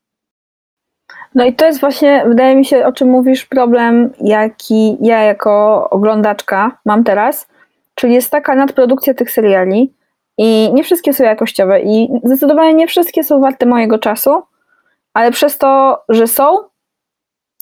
No 1.35 1.45
i 1.45 1.55
to 1.55 1.67
jest 1.67 1.81
właśnie, 1.81 2.25
wydaje 2.27 2.57
mi 2.57 2.65
się, 2.65 2.87
o 2.87 2.93
czym 2.93 3.09
mówisz, 3.09 3.47
problem, 3.47 4.11
jaki 4.21 4.97
ja 5.01 5.23
jako 5.23 5.87
oglądaczka 5.91 6.79
mam 6.85 7.05
teraz, 7.05 7.49
czyli 7.95 8.15
jest 8.15 8.31
taka 8.31 8.55
nadprodukcja 8.55 9.15
tych 9.15 9.31
seriali 9.31 9.95
i 10.39 10.71
nie 10.75 10.85
wszystkie 10.85 11.13
są 11.13 11.25
jakościowe 11.25 11.81
i 11.81 12.09
zdecydowanie 12.25 12.75
nie 12.75 12.87
wszystkie 12.87 13.25
są 13.25 13.41
warte 13.41 13.67
mojego 13.67 13.99
czasu, 13.99 14.43
ale 15.15 15.31
przez 15.31 15.59
to, 15.59 16.03
że 16.09 16.27
są, 16.27 16.57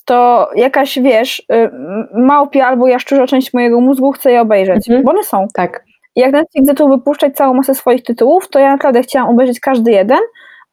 to 0.05 0.49
jakaś, 0.55 0.99
wiesz, 0.99 1.39
y, 1.39 1.69
małpia 2.13 2.67
albo 2.67 2.87
jaszczurza 2.87 3.27
część 3.27 3.53
mojego 3.53 3.81
mózgu 3.81 4.11
chce 4.11 4.31
je 4.31 4.41
obejrzeć, 4.41 4.89
mhm. 4.89 5.03
bo 5.03 5.11
one 5.11 5.23
są. 5.23 5.47
Tak. 5.53 5.83
I 6.15 6.19
jak 6.19 6.31
Netflix 6.31 6.67
zaczął 6.67 6.89
wypuszczać 6.89 7.35
całą 7.35 7.53
masę 7.53 7.75
swoich 7.75 8.03
tytułów, 8.03 8.49
to 8.49 8.59
ja 8.59 8.71
naprawdę 8.71 9.01
chciałam 9.01 9.29
obejrzeć 9.29 9.59
każdy 9.59 9.91
jeden, 9.91 10.19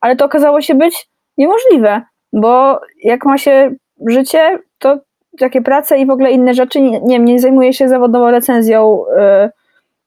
ale 0.01 0.17
to 0.17 0.25
okazało 0.25 0.61
się 0.61 0.75
być 0.75 1.09
niemożliwe 1.39 2.03
bo 2.33 2.81
jak 3.03 3.25
ma 3.25 3.39
się 3.39 3.75
życie, 4.07 4.59
to 4.79 4.99
takie 5.39 5.63
prace 5.63 5.99
i 5.99 6.07
w 6.07 6.11
ogóle 6.11 6.31
inne 6.31 6.55
rzeczy, 6.55 6.81
nie, 6.81 7.01
nie, 7.01 7.19
nie 7.19 7.41
zajmuję 7.41 7.73
się 7.73 7.89
zawodowo 7.89 8.31
recenzją 8.31 9.05
yy, 9.17 9.51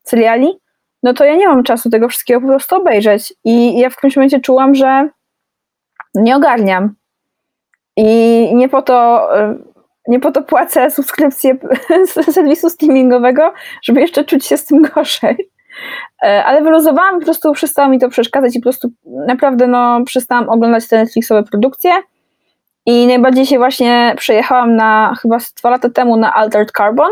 seriali, 0.04 0.60
no 1.04 1.14
to 1.14 1.26
ja 1.26 1.36
nie 1.36 1.48
mam 1.48 1.64
czasu 1.64 1.90
tego 1.90 2.10
wszystkiego 2.10 2.42
po 2.42 2.48
prostu 2.48 2.76
obejrzeć. 2.76 3.34
I 3.44 3.80
ja 3.80 3.90
w 3.90 3.96
którymś 3.96 4.16
momencie 4.16 4.40
czułam, 4.40 4.76
że 4.76 5.10
nie 6.16 6.36
ogarniam. 6.36 6.96
I 7.96 8.06
nie 8.56 8.70
po 8.70 8.82
to, 8.82 9.30
yy, 9.36 9.64
nie 10.08 10.20
po 10.20 10.32
to 10.32 10.42
płacę 10.42 10.92
subskrypcję 10.92 11.58
serwisu 12.34 12.70
streamingowego, 12.70 13.54
żeby 13.84 14.02
jeszcze 14.02 14.24
czuć 14.24 14.46
się 14.46 14.58
z 14.58 14.66
tym 14.66 14.82
gorzej. 14.82 15.50
E, 16.24 16.46
ale 16.46 16.62
wyluzowałam, 16.62 17.20
po 17.20 17.26
prostu 17.26 17.52
przestało 17.54 17.90
mi 17.90 18.00
to 18.00 18.10
przeszkadzać 18.10 18.56
i 18.56 18.60
po 18.60 18.64
prostu 18.64 18.90
naprawdę 19.06 19.68
no, 19.68 20.04
przestałam 20.06 20.50
oglądać 20.50 20.88
te 20.88 20.98
Netflixowe 20.98 21.44
produkcje. 21.44 21.92
I 22.86 23.08
najbardziej 23.08 23.46
się 23.46 23.58
właśnie 23.58 24.14
przejechałam 24.18 24.76
na 24.76 25.16
chyba 25.22 25.38
dwa 25.58 25.70
lata 25.70 25.90
temu 25.90 26.18
na 26.18 26.34
Altered 26.34 26.72
Carbon, 26.72 27.12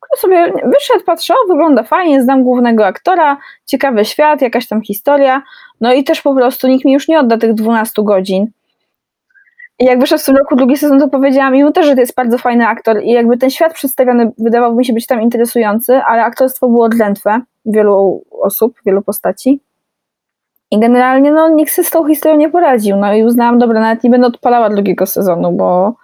który 0.00 0.20
sobie 0.20 0.52
wyszedł, 0.52 1.04
patrzę, 1.06 1.34
o, 1.34 1.48
wygląda 1.48 1.82
fajnie, 1.82 2.22
znam 2.22 2.42
głównego 2.42 2.86
aktora, 2.86 3.36
ciekawy 3.66 4.04
świat, 4.04 4.42
jakaś 4.42 4.68
tam 4.68 4.82
historia. 4.82 5.42
No 5.80 5.92
i 5.92 6.04
też 6.04 6.22
po 6.22 6.34
prostu 6.34 6.68
nikt 6.68 6.84
mi 6.84 6.92
już 6.92 7.08
nie 7.08 7.20
odda 7.20 7.38
tych 7.38 7.54
12 7.54 8.02
godzin. 8.04 8.46
I 9.78 9.84
jak 9.84 10.00
wyszedł 10.00 10.22
w 10.22 10.24
tym 10.24 10.36
roku 10.36 10.56
drugi 10.56 10.76
sezon, 10.76 11.00
to 11.00 11.08
powiedziałam 11.08 11.54
mu 11.54 11.72
też, 11.72 11.86
że 11.86 11.94
to 11.94 12.00
jest 12.00 12.14
bardzo 12.14 12.38
fajny 12.38 12.66
aktor 12.66 13.02
i 13.02 13.10
jakby 13.10 13.38
ten 13.38 13.50
świat 13.50 13.74
przedstawiony 13.74 14.32
wydawał 14.38 14.74
mi 14.74 14.84
się 14.84 14.92
być 14.92 15.06
tam 15.06 15.22
interesujący, 15.22 15.96
ale 15.96 16.24
aktorstwo 16.24 16.68
było 16.68 16.88
drętwe 16.88 17.40
wielu 17.68 18.22
osób, 18.30 18.74
wielu 18.86 19.02
postaci. 19.02 19.60
I 20.70 20.78
generalnie 20.78 21.32
no, 21.32 21.48
nikt 21.48 21.72
sobie 21.72 21.88
z 21.88 21.90
tą 21.90 22.08
historią 22.08 22.36
nie 22.36 22.50
poradził. 22.50 22.96
No 22.96 23.14
i 23.14 23.22
uznałam, 23.22 23.58
dobra, 23.58 23.80
nawet 23.80 24.04
nie 24.04 24.10
będę 24.10 24.26
odpalała 24.26 24.70
drugiego 24.70 25.06
sezonu, 25.06 25.52
bo 25.52 25.94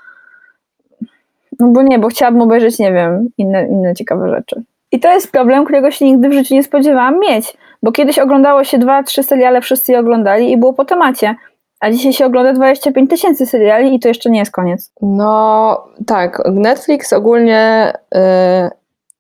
no 1.61 1.69
bo 1.69 1.83
nie, 1.83 1.99
bo 1.99 2.09
chciałabym 2.09 2.43
obejrzeć, 2.43 2.79
nie 2.79 2.93
wiem, 2.93 3.29
inne, 3.39 3.69
inne 3.69 3.95
ciekawe 3.95 4.29
rzeczy. 4.29 4.63
I 4.93 5.01
to 5.01 5.13
jest 5.13 5.33
problem, 5.33 5.65
którego 5.65 5.91
się 5.91 6.05
nigdy 6.05 6.29
w 6.29 6.33
życiu 6.33 6.55
nie 6.55 6.63
spodziewałam 6.63 7.21
mieć, 7.21 7.57
bo 7.83 7.93
kiedyś 7.93 8.19
oglądało 8.19 8.65
się 8.65 8.79
dwa, 8.79 9.03
trzy 9.03 9.23
seriale, 9.23 9.61
wszyscy 9.61 9.93
je 9.93 9.99
oglądali 9.99 10.53
i 10.53 10.57
było 10.57 10.73
po 10.73 10.85
temacie. 10.85 11.35
A 11.81 11.91
dzisiaj 11.91 12.13
się 12.13 12.27
ogląda 12.27 12.53
25 12.53 13.11
tysięcy 13.11 13.47
seriali 13.47 13.95
i 13.95 14.01
to 14.01 14.09
jeszcze 14.09 14.31
nie 14.31 14.39
jest 14.39 14.53
koniec. 14.53 14.93
No 15.03 15.85
tak, 16.07 16.43
Netflix 16.53 17.13
ogólnie 17.13 17.93
yy, 18.15 18.21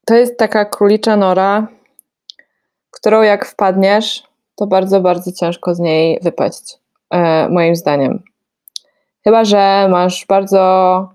to 0.04 0.14
jest 0.14 0.38
taka 0.38 0.64
królicza 0.64 1.16
nora, 1.16 1.66
którą 3.04 3.22
jak 3.22 3.46
wpadniesz, 3.46 4.22
to 4.56 4.66
bardzo, 4.66 5.00
bardzo 5.00 5.32
ciężko 5.32 5.74
z 5.74 5.78
niej 5.78 6.18
wypaść, 6.22 6.78
yy, 7.12 7.18
moim 7.48 7.76
zdaniem. 7.76 8.22
Chyba, 9.24 9.44
że 9.44 9.88
masz 9.90 10.26
bardzo 10.26 11.08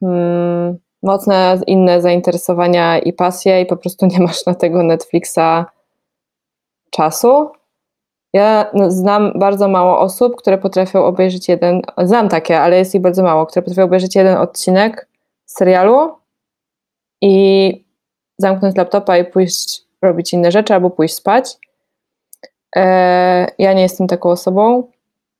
hmm, 0.00 0.78
mocne 1.02 1.58
inne 1.66 2.02
zainteresowania 2.02 2.98
i 2.98 3.12
pasje 3.12 3.60
i 3.60 3.66
po 3.66 3.76
prostu 3.76 4.06
nie 4.06 4.20
masz 4.20 4.46
na 4.46 4.54
tego 4.54 4.82
Netflixa 4.82 5.64
czasu, 6.90 7.50
ja 8.32 8.70
znam 8.88 9.32
bardzo 9.34 9.68
mało 9.68 10.00
osób, 10.00 10.36
które 10.36 10.58
potrafią 10.58 11.04
obejrzeć 11.04 11.48
jeden, 11.48 11.82
znam 12.04 12.28
takie, 12.28 12.60
ale 12.60 12.78
jest 12.78 12.94
ich 12.94 13.00
bardzo 13.00 13.22
mało, 13.22 13.46
które 13.46 13.62
potrafią 13.62 13.84
obejrzeć 13.84 14.16
jeden 14.16 14.36
odcinek 14.36 15.08
serialu 15.44 16.12
i 17.20 17.84
zamknąć 18.38 18.76
laptopa 18.76 19.18
i 19.18 19.24
pójść 19.24 19.85
robić 20.02 20.32
inne 20.32 20.52
rzeczy 20.52 20.74
albo 20.74 20.90
pójść 20.90 21.14
spać. 21.14 21.56
E, 22.76 23.46
ja 23.58 23.72
nie 23.72 23.82
jestem 23.82 24.06
taką 24.06 24.30
osobą. 24.30 24.90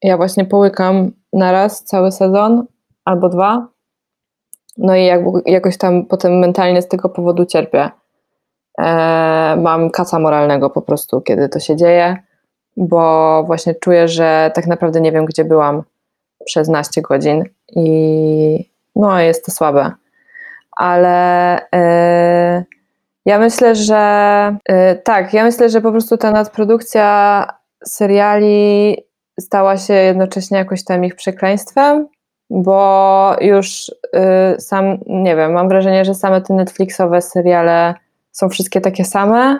Ja 0.02 0.16
właśnie 0.16 0.44
połykam 0.44 1.12
naraz 1.32 1.84
cały 1.84 2.12
sezon 2.12 2.66
albo 3.04 3.28
dwa. 3.28 3.68
No 4.78 4.96
i 4.96 5.04
jak, 5.04 5.20
jakoś 5.46 5.78
tam 5.78 6.06
potem 6.06 6.38
mentalnie 6.38 6.82
z 6.82 6.88
tego 6.88 7.08
powodu 7.08 7.46
cierpię. 7.46 7.90
E, 8.78 9.56
mam 9.62 9.90
kaca 9.90 10.18
moralnego 10.18 10.70
po 10.70 10.82
prostu, 10.82 11.20
kiedy 11.20 11.48
to 11.48 11.60
się 11.60 11.76
dzieje 11.76 12.16
bo 12.76 13.42
właśnie 13.46 13.74
czuję, 13.74 14.08
że 14.08 14.50
tak 14.54 14.66
naprawdę 14.66 15.00
nie 15.00 15.12
wiem, 15.12 15.24
gdzie 15.24 15.44
byłam 15.44 15.82
przez 16.44 16.68
naście 16.68 17.02
godzin 17.02 17.44
i 17.68 18.70
no 18.96 19.20
jest 19.20 19.46
to 19.46 19.52
słabe. 19.52 19.92
Ale 20.76 21.58
yy, 21.72 22.64
ja 23.26 23.38
myślę, 23.38 23.74
że 23.74 24.56
yy, 24.68 24.76
tak, 25.04 25.34
ja 25.34 25.44
myślę, 25.44 25.68
że 25.68 25.80
po 25.80 25.90
prostu 25.90 26.16
ta 26.16 26.30
nadprodukcja 26.30 27.46
seriali 27.84 28.96
stała 29.40 29.76
się 29.76 29.94
jednocześnie 29.94 30.58
jakoś 30.58 30.84
tam 30.84 31.04
ich 31.04 31.14
przekleństwem, 31.14 32.08
bo 32.50 33.36
już 33.40 33.92
yy, 34.12 34.60
sam, 34.60 34.98
nie 35.06 35.36
wiem, 35.36 35.52
mam 35.52 35.68
wrażenie, 35.68 36.04
że 36.04 36.14
same 36.14 36.40
te 36.40 36.54
Netflixowe 36.54 37.22
seriale 37.22 37.94
są 38.32 38.48
wszystkie 38.48 38.80
takie 38.80 39.04
same, 39.04 39.58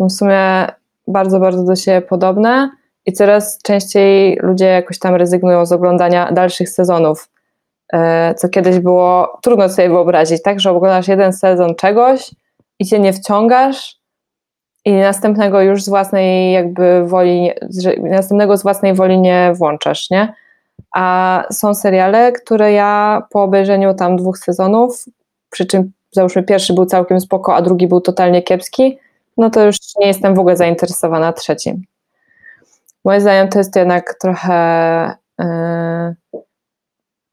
w 0.00 0.10
sumie 0.10 0.66
bardzo, 1.06 1.40
bardzo 1.40 1.64
do 1.64 1.76
siebie 1.76 2.02
podobne 2.02 2.70
i 3.06 3.12
coraz 3.12 3.62
częściej 3.62 4.38
ludzie 4.42 4.66
jakoś 4.66 4.98
tam 4.98 5.14
rezygnują 5.14 5.66
z 5.66 5.72
oglądania 5.72 6.32
dalszych 6.32 6.68
sezonów, 6.68 7.28
e, 7.92 8.34
co 8.34 8.48
kiedyś 8.48 8.78
było 8.78 9.38
trudno 9.42 9.68
sobie 9.68 9.88
wyobrazić, 9.88 10.42
tak, 10.42 10.60
że 10.60 10.70
oglądasz 10.70 11.08
jeden 11.08 11.32
sezon 11.32 11.74
czegoś 11.74 12.30
i 12.78 12.86
cię 12.86 13.00
nie 13.00 13.12
wciągasz 13.12 13.98
i 14.84 14.92
następnego 14.92 15.60
już 15.60 15.82
z 15.82 15.88
własnej 15.88 16.52
jakby 16.52 17.06
woli, 17.06 17.50
następnego 18.02 18.56
z 18.56 18.62
własnej 18.62 18.94
woli 18.94 19.18
nie 19.18 19.52
włączasz, 19.54 20.10
nie? 20.10 20.34
A 20.94 21.44
są 21.52 21.74
seriale, 21.74 22.32
które 22.32 22.72
ja 22.72 23.22
po 23.30 23.42
obejrzeniu 23.42 23.94
tam 23.94 24.16
dwóch 24.16 24.38
sezonów, 24.38 25.04
przy 25.50 25.66
czym 25.66 25.92
załóżmy 26.12 26.42
pierwszy 26.42 26.74
był 26.74 26.86
całkiem 26.86 27.20
spoko, 27.20 27.54
a 27.54 27.62
drugi 27.62 27.86
był 27.86 28.00
totalnie 28.00 28.42
kiepski, 28.42 28.98
no 29.36 29.50
to 29.50 29.64
już 29.64 29.76
nie 30.00 30.06
jestem 30.06 30.34
w 30.34 30.38
ogóle 30.38 30.56
zainteresowana 30.56 31.32
trzecim. 31.32 31.82
Moim 33.04 33.20
zdaniem 33.20 33.48
to 33.48 33.58
jest 33.58 33.76
jednak 33.76 34.14
trochę 34.20 35.14
yy, 35.38 35.46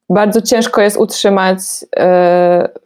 bardzo 0.10 0.42
ciężko 0.42 0.82
jest 0.82 0.98
utrzymać 0.98 1.60
yy, 1.82 2.00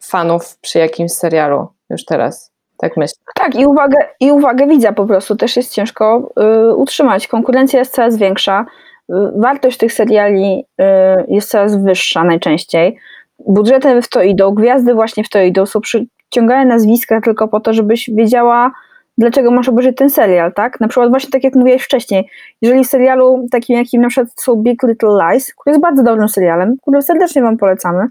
fanów 0.00 0.58
przy 0.58 0.78
jakimś 0.78 1.12
serialu 1.12 1.68
już 1.90 2.04
teraz. 2.04 2.49
Tak 2.80 2.96
myślę. 2.96 3.22
Tak, 3.34 3.54
i 3.54 3.66
uwagę, 3.66 3.98
i 4.20 4.32
uwagę 4.32 4.66
widza 4.66 4.92
po 4.92 5.06
prostu 5.06 5.36
też 5.36 5.56
jest 5.56 5.72
ciężko 5.72 6.32
y, 6.70 6.74
utrzymać. 6.74 7.28
Konkurencja 7.28 7.78
jest 7.78 7.94
coraz 7.94 8.16
większa, 8.16 8.66
y, 9.10 9.14
wartość 9.36 9.78
tych 9.78 9.92
seriali 9.92 10.64
y, 10.80 10.84
jest 11.28 11.50
coraz 11.50 11.76
wyższa 11.84 12.24
najczęściej. 12.24 12.98
Budżety 13.46 14.02
w 14.02 14.08
to 14.08 14.22
idą, 14.22 14.50
gwiazdy 14.50 14.94
właśnie 14.94 15.24
w 15.24 15.28
to 15.28 15.40
idą, 15.40 15.66
są 15.66 15.80
przyciągane 15.80 16.64
nazwiska 16.64 17.20
tylko 17.20 17.48
po 17.48 17.60
to, 17.60 17.72
żebyś 17.72 18.10
wiedziała, 18.10 18.70
dlaczego 19.18 19.50
masz 19.50 19.68
obejrzeć 19.68 19.96
ten 19.96 20.10
serial, 20.10 20.52
tak? 20.52 20.80
Na 20.80 20.88
przykład 20.88 21.10
właśnie 21.10 21.30
tak 21.30 21.44
jak 21.44 21.54
mówiłeś 21.54 21.82
wcześniej, 21.82 22.28
jeżeli 22.62 22.84
w 22.84 22.86
serialu 22.86 23.46
takim 23.50 23.76
jakim 23.76 24.02
na 24.02 24.08
przykład 24.08 24.28
są 24.36 24.56
Big 24.56 24.82
Little 24.82 25.18
Lies, 25.22 25.54
który 25.54 25.72
jest 25.72 25.82
bardzo 25.82 26.02
dobrym 26.02 26.28
serialem, 26.28 26.76
który 26.82 27.02
serdecznie 27.02 27.42
wam 27.42 27.56
polecamy, 27.56 28.08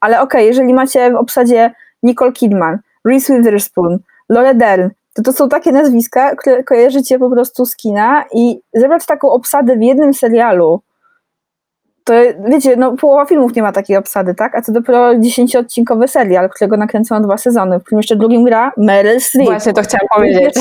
ale 0.00 0.20
okej, 0.20 0.40
okay, 0.40 0.44
jeżeli 0.44 0.74
macie 0.74 1.10
w 1.10 1.16
obsadzie 1.16 1.70
Nicole 2.02 2.32
Kidman, 2.32 2.78
Reese 3.04 3.30
Witherspoon, 3.30 3.98
Dern, 4.54 4.88
to 5.14 5.22
to 5.22 5.32
są 5.32 5.48
takie 5.48 5.72
nazwiska, 5.72 6.36
które 6.36 6.64
kojarzycie 6.64 7.18
po 7.18 7.30
prostu 7.30 7.66
z 7.66 7.76
kina 7.76 8.24
i 8.32 8.60
zebrać 8.74 9.06
taką 9.06 9.30
obsadę 9.30 9.76
w 9.76 9.82
jednym 9.82 10.14
serialu, 10.14 10.82
to 12.04 12.14
wiecie, 12.48 12.76
no 12.76 12.96
połowa 12.96 13.24
filmów 13.24 13.54
nie 13.54 13.62
ma 13.62 13.72
takiej 13.72 13.96
obsady, 13.96 14.34
tak? 14.34 14.54
A 14.54 14.62
co 14.62 14.72
dopiero 14.72 15.18
dziesięcioodcinkowy 15.18 16.08
serial, 16.08 16.50
którego 16.50 16.76
nakręcono 16.76 17.20
dwa 17.20 17.36
sezony, 17.36 17.78
w 17.78 17.84
którym 17.84 17.98
jeszcze 17.98 18.16
drugim 18.16 18.44
gra 18.44 18.72
Meryl 18.76 19.20
Streep. 19.20 19.46
Właśnie 19.46 19.72
to 19.72 19.82
chciałam 19.82 20.06
powiedzieć. 20.14 20.54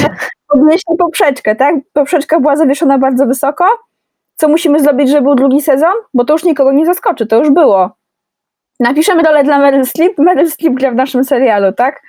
Podnieśli 0.48 0.98
poprzeczkę, 0.98 1.56
tak? 1.56 1.76
Poprzeczka 1.94 2.40
była 2.40 2.56
zawieszona 2.56 2.98
bardzo 2.98 3.26
wysoko. 3.26 3.66
Co 4.36 4.48
musimy 4.48 4.80
zrobić, 4.80 5.10
żeby 5.10 5.22
był 5.22 5.36
drugi 5.36 5.62
sezon? 5.62 5.94
Bo 6.14 6.26
to 6.26 6.34
już 6.34 6.44
nikogo 6.44 6.72
nie 6.72 6.86
zaskoczy, 6.86 7.28
to 7.28 7.38
już 7.38 7.50
było. 7.50 7.90
Napiszemy 8.80 9.24
rolę 9.24 9.44
dla 9.44 9.60
Meryl 9.60 9.86
Streep, 9.86 10.18
Meryl 10.18 10.52
Streep 10.52 10.74
gra 10.74 10.92
w 10.92 10.96
naszym 10.96 11.24
serialu, 11.24 11.74
tak? 11.74 12.02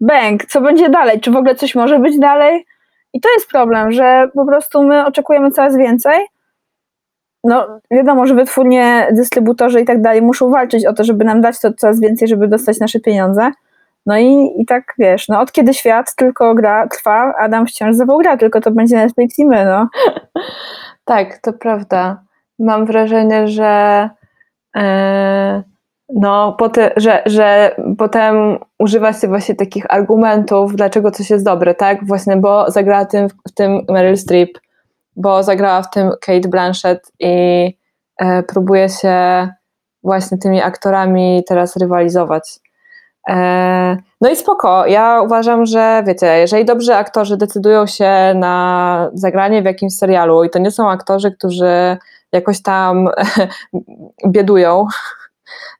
Bęk, 0.00 0.46
co 0.46 0.60
będzie 0.60 0.88
dalej? 0.90 1.20
Czy 1.20 1.30
w 1.30 1.36
ogóle 1.36 1.54
coś 1.54 1.74
może 1.74 1.98
być 1.98 2.18
dalej? 2.18 2.66
I 3.12 3.20
to 3.20 3.28
jest 3.34 3.48
problem, 3.48 3.92
że 3.92 4.28
po 4.34 4.46
prostu 4.46 4.82
my 4.82 5.06
oczekujemy 5.06 5.50
coraz 5.50 5.76
więcej. 5.76 6.26
No, 7.44 7.80
wiadomo, 7.90 8.26
że 8.26 8.34
wytwórnie, 8.34 9.08
dystrybutorzy 9.12 9.80
i 9.80 9.84
tak 9.84 10.02
dalej 10.02 10.22
muszą 10.22 10.50
walczyć 10.50 10.86
o 10.86 10.92
to, 10.92 11.04
żeby 11.04 11.24
nam 11.24 11.40
dać 11.40 11.60
to 11.60 11.72
coraz 11.72 12.00
więcej, 12.00 12.28
żeby 12.28 12.48
dostać 12.48 12.80
nasze 12.80 13.00
pieniądze. 13.00 13.50
No 14.06 14.18
i, 14.18 14.54
i 14.58 14.66
tak 14.66 14.94
wiesz, 14.98 15.28
no 15.28 15.40
od 15.40 15.52
kiedy 15.52 15.74
świat 15.74 16.14
tylko 16.14 16.54
gra, 16.54 16.88
trwa, 16.88 17.34
Adam 17.38 17.66
wciąż 17.66 17.96
zawał 17.96 18.18
gra, 18.18 18.36
tylko 18.36 18.60
to 18.60 18.70
będzie 18.70 18.96
Netflix 18.96 19.38
i 19.38 19.46
my, 19.46 19.64
no. 19.64 19.88
tak, 21.04 21.38
to 21.38 21.52
prawda. 21.52 22.22
Mam 22.58 22.86
wrażenie, 22.86 23.48
że 23.48 24.10
yy 24.74 24.82
no, 26.08 26.52
poty, 26.52 26.90
że, 26.96 27.22
że 27.26 27.76
potem 27.98 28.58
używa 28.78 29.12
się 29.12 29.28
właśnie 29.28 29.54
takich 29.54 29.94
argumentów, 29.94 30.76
dlaczego 30.76 31.10
coś 31.10 31.30
jest 31.30 31.44
dobre, 31.44 31.74
tak? 31.74 32.06
Właśnie, 32.06 32.36
bo 32.36 32.70
zagrała 32.70 33.04
tym, 33.04 33.28
w 33.48 33.52
tym 33.54 33.82
Meryl 33.88 34.16
Streep, 34.16 34.50
bo 35.16 35.42
zagrała 35.42 35.82
w 35.82 35.90
tym 35.90 36.10
Kate 36.20 36.48
Blanchett 36.48 37.12
i 37.20 37.76
e, 38.18 38.42
próbuje 38.42 38.88
się 38.88 39.48
właśnie 40.02 40.38
tymi 40.38 40.62
aktorami 40.62 41.42
teraz 41.48 41.76
rywalizować. 41.76 42.60
E, 43.28 43.96
no 44.20 44.30
i 44.30 44.36
spoko. 44.36 44.86
Ja 44.86 45.20
uważam, 45.24 45.66
że 45.66 46.02
wiecie, 46.06 46.26
jeżeli 46.26 46.64
dobrze 46.64 46.96
aktorzy 46.96 47.36
decydują 47.36 47.86
się 47.86 48.32
na 48.34 49.10
zagranie 49.14 49.62
w 49.62 49.64
jakimś 49.64 49.96
serialu 49.96 50.44
i 50.44 50.50
to 50.50 50.58
nie 50.58 50.70
są 50.70 50.90
aktorzy, 50.90 51.32
którzy 51.32 51.96
jakoś 52.32 52.62
tam 52.62 53.08
biedują, 54.34 54.86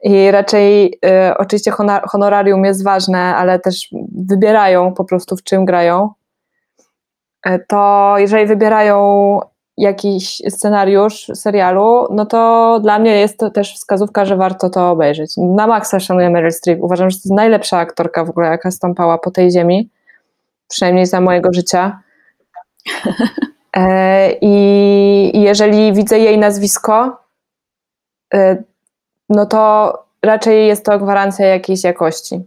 i 0.02 0.30
raczej 0.30 0.86
y, 0.86 1.36
oczywiście 1.38 1.70
honor, 1.70 2.02
honorarium 2.08 2.64
jest 2.64 2.84
ważne, 2.84 3.18
ale 3.18 3.58
też 3.58 3.88
wybierają 4.28 4.94
po 4.94 5.04
prostu 5.04 5.36
w 5.36 5.42
czym 5.42 5.64
grają, 5.64 6.10
y, 7.46 7.64
to 7.68 8.14
jeżeli 8.18 8.46
wybierają 8.46 9.40
jakiś 9.76 10.42
scenariusz 10.48 11.26
serialu, 11.34 12.06
no 12.10 12.26
to 12.26 12.80
dla 12.82 12.98
mnie 12.98 13.20
jest 13.20 13.38
to 13.38 13.50
też 13.50 13.74
wskazówka, 13.74 14.24
że 14.24 14.36
warto 14.36 14.70
to 14.70 14.90
obejrzeć. 14.90 15.30
Na 15.36 15.66
maksa 15.66 16.00
szanuję 16.00 16.30
Meryl 16.30 16.52
Streep. 16.52 16.82
Uważam, 16.82 17.10
że 17.10 17.16
to 17.16 17.20
jest 17.20 17.34
najlepsza 17.34 17.78
aktorka 17.78 18.24
w 18.24 18.30
ogóle, 18.30 18.48
jaka 18.48 18.70
stąpała 18.70 19.18
po 19.18 19.30
tej 19.30 19.50
ziemi, 19.50 19.90
przynajmniej 20.68 21.06
za 21.06 21.20
mojego 21.20 21.52
życia. 21.52 21.98
E, 23.76 24.32
I 24.40 25.40
jeżeli 25.40 25.92
widzę 25.92 26.18
jej 26.18 26.38
nazwisko, 26.38 27.18
y, 28.34 28.64
no 29.28 29.46
to 29.46 29.92
raczej 30.22 30.66
jest 30.66 30.84
to 30.84 30.98
gwarancja 30.98 31.46
jakiejś 31.46 31.84
jakości. 31.84 32.40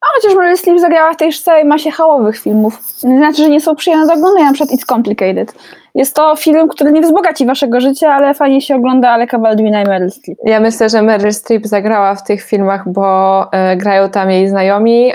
A 0.00 0.06
chociaż 0.14 0.34
Meryl 0.36 0.56
Streep 0.56 0.80
zagrała 0.80 1.12
w 1.12 1.16
tej 1.16 1.32
całej 1.32 1.64
masie 1.64 1.90
hałowych 1.90 2.38
filmów. 2.38 2.78
Nie 3.02 3.18
znaczy, 3.18 3.42
że 3.42 3.48
nie 3.48 3.60
są 3.60 3.76
przyjemne 3.76 4.06
do 4.06 4.12
oglądania, 4.12 4.46
na 4.46 4.52
przykład 4.52 4.80
It's 4.80 4.86
Complicated. 4.86 5.54
Jest 5.94 6.16
to 6.16 6.36
film, 6.36 6.68
który 6.68 6.92
nie 6.92 7.00
wzbogaci 7.00 7.46
waszego 7.46 7.80
życia, 7.80 8.12
ale 8.12 8.34
fajnie 8.34 8.60
się 8.60 8.76
ogląda 8.76 9.10
Aleka 9.10 9.38
Baldwina 9.38 9.82
i 9.82 9.86
Meryl 9.86 10.10
Streep. 10.10 10.38
Ja 10.44 10.60
myślę, 10.60 10.88
że 10.88 11.02
Meryl 11.02 11.32
Streep 11.32 11.66
zagrała 11.66 12.14
w 12.14 12.24
tych 12.24 12.42
filmach, 12.42 12.88
bo 12.88 13.42
y, 13.72 13.76
grają 13.76 14.10
tam 14.10 14.30
jej 14.30 14.48
znajomi 14.48 15.12
y, 15.12 15.14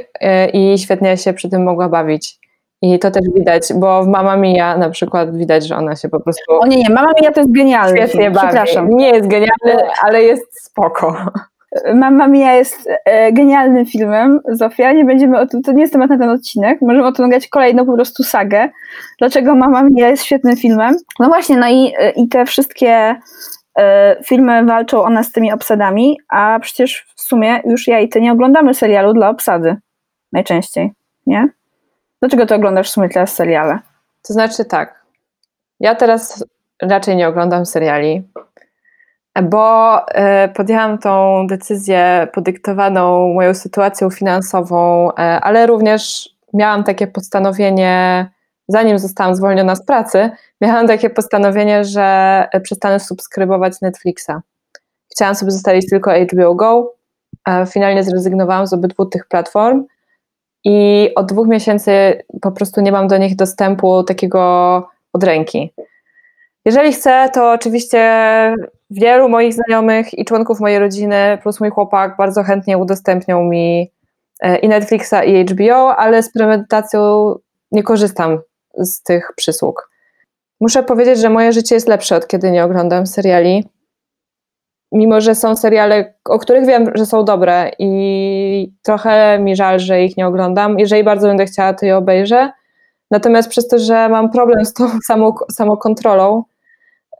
i 0.54 0.78
świetnie 0.78 1.18
się 1.18 1.34
przy 1.34 1.50
tym 1.50 1.64
mogła 1.64 1.90
bawić. 1.90 2.43
I 2.84 3.00
to 3.00 3.12
też 3.12 3.24
widać, 3.36 3.63
bo 3.76 4.04
w 4.04 4.08
Mama 4.08 4.38
Mia 4.38 4.78
na 4.78 4.89
przykład 4.89 5.38
widać, 5.38 5.67
że 5.67 5.76
ona 5.78 5.96
się 5.96 6.10
po 6.10 6.19
prostu. 6.19 6.43
O 6.60 6.67
nie, 6.67 6.78
nie, 6.78 6.89
Mama 6.89 7.12
Mia 7.22 7.32
to 7.32 7.39
jest 7.39 7.52
genialny. 7.52 7.98
Świetnie 7.98 8.32
bawi. 8.32 8.48
Przepraszam. 8.48 8.89
Nie 8.89 9.10
jest 9.10 9.28
genialny, 9.28 9.89
ale 10.02 10.24
jest 10.24 10.63
spoko. 10.65 11.15
Mama 11.96 12.28
Mia 12.28 12.54
jest 12.54 12.89
e, 13.06 13.32
genialnym 13.32 13.86
filmem. 13.86 14.39
Zofia, 14.50 14.91
nie 14.91 15.06
będziemy 15.06 15.39
o 15.39 15.48
tym, 15.48 15.62
to 15.62 15.72
nie 15.72 15.82
jest 15.82 15.93
temat 15.93 16.10
na 16.10 16.17
ten 16.17 16.30
odcinek. 16.30 16.82
Możemy 16.82 17.08
o 17.08 17.12
tym 17.12 17.26
nagrać 17.26 17.48
kolejną 17.48 17.86
po 17.86 17.93
prostu 17.93 18.24
sagę. 18.24 18.69
Dlaczego 19.19 19.56
Mama 19.56 19.84
Mia 19.84 20.10
jest 20.10 20.24
świetnym 20.24 20.58
filmem? 20.58 20.96
No 21.19 21.28
właśnie, 21.28 21.58
no 21.58 21.69
i, 21.69 21.93
e, 21.98 22.10
i 22.10 22.28
te 22.28 22.46
wszystkie 22.46 23.15
e, 23.80 24.15
filmy 24.26 24.65
walczą 24.65 25.04
o 25.04 25.10
nas 25.10 25.28
z 25.28 25.32
tymi 25.32 25.54
obsadami, 25.54 26.17
a 26.30 26.60
przecież 26.62 27.06
w 27.15 27.22
sumie 27.22 27.62
już 27.65 27.88
ja 27.88 28.00
i 28.00 28.10
ty 28.10 28.22
nie 28.22 28.32
oglądamy 28.32 28.74
serialu 28.74 29.13
dla 29.13 29.30
obsady. 29.30 29.76
Najczęściej, 30.32 30.91
nie? 31.28 31.48
Dlaczego 32.24 32.46
ty 32.46 32.56
oglądasz 32.56 32.90
w 32.90 32.94
sumie 32.94 33.10
teraz 33.10 33.36
seriale? 33.36 33.80
To 34.28 34.34
znaczy 34.34 34.66
tak, 34.66 35.06
ja 35.80 35.96
teraz 35.96 36.46
raczej 36.82 37.16
nie 37.16 37.28
oglądam 37.28 37.66
seriali, 37.66 38.28
bo 39.44 39.98
e, 40.08 40.50
podjęłam 40.50 40.98
tą 40.98 41.48
decyzję 41.48 42.28
podyktowaną 42.34 43.34
moją 43.34 43.54
sytuacją 43.54 44.10
finansową, 44.10 45.12
e, 45.12 45.16
ale 45.20 45.68
również 45.68 46.30
miałam 46.54 46.84
takie 46.84 47.08
postanowienie, 47.08 48.30
zanim 48.68 49.00
zostałam 49.00 49.36
zwolniona 49.36 49.76
z 49.76 49.86
pracy, 49.86 50.30
miałam 50.62 50.88
takie 50.88 51.10
postanowienie, 51.10 51.84
że 51.84 52.48
przestanę 52.64 53.00
subskrybować 53.00 53.82
Netflixa. 53.82 54.32
Chciałam 55.12 55.36
sobie 55.36 55.52
zostawić 55.52 55.90
tylko 55.90 56.12
HBO 56.12 56.56
Go, 56.56 56.94
finalnie 57.68 58.04
zrezygnowałam 58.04 58.68
z 58.68 58.74
obydwu 58.74 59.06
tych 59.06 59.28
platform 59.28 59.86
i 60.63 61.10
od 61.15 61.26
dwóch 61.26 61.47
miesięcy 61.47 62.23
po 62.41 62.52
prostu 62.52 62.82
nie 62.82 62.91
mam 62.91 63.08
do 63.08 63.17
nich 63.17 63.36
dostępu 63.36 64.04
takiego 64.04 64.88
od 65.13 65.23
ręki. 65.23 65.73
Jeżeli 66.65 66.93
chcę, 66.93 67.30
to 67.34 67.52
oczywiście 67.52 67.99
wielu 68.89 69.30
moich 69.30 69.54
znajomych 69.54 70.19
i 70.19 70.26
członków 70.26 70.60
mojej 70.60 70.80
rodziny, 70.80 71.38
plus 71.41 71.60
mój 71.60 71.69
chłopak, 71.69 72.17
bardzo 72.17 72.43
chętnie 72.43 72.78
udostępnią 72.78 73.43
mi 73.43 73.91
e, 74.39 74.58
i 74.58 74.67
Netflixa, 74.67 75.13
i 75.26 75.45
HBO, 75.45 75.95
ale 75.95 76.23
z 76.23 76.32
premedytacją 76.32 77.34
nie 77.71 77.84
korzystam 77.84 78.39
z 78.78 79.04
tych 79.04 79.32
przysług. 79.36 79.89
Muszę 80.60 80.84
powiedzieć, 80.84 81.19
że 81.19 81.30
moje 81.30 81.54
życie 81.54 81.76
jest 81.76 81.88
lepsze 81.88 82.15
od 82.15 82.28
kiedy 82.28 82.52
nie 82.52 82.63
oglądam 82.63 83.08
seriali, 83.08 83.65
mimo 84.94 85.22
że 85.22 85.36
są 85.36 85.56
seriale, 85.56 86.14
o 86.26 86.40
których 86.40 86.66
wiem, 86.66 86.92
że 86.96 87.06
są 87.06 87.26
dobre 87.26 87.72
i 87.80 88.74
trochę 88.82 89.40
mi 89.40 89.56
żal, 89.56 89.80
że 89.80 90.04
ich 90.04 90.18
nie 90.18 90.28
oglądam. 90.28 90.80
Jeżeli 90.80 91.04
bardzo 91.04 91.28
będę 91.28 91.46
chciała, 91.46 91.74
to 91.74 91.86
je 91.86 91.98
obejrzę. 91.98 92.52
Natomiast 93.12 93.50
przez 93.50 93.68
to, 93.68 93.80
że 93.80 94.10
mam 94.10 94.32
problem 94.32 94.66
z 94.66 94.74
tą 94.74 94.90
samą, 95.08 95.34
samokontrolą 95.52 96.44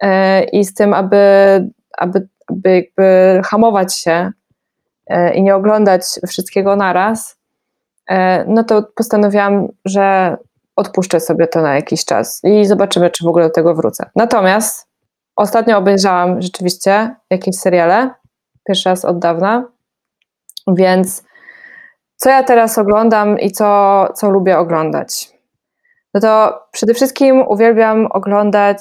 e, 0.02 0.44
i 0.44 0.66
z 0.66 0.74
tym, 0.74 0.94
aby, 0.94 1.18
aby, 1.98 2.28
aby 2.48 2.76
jakby 2.76 3.42
hamować 3.46 3.96
się 3.98 4.32
e, 5.08 5.34
i 5.34 5.44
nie 5.44 5.56
oglądać 5.56 6.04
wszystkiego 6.28 6.76
naraz, 6.76 7.38
e, 8.10 8.46
no 8.48 8.64
to 8.64 8.84
postanowiłam, 8.96 9.68
że 9.86 10.38
odpuszczę 10.76 11.20
sobie 11.20 11.48
to 11.48 11.62
na 11.62 11.76
jakiś 11.76 12.06
czas 12.06 12.42
i 12.44 12.66
zobaczymy, 12.66 13.10
czy 13.10 13.24
w 13.24 13.28
ogóle 13.28 13.46
do 13.46 13.54
tego 13.54 13.76
wrócę. 13.76 14.10
Natomiast 14.16 14.93
ostatnio 15.36 15.78
obejrzałam 15.78 16.42
rzeczywiście 16.42 17.16
jakieś 17.30 17.56
seriale, 17.56 18.10
pierwszy 18.68 18.90
raz 18.90 19.06
od 19.06 19.20
dawna, 19.20 19.64
więc 20.68 21.24
co 22.16 22.30
ja 22.30 22.44
teraz 22.44 22.78
oglądam 22.78 23.40
i 23.40 23.52
co, 23.52 24.08
co 24.16 24.30
lubię 24.30 24.58
oglądać? 24.58 25.34
No 26.14 26.22
to 26.22 26.60
przede 26.72 26.94
wszystkim 26.94 27.44
uwielbiam 27.48 28.08
oglądać 28.12 28.80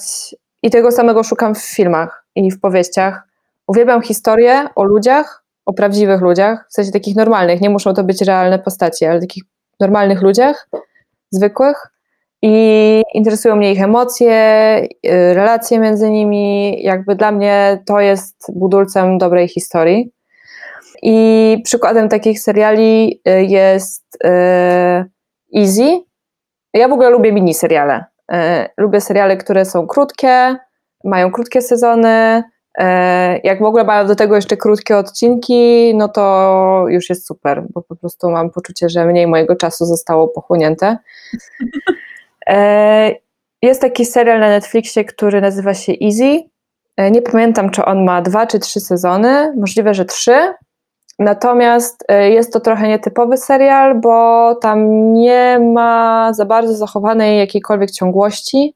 i 0.62 0.70
tego 0.70 0.92
samego 0.92 1.22
szukam 1.22 1.54
w 1.54 1.62
filmach 1.62 2.26
i 2.34 2.50
w 2.50 2.60
powieściach. 2.60 3.22
Uwielbiam 3.66 4.02
historie 4.02 4.68
o 4.74 4.84
ludziach, 4.84 5.44
o 5.66 5.72
prawdziwych 5.72 6.20
ludziach, 6.20 6.66
w 6.70 6.72
sensie 6.72 6.92
takich 6.92 7.16
normalnych, 7.16 7.60
nie 7.60 7.70
muszą 7.70 7.94
to 7.94 8.04
być 8.04 8.22
realne 8.22 8.58
postacie, 8.58 9.10
ale 9.10 9.20
takich 9.20 9.44
normalnych 9.80 10.22
ludziach, 10.22 10.68
zwykłych. 11.30 11.91
I 12.42 13.02
interesują 13.14 13.56
mnie 13.56 13.72
ich 13.72 13.82
emocje, 13.82 14.32
y, 15.06 15.34
relacje 15.34 15.78
między 15.78 16.10
nimi. 16.10 16.76
Jakby 16.82 17.14
dla 17.14 17.32
mnie 17.32 17.82
to 17.86 18.00
jest 18.00 18.52
budulcem 18.54 19.18
dobrej 19.18 19.48
historii. 19.48 20.12
I 21.02 21.56
przykładem 21.64 22.08
takich 22.08 22.40
seriali 22.40 23.20
y, 23.28 23.44
jest 23.44 24.18
y, 24.24 24.28
Easy. 25.56 26.00
Ja 26.74 26.88
w 26.88 26.92
ogóle 26.92 27.10
lubię 27.10 27.32
miniseriale. 27.32 28.04
Lubię 28.76 29.00
seriale, 29.00 29.36
które 29.36 29.64
są 29.64 29.86
krótkie, 29.86 30.56
mają 31.04 31.32
krótkie 31.32 31.62
sezony. 31.62 32.42
Jak 33.44 33.60
w 33.60 33.64
ogóle 33.64 33.84
mają 33.84 34.06
do 34.06 34.16
tego 34.16 34.36
jeszcze 34.36 34.56
krótkie 34.56 34.96
odcinki, 34.96 35.94
no 35.94 36.08
to 36.08 36.84
już 36.88 37.08
jest 37.10 37.26
super, 37.26 37.64
bo 37.74 37.82
po 37.82 37.96
prostu 37.96 38.30
mam 38.30 38.50
poczucie, 38.50 38.88
że 38.88 39.06
mniej 39.06 39.26
mojego 39.26 39.56
czasu 39.56 39.86
zostało 39.86 40.28
pochłonięte. 40.28 40.98
E, 42.48 43.14
jest 43.62 43.80
taki 43.80 44.06
serial 44.06 44.40
na 44.40 44.48
Netflixie, 44.48 45.04
który 45.04 45.40
nazywa 45.40 45.74
się 45.74 45.92
Easy. 46.04 46.40
E, 46.96 47.10
nie 47.10 47.22
pamiętam, 47.22 47.70
czy 47.70 47.84
on 47.84 48.04
ma 48.04 48.22
dwa 48.22 48.46
czy 48.46 48.58
trzy 48.58 48.80
sezony, 48.80 49.54
możliwe, 49.56 49.94
że 49.94 50.04
trzy. 50.04 50.54
Natomiast 51.18 52.04
e, 52.08 52.30
jest 52.30 52.52
to 52.52 52.60
trochę 52.60 52.88
nietypowy 52.88 53.36
serial, 53.36 54.00
bo 54.00 54.54
tam 54.54 55.12
nie 55.12 55.58
ma 55.58 56.30
za 56.32 56.44
bardzo 56.44 56.74
zachowanej 56.74 57.38
jakiejkolwiek 57.38 57.90
ciągłości, 57.90 58.74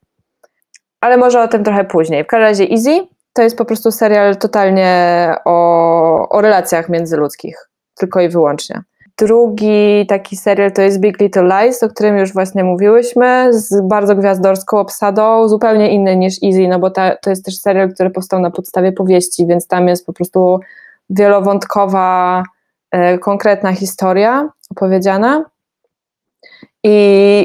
ale 1.01 1.17
może 1.17 1.43
o 1.43 1.49
tym 1.49 1.65
trochę 1.65 1.85
później. 1.85 2.25
W 2.25 2.27
każdym 2.27 2.49
razie 2.49 2.71
Easy 2.71 3.07
to 3.33 3.43
jest 3.43 3.59
po 3.59 3.65
prostu 3.65 3.91
serial 3.91 4.37
totalnie 4.37 5.35
o, 5.45 6.29
o 6.29 6.41
relacjach 6.41 6.89
międzyludzkich, 6.89 7.69
tylko 7.95 8.21
i 8.21 8.29
wyłącznie. 8.29 8.83
Drugi 9.19 10.07
taki 10.09 10.37
serial 10.37 10.73
to 10.73 10.83
jest 10.83 11.01
Big 11.01 11.21
Little 11.21 11.43
Lies, 11.43 11.83
o 11.83 11.89
którym 11.89 12.19
już 12.19 12.33
właśnie 12.33 12.65
mówiłyśmy, 12.65 13.49
z 13.53 13.81
bardzo 13.89 14.17
gwiazdorską 14.17 14.79
obsadą, 14.79 15.49
zupełnie 15.49 15.91
inny 15.91 16.17
niż 16.17 16.35
Easy, 16.43 16.69
no 16.69 16.79
bo 16.79 16.91
ta, 16.91 17.17
to 17.17 17.31
jest 17.31 17.45
też 17.45 17.59
serial, 17.59 17.95
który 17.95 18.11
powstał 18.11 18.41
na 18.41 18.51
podstawie 18.51 18.93
powieści, 18.93 19.47
więc 19.47 19.67
tam 19.67 19.89
jest 19.89 20.07
po 20.07 20.13
prostu 20.13 20.61
wielowątkowa, 21.11 22.43
e, 22.91 23.19
konkretna 23.19 23.73
historia 23.73 24.49
opowiedziana. 24.71 25.45
I, 26.83 26.95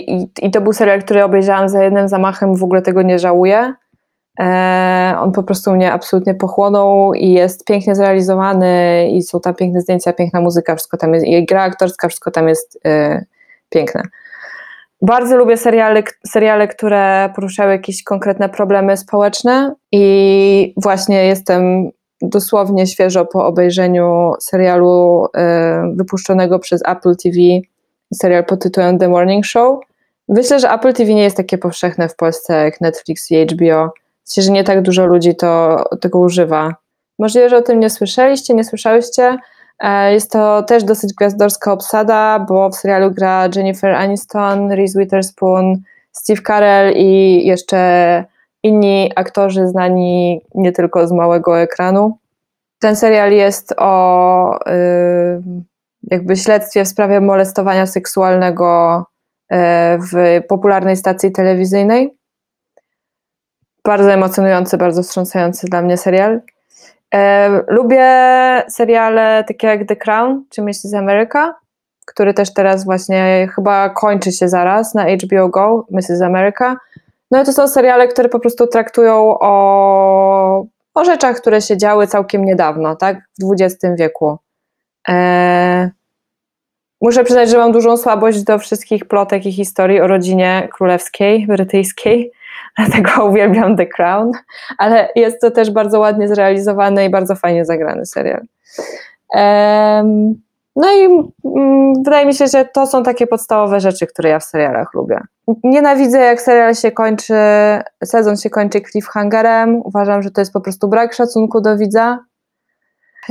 i, 0.08 0.46
I 0.46 0.52
to 0.52 0.62
był 0.62 0.74
serial, 0.74 1.02
który 1.02 1.24
obejrzałam 1.24 1.70
za 1.70 1.84
jednym 1.84 2.08
zamachem, 2.08 2.56
w 2.56 2.64
ogóle 2.64 2.82
tego 2.82 3.02
nie 3.02 3.20
żałuję. 3.20 3.74
E, 4.41 5.15
on 5.19 5.32
po 5.32 5.43
prostu 5.43 5.71
mnie 5.71 5.91
absolutnie 5.91 6.36
pochłonął 6.36 7.13
i 7.13 7.32
jest 7.32 7.65
pięknie 7.65 7.95
zrealizowany 7.95 9.08
i 9.12 9.23
są 9.23 9.39
tam 9.39 9.56
piękne 9.56 9.82
zdjęcia, 9.82 10.13
piękna 10.13 10.41
muzyka, 10.41 10.75
wszystko 10.75 10.97
tam 10.97 11.13
jest, 11.13 11.25
i 11.25 11.45
gra 11.45 11.62
aktorska, 11.63 12.08
wszystko 12.08 12.32
tam 12.32 12.47
jest 12.47 12.80
e, 12.86 13.25
piękne. 13.69 14.01
Bardzo 15.01 15.38
lubię 15.38 15.58
seriale, 15.58 16.04
seriale, 16.27 16.67
które 16.67 17.30
poruszały 17.36 17.71
jakieś 17.71 18.04
konkretne 18.04 18.49
problemy 18.49 18.97
społeczne 18.97 19.75
i 19.91 20.73
właśnie 20.77 21.25
jestem 21.25 21.89
dosłownie 22.21 22.88
świeżo 22.88 23.25
po 23.25 23.45
obejrzeniu 23.45 24.34
serialu 24.39 25.25
e, 25.38 25.93
wypuszczonego 25.95 26.60
przez 26.60 26.82
Apple 26.88 27.15
TV, 27.23 27.38
serial 28.13 28.45
pod 28.45 28.63
tytułem 28.63 28.99
The 28.99 29.10
Morning 29.10 29.45
Show. 29.45 29.80
Myślę, 30.30 30.60
że 30.60 30.71
Apple 30.71 30.93
TV 30.93 31.13
nie 31.13 31.23
jest 31.23 31.38
takie 31.38 31.58
powszechne 31.58 32.10
w 32.10 32.15
Polsce 32.15 32.63
jak 32.63 32.82
Netflix 32.82 33.32
i 33.32 33.45
HBO 33.45 33.93
sensie, 34.30 34.46
że 34.46 34.52
nie 34.52 34.64
tak 34.64 34.82
dużo 34.82 35.06
ludzi 35.06 35.36
to, 35.36 35.84
tego 36.02 36.20
używa. 36.20 36.76
Możliwe, 37.20 37.50
że 37.50 37.58
o 37.58 37.62
tym 37.62 37.80
nie 37.80 37.90
słyszeliście, 37.90 38.54
nie 38.54 38.64
słyszałyście. 38.64 39.38
E, 39.80 40.14
jest 40.14 40.32
to 40.32 40.64
też 40.64 40.84
dosyć 40.84 41.14
gwiazdorska 41.14 41.74
obsada, 41.74 42.46
bo 42.50 42.70
w 42.70 42.76
serialu 42.76 43.12
gra 43.12 43.50
Jennifer 43.56 43.92
Aniston, 43.92 44.72
Reese 44.72 44.96
Witherspoon, 45.00 45.82
Steve 46.12 46.42
Carell 46.42 46.94
i 46.96 47.42
jeszcze 47.48 48.26
inni 48.64 49.12
aktorzy 49.16 49.68
znani 49.68 50.42
nie 50.56 50.72
tylko 50.72 51.08
z 51.08 51.12
małego 51.12 51.60
ekranu. 51.60 52.18
Ten 52.80 52.96
serial 52.96 53.32
jest 53.32 53.74
o 53.78 54.56
y, 54.68 55.42
jakby 56.04 56.36
śledztwie 56.36 56.86
w 56.86 56.88
sprawie 56.88 57.22
molestowania 57.22 57.86
seksualnego 57.86 59.00
y, 59.52 59.56
w 59.98 60.42
popularnej 60.48 60.96
stacji 60.96 61.32
telewizyjnej. 61.32 62.21
Bardzo 63.86 64.13
emocjonujący, 64.13 64.78
bardzo 64.78 65.04
wstrząsający 65.04 65.67
dla 65.67 65.82
mnie 65.82 65.98
serial. 65.98 66.41
E, 67.13 67.50
lubię 67.67 68.06
seriale 68.70 69.44
takie 69.48 69.67
jak 69.67 69.88
The 69.88 69.96
Crown 69.96 70.46
czy 70.50 70.62
Mrs. 70.62 70.94
America, 70.94 71.56
który 72.06 72.34
też 72.34 72.54
teraz 72.54 72.86
właśnie 72.86 73.48
chyba 73.56 73.89
kończy 73.89 74.32
się 74.32 74.50
zaraz 74.50 74.94
na 74.94 75.06
HBO 75.06 75.50
Go, 75.50 75.86
Mrs. 75.91 76.22
America. 76.22 76.78
No 77.32 77.41
i 77.41 77.46
to 77.46 77.54
są 77.54 77.67
seriale, 77.67 78.08
które 78.08 78.30
po 78.30 78.39
prostu 78.39 78.67
traktują 78.67 79.38
o, 79.39 80.65
o 80.94 81.06
rzeczach, 81.06 81.38
które 81.38 81.62
się 81.62 81.78
działy 81.78 82.08
całkiem 82.08 82.46
niedawno, 82.46 82.96
tak, 82.96 83.17
w 83.39 83.62
XX 83.62 83.86
wieku. 83.98 84.38
E, 85.10 85.89
muszę 87.02 87.24
przyznać, 87.24 87.50
że 87.50 87.58
mam 87.58 87.72
dużą 87.72 87.98
słabość 87.98 88.44
do 88.44 88.60
wszystkich 88.60 89.06
plotek 89.06 89.46
i 89.46 89.52
historii 89.52 90.02
o 90.02 90.08
rodzinie 90.08 90.70
królewskiej, 90.72 91.48
brytyjskiej 91.48 92.32
dlatego 92.78 93.26
uwielbiam 93.30 93.78
The 93.78 93.88
Crown, 93.88 94.32
ale 94.78 95.10
jest 95.16 95.42
to 95.42 95.52
też 95.52 95.72
bardzo 95.72 96.00
ładnie 96.00 96.28
zrealizowany 96.28 97.06
i 97.06 97.10
bardzo 97.10 97.36
fajnie 97.36 97.66
zagrany 97.66 98.06
serial. 98.06 98.42
no 100.76 100.92
i 100.92 101.06
mm, 101.46 101.94
wydaje 102.04 102.26
mi 102.26 102.34
się, 102.34 102.48
że 102.48 102.66
to 102.66 102.88
są 102.88 103.04
takie 103.04 103.28
podstawowe 103.28 103.80
rzeczy, 103.80 104.08
które 104.08 104.30
ja 104.30 104.40
w 104.40 104.44
serialach 104.44 104.94
lubię. 104.94 105.20
Nienawidzę, 105.64 106.20
jak 106.20 106.42
serial 106.42 106.76
się 106.76 106.92
kończy, 106.92 107.34
sezon 108.04 108.38
się 108.38 108.50
kończy 108.50 108.82
cliffhangerem. 108.82 109.82
Uważam, 109.86 110.22
że 110.22 110.32
to 110.32 110.42
jest 110.42 110.54
po 110.54 110.62
prostu 110.62 110.88
brak 110.88 111.14
szacunku 111.14 111.62
do 111.62 111.78
widza. 111.78 112.20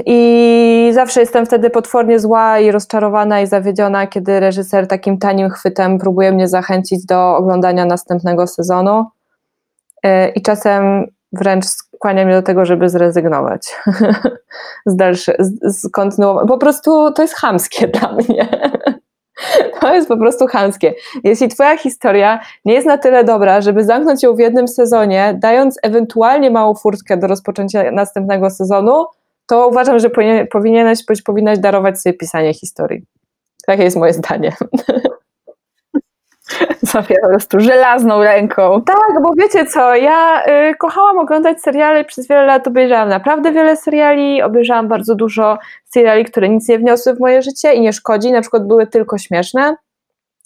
I 0.07 0.91
zawsze 0.95 1.21
jestem 1.21 1.47
wtedy 1.47 1.71
potwornie 1.71 2.19
zła 2.19 2.59
i 2.59 2.71
rozczarowana 2.71 3.41
i 3.41 3.47
zawiedziona, 3.47 4.07
kiedy 4.07 4.41
reżyser 4.41 4.87
takim 4.87 5.19
tanim 5.19 5.51
chwytem 5.51 5.99
próbuje 5.99 6.33
mnie 6.33 6.49
zachęcić 6.49 7.07
do 7.07 7.37
oglądania 7.37 7.85
następnego 7.85 8.47
sezonu. 8.47 9.05
E, 10.03 10.29
i 10.29 10.43
czasem 10.43 11.07
wręcz 11.33 11.65
skłania 11.67 12.25
mnie 12.25 12.35
do 12.35 12.43
tego, 12.43 12.65
żeby 12.65 12.89
zrezygnować 12.89 13.77
z 14.87 14.97
dalszego, 14.97 15.45
z 15.63 15.91
kontynuowania. 15.91 16.49
Po 16.49 16.59
prostu 16.59 17.13
to 17.13 17.23
jest 17.23 17.35
chamskie 17.35 17.89
dla 17.99 18.13
mnie. 18.13 18.49
To 19.81 19.95
jest 19.95 20.09
po 20.09 20.17
prostu 20.17 20.47
chamskie. 20.47 20.95
Jeśli 21.25 21.49
twoja 21.49 21.77
historia 21.77 22.41
nie 22.65 22.75
jest 22.75 22.87
na 22.87 22.99
tyle 22.99 23.25
dobra, 23.25 23.61
żeby 23.61 23.85
zamknąć 23.85 24.23
ją 24.23 24.35
w 24.35 24.39
jednym 24.39 24.69
sezonie, 24.69 25.39
dając 25.43 25.79
ewentualnie 25.83 26.51
małą 26.51 26.75
furtkę 26.75 27.17
do 27.17 27.27
rozpoczęcia 27.27 27.91
następnego 27.91 28.51
sezonu, 28.51 29.05
to 29.47 29.69
uważam, 29.69 29.99
że 29.99 30.11
powinieneś, 30.53 31.05
powinnaś 31.27 31.59
darować 31.59 32.01
sobie 32.01 32.15
pisanie 32.15 32.55
historii. 32.55 33.07
Takie 33.67 33.83
jest 33.83 33.97
moje 33.97 34.13
zdanie. 34.13 34.53
Zofia 36.93 37.15
po 37.23 37.29
prostu 37.29 37.61
żelazną 37.61 38.23
ręką. 38.23 38.83
Tak, 38.83 39.23
bo 39.23 39.31
wiecie 39.39 39.67
co, 39.67 39.95
ja 39.95 40.43
y, 40.71 40.75
kochałam 40.75 41.19
oglądać 41.19 41.63
seriale, 41.63 42.05
przez 42.05 42.29
wiele 42.29 42.47
lat 42.47 42.67
obejrzałam 42.67 43.09
naprawdę 43.09 43.53
wiele 43.53 43.77
seriali, 43.77 44.43
obejrzałam 44.43 44.89
bardzo 44.89 45.15
dużo 45.15 45.59
seriali, 45.85 46.25
które 46.25 46.49
nic 46.49 46.69
nie 46.69 46.79
wniosły 46.79 47.15
w 47.15 47.21
moje 47.21 47.43
życie 47.43 47.75
i 47.75 47.81
nie 47.81 47.93
szkodzi, 47.93 48.33
na 48.33 48.41
przykład 48.41 48.67
były 48.67 48.87
tylko 48.87 49.19
śmieszne, 49.19 49.77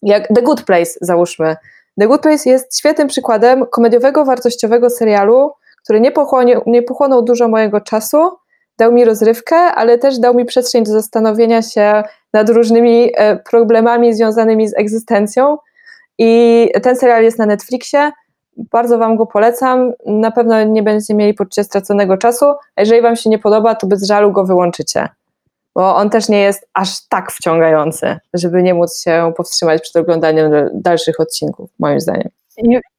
jak 0.03 0.29
The 0.29 0.43
Good 0.43 0.63
Place 0.65 0.91
załóżmy. 1.01 1.57
The 2.01 2.07
Good 2.07 2.21
Place 2.21 2.51
jest 2.51 2.79
świetnym 2.79 3.09
przykładem 3.09 3.67
komediowego, 3.67 4.25
wartościowego 4.25 4.91
serialu, 4.91 5.51
który 5.85 6.01
nie, 6.01 6.13
pochłonie, 6.13 6.61
nie 6.67 6.83
pochłonął 6.83 7.23
dużo 7.23 7.49
mojego 7.49 7.81
czasu, 7.81 8.31
dał 8.79 8.93
mi 8.93 9.05
rozrywkę, 9.05 9.57
ale 9.57 9.99
też 9.99 10.19
dał 10.19 10.35
mi 10.35 10.45
przestrzeń 10.45 10.85
do 10.85 10.93
zastanowienia 10.93 11.63
się 11.63 12.03
nad 12.33 12.49
różnymi 12.49 13.13
e, 13.17 13.37
problemami 13.37 14.15
związanymi 14.15 14.69
z 14.69 14.79
egzystencją. 14.79 15.59
I 16.19 16.69
ten 16.83 16.97
serial 16.97 17.23
jest 17.23 17.39
na 17.39 17.47
Netflixie. 17.47 18.13
Bardzo 18.57 18.99
Wam 18.99 19.17
go 19.17 19.27
polecam. 19.27 19.93
Na 20.07 20.31
pewno 20.31 20.65
nie 20.65 20.83
będziecie 20.83 21.15
mieli 21.15 21.35
poczucia 21.35 21.65
straconego 21.65 22.17
czasu. 22.17 22.45
A 22.77 22.81
jeżeli 22.81 23.03
Wam 23.03 23.17
się 23.17 23.31
nie 23.31 23.39
podoba, 23.39 23.75
to 23.75 23.87
bez 23.87 24.07
żalu 24.07 24.33
go 24.33 24.45
wyłączycie. 24.45 25.09
Bo 25.75 25.97
on 25.97 26.11
też 26.11 26.29
nie 26.29 26.41
jest 26.41 26.69
aż 26.75 27.09
tak 27.09 27.33
wciągający, 27.33 28.17
żeby 28.35 28.63
nie 28.63 28.75
móc 28.75 29.03
się 29.03 29.33
powstrzymać 29.37 29.83
przed 29.83 29.97
oglądaniem 29.97 30.53
dalszych 30.75 31.21
odcinków, 31.21 31.71
moim 31.79 32.01
zdaniem 32.01 32.29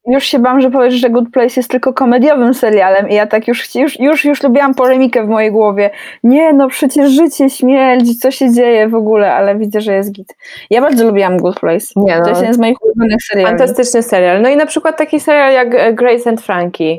już 0.08 0.24
się 0.24 0.40
bałam, 0.40 0.62
że 0.62 0.72
powiesz, 0.72 0.94
że 0.94 1.10
Good 1.10 1.32
Place 1.32 1.54
jest 1.58 1.70
tylko 1.70 1.94
komediowym 1.94 2.54
serialem 2.54 3.10
i 3.10 3.14
ja 3.14 3.28
tak 3.28 3.48
już, 3.48 3.76
już, 3.76 4.00
już, 4.00 4.26
już 4.26 4.44
lubiłam 4.44 4.74
polemikę 4.74 5.24
w 5.24 5.28
mojej 5.28 5.52
głowie. 5.52 5.90
Nie, 6.24 6.54
no 6.54 6.68
przecież 6.68 7.12
życie, 7.12 7.50
śmierć, 7.50 8.20
co 8.20 8.32
się 8.32 8.54
dzieje 8.54 8.90
w 8.90 8.96
ogóle, 8.96 9.34
ale 9.34 9.56
widzę, 9.56 9.82
że 9.82 9.94
jest 9.94 10.12
git. 10.12 10.36
Ja 10.70 10.82
bardzo 10.82 11.06
lubiłam 11.06 11.38
Good 11.38 11.60
Place. 11.60 11.88
Nie, 11.96 12.18
no, 12.18 12.24
to 12.24 12.30
jest 12.30 12.42
jeden 12.42 12.56
z 12.56 12.60
moich 12.60 12.82
ulubionych 12.82 13.24
seriali. 13.24 13.58
Fantastyczny 13.58 14.04
serial. 14.04 14.42
No 14.42 14.50
i 14.50 14.58
na 14.58 14.66
przykład 14.66 14.98
taki 14.98 15.20
serial 15.20 15.54
jak 15.54 15.76
e, 15.76 15.94
Grace 15.94 16.30
and 16.30 16.42
Frankie. 16.42 16.98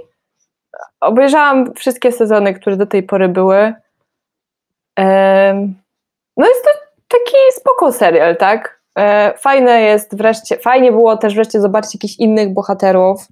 Obejrzałam 1.00 1.74
wszystkie 1.74 2.12
sezony, 2.12 2.54
które 2.54 2.76
do 2.76 2.86
tej 2.86 3.02
pory 3.02 3.28
były. 3.28 3.74
No 6.36 6.46
jest 6.46 6.64
to 6.64 6.70
taki 7.08 7.36
spoko 7.52 7.92
serial, 7.92 8.36
tak? 8.36 8.75
E, 8.98 9.34
fajne 9.38 9.80
jest 9.80 10.16
wreszcie, 10.16 10.56
fajnie 10.56 10.92
było 10.92 11.16
też 11.16 11.34
wreszcie 11.34 11.60
zobaczyć 11.60 11.94
jakichś 11.94 12.18
innych 12.18 12.52
bohaterów 12.52 13.28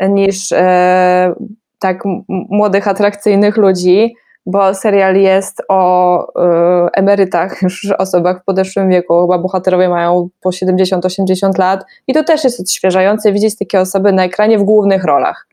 niż 0.00 0.52
e, 0.52 1.34
tak 1.78 2.02
młodych, 2.28 2.88
atrakcyjnych 2.88 3.56
ludzi, 3.56 4.14
bo 4.46 4.74
serial 4.74 5.16
jest 5.16 5.62
o 5.68 6.18
e, 6.42 6.88
emerytach, 6.92 7.62
już 7.62 7.90
osobach 7.98 8.40
w 8.42 8.44
podeszłym 8.44 8.88
wieku, 8.88 9.22
chyba 9.22 9.38
bohaterowie 9.38 9.88
mają 9.88 10.28
po 10.40 10.50
70-80 10.50 11.58
lat 11.58 11.84
i 12.06 12.14
to 12.14 12.24
też 12.24 12.44
jest 12.44 12.60
odświeżające 12.60 13.32
widzieć 13.32 13.58
takie 13.58 13.80
osoby 13.80 14.12
na 14.12 14.24
ekranie 14.24 14.58
w 14.58 14.62
głównych 14.62 15.04
rolach. 15.04 15.46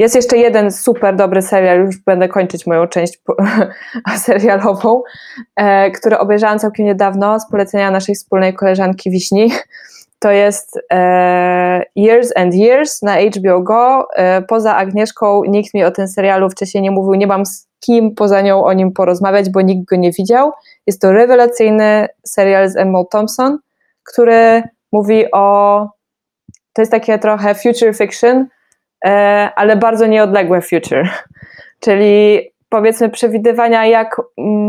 Jest 0.00 0.14
jeszcze 0.14 0.36
jeden 0.36 0.72
super 0.72 1.16
dobry 1.16 1.42
serial, 1.42 1.78
już 1.78 1.98
będę 1.98 2.28
kończyć 2.28 2.66
moją 2.66 2.86
część 2.86 3.20
serialową, 4.26 5.02
e, 5.56 5.90
który 5.90 6.18
obejrzałam 6.18 6.58
całkiem 6.58 6.86
niedawno 6.86 7.40
z 7.40 7.50
polecenia 7.50 7.90
naszej 7.90 8.14
wspólnej 8.14 8.54
koleżanki 8.54 9.10
Wiśni. 9.10 9.52
To 10.18 10.30
jest 10.30 10.80
e, 10.92 11.82
Years 11.96 12.32
and 12.36 12.54
Years 12.54 13.02
na 13.02 13.16
HBO 13.20 13.60
Go. 13.60 14.08
E, 14.14 14.42
poza 14.42 14.76
Agnieszką 14.76 15.44
nikt 15.44 15.74
mi 15.74 15.84
o 15.84 15.90
tym 15.90 16.08
serialu 16.08 16.50
wcześniej 16.50 16.82
nie 16.82 16.90
mówił, 16.90 17.14
nie 17.14 17.26
mam 17.26 17.46
z 17.46 17.68
kim 17.80 18.14
poza 18.14 18.40
nią 18.40 18.64
o 18.64 18.72
nim 18.72 18.92
porozmawiać, 18.92 19.50
bo 19.50 19.60
nikt 19.60 19.88
go 19.88 19.96
nie 19.96 20.12
widział. 20.12 20.52
Jest 20.86 21.00
to 21.00 21.12
rewelacyjny 21.12 22.08
serial 22.26 22.68
z 22.68 22.76
Emma 22.76 23.04
Thompson, 23.10 23.58
który 24.04 24.62
mówi 24.92 25.24
o. 25.32 25.86
To 26.72 26.82
jest 26.82 26.92
takie 26.92 27.18
trochę 27.18 27.54
future 27.54 27.96
fiction, 27.96 28.46
ale 29.56 29.76
bardzo 29.76 30.06
nieodległe 30.06 30.60
future. 30.60 31.08
Czyli 31.80 32.40
powiedzmy 32.68 33.10
przewidywania, 33.10 33.86
jak 33.86 34.20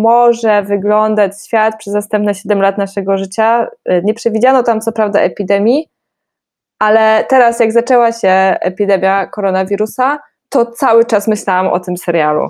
może 0.01 0.63
wyglądać 0.63 1.45
świat 1.45 1.77
przez 1.77 1.93
następne 1.93 2.35
7 2.35 2.61
lat 2.61 2.77
naszego 2.77 3.17
życia. 3.17 3.67
E, 3.85 4.01
nie 4.01 4.13
przewidziano 4.13 4.63
tam 4.63 4.81
co 4.81 4.91
prawda 4.91 5.19
epidemii, 5.19 5.87
ale 6.79 7.25
teraz 7.29 7.59
jak 7.59 7.71
zaczęła 7.71 8.11
się 8.11 8.29
epidemia 8.61 9.27
koronawirusa, 9.27 10.19
to 10.49 10.65
cały 10.65 11.05
czas 11.05 11.27
myślałam 11.27 11.67
o 11.67 11.79
tym 11.79 11.97
serialu. 11.97 12.49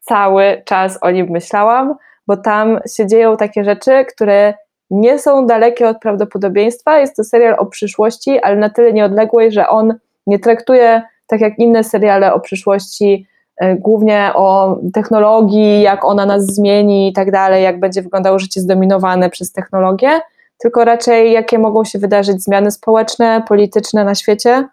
Cały 0.00 0.62
czas 0.64 0.98
o 1.02 1.10
nim 1.10 1.26
myślałam, 1.30 1.94
bo 2.26 2.36
tam 2.36 2.80
się 2.96 3.06
dzieją 3.06 3.36
takie 3.36 3.64
rzeczy, 3.64 4.04
które 4.04 4.54
nie 4.90 5.18
są 5.18 5.46
dalekie 5.46 5.88
od 5.88 5.98
prawdopodobieństwa. 5.98 6.98
Jest 6.98 7.16
to 7.16 7.24
serial 7.24 7.54
o 7.58 7.66
przyszłości, 7.66 8.40
ale 8.40 8.56
na 8.56 8.70
tyle 8.70 8.92
nieodległej, 8.92 9.52
że 9.52 9.68
on 9.68 9.94
nie 10.26 10.38
traktuje 10.38 11.02
tak 11.26 11.40
jak 11.40 11.58
inne 11.58 11.84
seriale 11.84 12.34
o 12.34 12.40
przyszłości, 12.40 13.26
e, 13.56 13.76
głównie 13.76 14.30
o 14.34 14.78
technologii, 14.94 15.82
jak 15.82 16.04
ona 16.04 16.26
nas 16.26 16.46
zmieni 16.46 17.08
i 17.08 17.12
tak 17.12 17.30
dalej, 17.30 17.64
jak 17.64 17.80
będzie 17.80 18.02
wyglądało 18.02 18.38
życie 18.38 18.60
zdominowane 18.60 19.30
przez 19.30 19.52
technologię, 19.52 20.20
tylko 20.58 20.84
raczej 20.84 21.32
jakie 21.32 21.58
mogą 21.58 21.84
się 21.84 21.98
wydarzyć 21.98 22.42
zmiany 22.42 22.70
społeczne, 22.70 23.42
polityczne 23.48 24.04
na 24.04 24.14
świecie. 24.14 24.68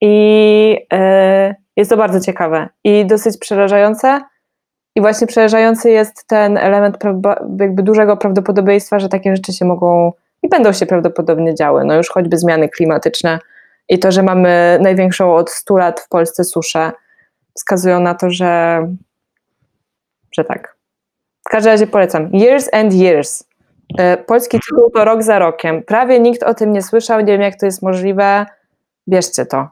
I 0.00 0.78
yy, 0.92 1.54
jest 1.76 1.90
to 1.90 1.96
bardzo 1.96 2.20
ciekawe 2.20 2.68
i 2.84 3.06
dosyć 3.06 3.38
przerażające. 3.38 4.20
I 4.96 5.00
właśnie 5.00 5.26
przerażający 5.26 5.90
jest 5.90 6.26
ten 6.26 6.58
element 6.58 6.98
jakby 7.60 7.82
dużego 7.82 8.16
prawdopodobieństwa, 8.16 8.98
że 8.98 9.08
takie 9.08 9.36
rzeczy 9.36 9.52
się 9.52 9.64
mogą 9.64 10.12
i 10.42 10.48
będą 10.48 10.72
się 10.72 10.86
prawdopodobnie 10.86 11.54
działy. 11.54 11.84
No 11.84 11.94
już 11.94 12.08
choćby 12.08 12.38
zmiany 12.38 12.68
klimatyczne, 12.68 13.38
i 13.88 13.98
to, 13.98 14.12
że 14.12 14.22
mamy 14.22 14.78
największą 14.82 15.34
od 15.34 15.50
100 15.50 15.76
lat 15.76 16.00
w 16.00 16.08
Polsce 16.08 16.44
suszę, 16.44 16.92
wskazują 17.54 18.00
na 18.00 18.14
to, 18.14 18.30
że, 18.30 18.82
że 20.32 20.44
tak. 20.44 20.76
W 21.46 21.50
każdym 21.50 21.72
razie 21.72 21.86
polecam. 21.86 22.30
Years 22.32 22.68
and 22.72 22.94
Years. 22.94 23.44
E, 23.98 24.16
polski 24.16 24.60
tytuł 24.60 24.90
to 24.90 25.04
Rok 25.04 25.22
za 25.22 25.38
rokiem. 25.38 25.82
Prawie 25.82 26.20
nikt 26.20 26.42
o 26.42 26.54
tym 26.54 26.72
nie 26.72 26.82
słyszał, 26.82 27.20
nie 27.20 27.32
wiem 27.32 27.40
jak 27.40 27.60
to 27.60 27.66
jest 27.66 27.82
możliwe. 27.82 28.46
Bierzcie 29.08 29.46
to. 29.46 29.68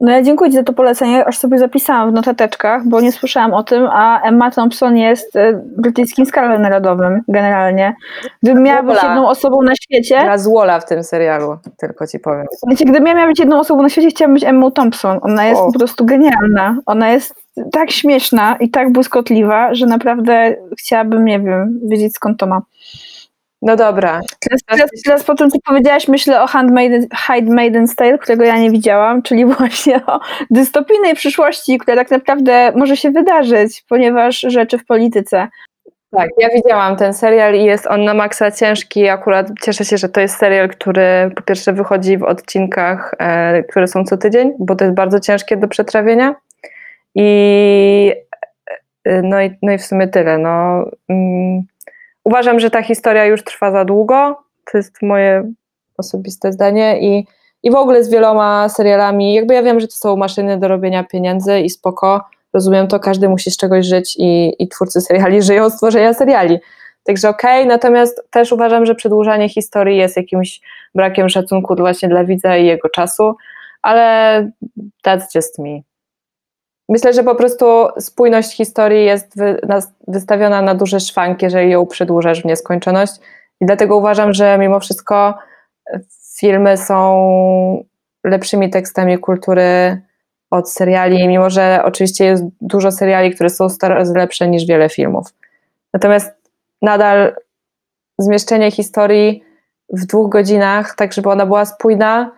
No 0.00 0.12
ja 0.12 0.22
dziękuję 0.22 0.50
Ci 0.50 0.56
za 0.56 0.62
to 0.62 0.72
polecenie, 0.72 1.26
aż 1.26 1.38
sobie 1.38 1.58
zapisałam 1.58 2.10
w 2.10 2.14
notateczkach, 2.14 2.86
bo 2.86 3.00
nie 3.00 3.12
słyszałam 3.12 3.54
o 3.54 3.62
tym, 3.62 3.86
a 3.92 4.22
Emma 4.22 4.50
Thompson 4.50 4.96
jest 4.96 5.36
e, 5.36 5.62
brytyjskim 5.76 6.26
skarbem 6.26 6.62
narodowym 6.62 7.20
generalnie. 7.28 7.94
Gdybym 8.42 8.62
miała 8.62 8.82
być 8.82 9.02
jedną 9.02 9.28
osobą 9.28 9.62
na 9.62 9.72
świecie... 9.82 10.20
Gra 10.20 10.38
Wola 10.38 10.80
w 10.80 10.84
tym 10.84 11.04
serialu, 11.04 11.56
tylko 11.78 12.06
Ci 12.06 12.18
powiem. 12.18 12.46
Wiecie, 12.68 12.84
gdybym 12.84 13.06
ja 13.06 13.14
miała 13.14 13.26
być 13.26 13.38
jedną 13.38 13.58
osobą 13.58 13.82
na 13.82 13.88
świecie, 13.88 14.08
chciałabym 14.08 14.34
być 14.34 14.44
Emma 14.44 14.70
Thompson. 14.70 15.18
Ona 15.22 15.44
jest 15.44 15.60
o. 15.60 15.72
po 15.72 15.78
prostu 15.78 16.04
genialna. 16.04 16.78
Ona 16.86 17.08
jest 17.10 17.34
tak 17.72 17.90
śmieszna 17.90 18.56
i 18.60 18.70
tak 18.70 18.92
błyskotliwa, 18.92 19.74
że 19.74 19.86
naprawdę 19.86 20.56
chciałabym, 20.78 21.24
nie 21.24 21.40
wiem, 21.40 21.80
wiedzieć 21.84 22.14
skąd 22.14 22.38
to 22.38 22.46
ma. 22.46 22.62
No 23.62 23.76
dobra. 23.76 24.20
Teraz, 24.40 24.60
teraz, 24.66 24.90
teraz 25.04 25.24
po 25.24 25.34
tym, 25.34 25.50
co 25.50 25.58
powiedziałaś, 25.64 26.08
myślę 26.08 26.42
o 26.42 26.46
Handmaiden, 26.46 27.06
Handmaiden's 27.28 27.94
Tale, 27.94 28.18
którego 28.18 28.44
ja 28.44 28.58
nie 28.58 28.70
widziałam, 28.70 29.22
czyli 29.22 29.46
właśnie 29.58 30.06
o 30.06 30.20
dystopijnej 30.50 31.14
przyszłości, 31.14 31.78
która 31.78 31.96
tak 31.96 32.10
naprawdę 32.10 32.72
może 32.76 32.96
się 32.96 33.10
wydarzyć, 33.10 33.84
ponieważ 33.88 34.40
rzeczy 34.40 34.78
w 34.78 34.86
polityce. 34.86 35.48
Tak, 36.10 36.28
ja 36.38 36.48
widziałam 36.48 36.96
ten 36.96 37.14
serial 37.14 37.54
i 37.54 37.64
jest 37.64 37.86
on 37.86 38.04
na 38.04 38.14
maksa 38.14 38.50
ciężki. 38.50 39.08
Akurat 39.08 39.48
cieszę 39.62 39.84
się, 39.84 39.98
że 39.98 40.08
to 40.08 40.20
jest 40.20 40.36
serial, 40.36 40.68
który 40.68 41.30
po 41.36 41.42
pierwsze 41.42 41.72
wychodzi 41.72 42.18
w 42.18 42.22
odcinkach, 42.22 43.14
e, 43.18 43.62
które 43.62 43.86
są 43.86 44.04
co 44.04 44.16
tydzień, 44.16 44.52
bo 44.58 44.76
to 44.76 44.84
jest 44.84 44.96
bardzo 44.96 45.20
ciężkie 45.20 45.56
do 45.56 45.68
przetrawienia. 45.68 46.34
I 47.14 48.12
e, 49.04 49.22
no 49.22 49.42
i, 49.42 49.50
no 49.62 49.72
i 49.72 49.78
w 49.78 49.84
sumie 49.84 50.08
tyle. 50.08 50.38
No, 50.38 50.84
mm, 51.08 51.62
uważam, 52.24 52.60
że 52.60 52.70
ta 52.70 52.82
historia 52.82 53.24
już 53.24 53.44
trwa 53.44 53.70
za 53.70 53.84
długo. 53.84 54.42
To 54.72 54.78
jest 54.78 55.02
moje 55.02 55.52
osobiste 55.98 56.52
zdanie 56.52 57.00
i, 57.00 57.26
i 57.62 57.70
w 57.70 57.74
ogóle 57.74 58.04
z 58.04 58.10
wieloma 58.10 58.68
serialami. 58.68 59.34
Jakby 59.34 59.54
ja 59.54 59.62
wiem, 59.62 59.80
że 59.80 59.88
to 59.88 59.94
są 59.94 60.16
maszyny 60.16 60.58
do 60.58 60.68
robienia 60.68 61.04
pieniędzy 61.04 61.60
i 61.60 61.70
spoko. 61.70 62.24
Rozumiem 62.54 62.88
to, 62.88 63.00
każdy 63.00 63.28
musi 63.28 63.50
z 63.50 63.56
czegoś 63.56 63.86
żyć 63.86 64.16
i, 64.18 64.54
i 64.58 64.68
twórcy 64.68 65.00
seriali 65.00 65.42
żyją 65.48 65.70
z 65.70 65.76
tworzenia 65.76 66.14
seriali. 66.14 66.58
Także 67.04 67.28
okej, 67.28 67.60
okay. 67.60 67.66
natomiast 67.66 68.22
też 68.30 68.52
uważam, 68.52 68.86
że 68.86 68.94
przedłużanie 68.94 69.48
historii 69.48 69.96
jest 69.96 70.16
jakimś 70.16 70.60
brakiem 70.94 71.28
szacunku 71.28 71.76
właśnie 71.76 72.08
dla 72.08 72.24
widza 72.24 72.56
i 72.56 72.66
jego 72.66 72.88
czasu, 72.88 73.36
ale 73.82 74.50
that's 75.06 75.26
just 75.34 75.58
me. 75.58 75.87
Myślę, 76.88 77.12
że 77.12 77.24
po 77.24 77.34
prostu 77.34 77.66
spójność 77.98 78.56
historii 78.56 79.04
jest 79.04 79.36
wy, 79.36 79.60
na, 79.68 79.80
wystawiona 80.08 80.62
na 80.62 80.74
duże 80.74 81.00
szwank, 81.00 81.42
jeżeli 81.42 81.70
ją 81.70 81.86
przedłużasz 81.86 82.42
w 82.42 82.44
nieskończoność. 82.44 83.12
I 83.60 83.66
dlatego 83.66 83.96
uważam, 83.96 84.32
że 84.32 84.58
mimo 84.58 84.80
wszystko 84.80 85.34
filmy 86.38 86.76
są 86.76 87.84
lepszymi 88.24 88.70
tekstami 88.70 89.18
kultury 89.18 90.00
od 90.50 90.70
seriali, 90.70 91.28
mimo 91.28 91.50
że 91.50 91.80
oczywiście 91.84 92.24
jest 92.24 92.44
dużo 92.60 92.92
seriali, 92.92 93.34
które 93.34 93.50
są 93.50 93.68
coraz 93.68 94.14
lepsze 94.14 94.48
niż 94.48 94.66
wiele 94.66 94.88
filmów. 94.88 95.26
Natomiast 95.92 96.30
nadal 96.82 97.36
zmieszczenie 98.18 98.70
historii 98.70 99.44
w 99.90 100.06
dwóch 100.06 100.30
godzinach, 100.30 100.94
tak 100.94 101.12
żeby 101.12 101.30
ona 101.30 101.46
była 101.46 101.64
spójna, 101.64 102.37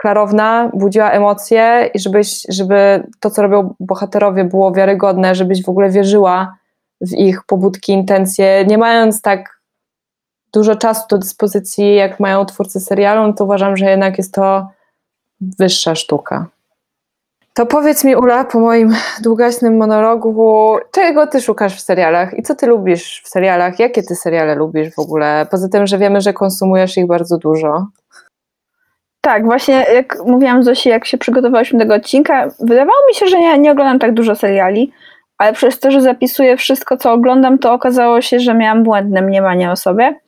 klarowna, 0.00 0.70
budziła 0.74 1.10
emocje 1.10 1.90
i 1.94 1.98
żebyś, 1.98 2.42
żeby 2.48 3.08
to, 3.20 3.30
co 3.30 3.42
robią 3.42 3.74
bohaterowie, 3.80 4.44
było 4.44 4.72
wiarygodne, 4.72 5.34
żebyś 5.34 5.64
w 5.64 5.68
ogóle 5.68 5.90
wierzyła 5.90 6.56
w 7.00 7.12
ich 7.12 7.44
pobudki, 7.44 7.92
intencje, 7.92 8.64
nie 8.66 8.78
mając 8.78 9.22
tak 9.22 9.60
dużo 10.52 10.76
czasu 10.76 11.02
do 11.10 11.18
dyspozycji, 11.18 11.94
jak 11.94 12.20
mają 12.20 12.44
twórcy 12.44 12.80
serialu, 12.80 13.26
no 13.26 13.32
to 13.32 13.44
uważam, 13.44 13.76
że 13.76 13.90
jednak 13.90 14.18
jest 14.18 14.34
to 14.34 14.68
wyższa 15.40 15.94
sztuka. 15.94 16.46
To 17.54 17.66
powiedz 17.66 18.04
mi, 18.04 18.16
Ula, 18.16 18.44
po 18.44 18.60
moim 18.60 18.94
długaśnym 19.22 19.76
monologu, 19.76 20.76
czego 20.90 21.26
ty 21.26 21.40
szukasz 21.40 21.76
w 21.76 21.80
serialach 21.80 22.38
i 22.38 22.42
co 22.42 22.54
ty 22.54 22.66
lubisz 22.66 23.22
w 23.24 23.28
serialach? 23.28 23.78
Jakie 23.78 24.02
ty 24.02 24.14
seriale 24.14 24.54
lubisz 24.54 24.94
w 24.94 24.98
ogóle? 24.98 25.46
Poza 25.50 25.68
tym, 25.68 25.86
że 25.86 25.98
wiemy, 25.98 26.20
że 26.20 26.32
konsumujesz 26.32 26.96
ich 26.96 27.06
bardzo 27.06 27.38
dużo. 27.38 27.86
Tak, 29.20 29.44
właśnie 29.44 29.86
jak 29.94 30.18
mówiłam 30.26 30.62
Zosi, 30.62 30.88
jak 30.88 31.04
się 31.04 31.18
przygotowałyśmy 31.18 31.78
do 31.78 31.84
tego 31.84 31.94
odcinka, 31.94 32.48
wydawało 32.60 32.98
mi 33.08 33.14
się, 33.14 33.26
że 33.26 33.38
nie, 33.38 33.58
nie 33.58 33.72
oglądam 33.72 33.98
tak 33.98 34.14
dużo 34.14 34.34
seriali, 34.34 34.92
ale 35.38 35.52
przez 35.52 35.80
to, 35.80 35.90
że 35.90 36.00
zapisuję 36.00 36.56
wszystko, 36.56 36.96
co 36.96 37.12
oglądam, 37.12 37.58
to 37.58 37.72
okazało 37.72 38.20
się, 38.20 38.40
że 38.40 38.54
miałam 38.54 38.82
błędne 38.82 39.22
mniemanie 39.22 39.70
o 39.70 39.76
sobie 39.76 40.20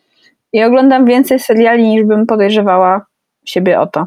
i 0.52 0.64
oglądam 0.64 1.04
więcej 1.04 1.40
seriali, 1.40 1.88
niż 1.88 2.04
bym 2.04 2.26
podejrzewała 2.26 3.06
siebie 3.44 3.80
o 3.80 3.86
to. 3.86 4.06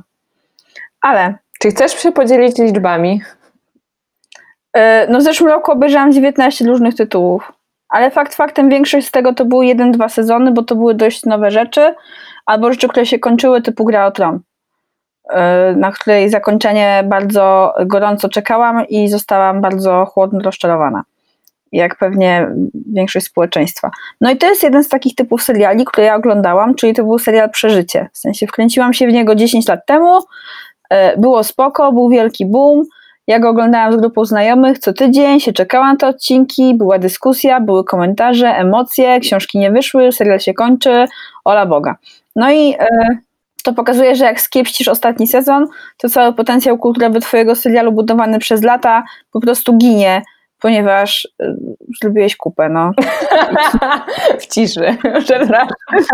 Ale 1.02 1.34
Czy 1.60 1.70
chcesz 1.70 1.92
się 2.00 2.12
podzielić 2.12 2.58
liczbami? 2.58 3.22
e, 4.74 5.08
no 5.10 5.20
w 5.20 5.22
zeszłym 5.22 5.50
roku 5.50 5.72
obejrzałam 5.72 6.12
19 6.12 6.66
różnych 6.66 6.96
tytułów, 6.96 7.52
ale 7.90 8.12
fakt 8.12 8.36
faktem 8.36 8.70
większość 8.70 9.08
z 9.08 9.12
tego 9.12 9.34
to 9.34 9.46
były 9.46 9.66
jeden, 9.66 9.92
dwa 9.92 10.10
sezony, 10.10 10.52
bo 10.52 10.64
to 10.64 10.76
były 10.76 10.94
dość 10.96 11.26
nowe 11.26 11.52
rzeczy, 11.52 11.96
albo 12.46 12.72
rzeczy, 12.74 12.88
które 12.88 13.06
się 13.06 13.20
kończyły, 13.20 13.62
typu 13.62 13.86
Gra 13.86 14.06
o 14.06 14.12
Tron, 14.12 14.40
na 15.76 15.92
której 15.92 16.30
zakończenie 16.30 17.04
bardzo 17.06 17.74
gorąco 17.86 18.30
czekałam 18.30 18.88
i 18.88 19.10
zostałam 19.10 19.62
bardzo 19.62 20.06
chłodno 20.06 20.40
rozczarowana. 20.40 21.04
Jak 21.72 21.98
pewnie 21.98 22.48
większość 22.94 23.26
społeczeństwa. 23.26 23.92
No 24.22 24.32
i 24.32 24.38
to 24.38 24.48
jest 24.48 24.64
jeden 24.64 24.84
z 24.84 24.90
takich 24.90 25.16
typów 25.16 25.44
seriali, 25.44 25.86
które 25.86 26.08
ja 26.08 26.16
oglądałam, 26.16 26.76
czyli 26.76 26.94
to 26.94 27.04
był 27.04 27.20
serial 27.20 27.50
Przeżycie. 27.50 28.10
W 28.14 28.18
sensie 28.18 28.48
wkręciłam 28.48 28.94
się 28.94 29.08
w 29.08 29.14
niego 29.14 29.36
10 29.36 29.68
lat 29.68 29.86
temu, 29.86 30.20
e, 30.90 31.18
było 31.18 31.44
spoko, 31.44 31.92
był 31.92 32.10
wielki 32.10 32.46
boom. 32.46 32.84
Ja 33.28 33.40
go 33.40 33.50
oglądałam 33.50 33.94
z 33.94 33.96
grupą 33.98 34.26
znajomych 34.26 34.80
co 34.80 34.94
tydzień, 34.94 35.40
się 35.40 35.54
czekałam 35.54 35.92
na 35.92 35.98
te 35.98 36.08
odcinki, 36.08 36.76
była 36.76 37.00
dyskusja, 37.00 37.60
były 37.60 37.84
komentarze, 37.84 38.48
emocje, 38.48 39.20
książki 39.20 39.60
nie 39.60 39.72
wyszły, 39.72 40.12
serial 40.12 40.40
się 40.40 40.54
kończy, 40.54 41.06
ola 41.46 41.66
Boga. 41.66 41.96
No 42.36 42.52
i 42.52 42.74
e, 42.80 43.18
to 43.66 43.74
pokazuje, 43.74 44.16
że 44.16 44.26
jak 44.26 44.42
skiepścisz 44.42 44.88
ostatni 44.88 45.28
sezon, 45.28 45.68
to 45.98 46.10
cały 46.10 46.34
potencjał 46.34 46.78
kulturowy 46.78 47.20
twojego 47.20 47.56
serialu 47.56 47.92
budowany 47.92 48.40
przez 48.40 48.64
lata 48.64 49.04
po 49.32 49.40
prostu 49.40 49.78
ginie, 49.78 50.22
ponieważ 50.60 51.28
e, 51.42 51.56
zrobiłeś 52.02 52.38
kupę, 52.38 52.70
no. 52.70 52.92
w 54.42 54.48
ciszy. 54.48 54.98
Przepraszam. 55.26 55.68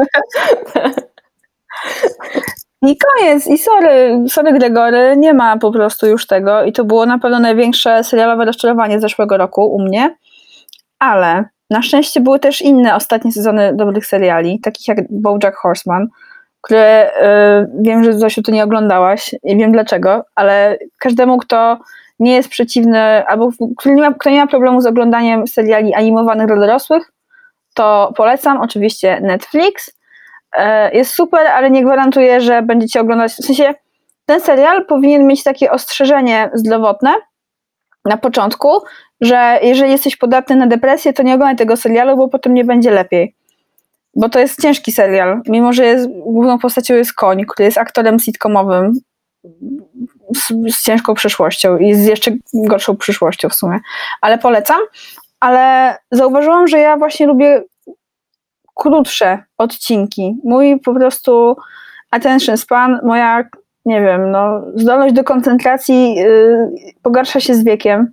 I 2.88 2.98
koniec, 2.98 3.48
i 3.48 3.58
sorry, 3.58 4.24
sorry 4.28 4.54
Gregory, 4.54 5.18
nie 5.18 5.34
ma 5.34 5.58
po 5.58 5.72
prostu 5.72 6.08
już 6.08 6.28
tego 6.28 6.64
i 6.64 6.72
to 6.72 6.84
było 6.84 7.06
na 7.06 7.20
pewno 7.20 7.40
największe 7.40 8.04
serialowe 8.04 8.46
rozczarowanie 8.46 9.00
zeszłego 9.00 9.38
roku 9.38 9.66
u 9.74 9.82
mnie, 9.82 10.16
ale 11.00 11.46
na 11.70 11.82
szczęście 11.82 12.22
były 12.22 12.40
też 12.40 12.62
inne 12.62 12.96
ostatnie 12.96 13.32
sezony 13.32 13.76
dobrych 13.76 14.06
seriali, 14.06 14.60
takich 14.60 14.88
jak 14.88 14.98
BoJack 15.10 15.58
Horseman, 15.58 16.08
które 16.62 17.12
y, 17.64 17.82
wiem, 17.82 18.04
że 18.04 18.14
Zosiu 18.14 18.42
ty 18.42 18.52
nie 18.52 18.64
oglądałaś 18.64 19.36
i 19.44 19.58
wiem 19.58 19.72
dlaczego, 19.72 20.26
ale 20.36 20.78
każdemu, 21.00 21.38
kto 21.38 21.80
nie 22.20 22.36
jest 22.36 22.50
przeciwny, 22.50 23.26
albo 23.26 23.50
kto 23.78 23.90
nie 23.90 24.02
ma, 24.02 24.14
kto 24.14 24.30
nie 24.30 24.40
ma 24.40 24.48
problemu 24.48 24.82
z 24.82 24.86
oglądaniem 24.86 25.48
seriali 25.48 25.94
animowanych 25.94 26.48
dla 26.48 26.56
dorosłych, 26.56 27.12
to 27.74 28.14
polecam 28.16 28.62
oczywiście 28.62 29.20
Netflix, 29.22 30.02
E, 30.56 30.92
jest 30.92 31.14
super, 31.14 31.48
ale 31.48 31.72
nie 31.72 31.84
gwarantuję, 31.84 32.42
że 32.42 32.62
będziecie 32.62 33.02
oglądać. 33.02 33.32
W 33.32 33.46
sensie 33.46 33.74
ten 34.26 34.42
serial 34.42 34.86
powinien 34.86 35.28
mieć 35.28 35.44
takie 35.44 35.72
ostrzeżenie 35.72 36.50
zdrowotne 36.54 37.14
na 38.06 38.18
początku, 38.18 38.70
że 39.22 39.60
jeżeli 39.62 39.92
jesteś 39.92 40.18
podatny 40.18 40.56
na 40.56 40.68
depresję, 40.68 41.14
to 41.14 41.24
nie 41.24 41.34
oglądaj 41.36 41.56
tego 41.56 41.78
serialu, 41.78 42.18
bo 42.18 42.28
potem 42.28 42.54
nie 42.54 42.64
będzie 42.66 42.92
lepiej. 42.92 43.36
Bo 44.16 44.30
to 44.30 44.40
jest 44.40 44.62
ciężki 44.62 44.92
serial, 44.92 45.42
mimo 45.48 45.74
że 45.74 45.86
jest, 45.86 46.08
główną 46.10 46.60
postacią 46.60 46.94
jest 46.94 47.14
koń, 47.14 47.46
który 47.46 47.66
jest 47.66 47.78
aktorem 47.78 48.20
sitcomowym 48.20 48.94
z, 50.36 50.74
z 50.76 50.84
ciężką 50.84 51.14
przyszłością 51.14 51.78
i 51.78 51.96
z 51.96 52.06
jeszcze 52.06 52.32
gorszą 52.54 52.98
przyszłością 52.98 53.50
w 53.50 53.54
sumie. 53.54 53.80
Ale 54.22 54.38
polecam. 54.38 54.80
Ale 55.40 55.98
zauważyłam, 56.12 56.68
że 56.68 56.80
ja 56.80 56.98
właśnie 56.98 57.28
lubię 57.28 57.64
krótsze 58.76 59.44
odcinki. 59.58 60.36
Mój 60.44 60.80
po 60.80 60.94
prostu 60.94 61.56
attention 62.12 62.58
span, 62.58 63.00
moja, 63.04 63.44
nie 63.86 64.02
wiem, 64.02 64.32
no, 64.32 64.62
zdolność 64.76 65.14
do 65.14 65.24
koncentracji 65.24 66.16
yy, 66.16 66.72
pogarsza 67.02 67.40
się 67.40 67.56
z 67.56 67.64
wiekiem. 67.64 68.12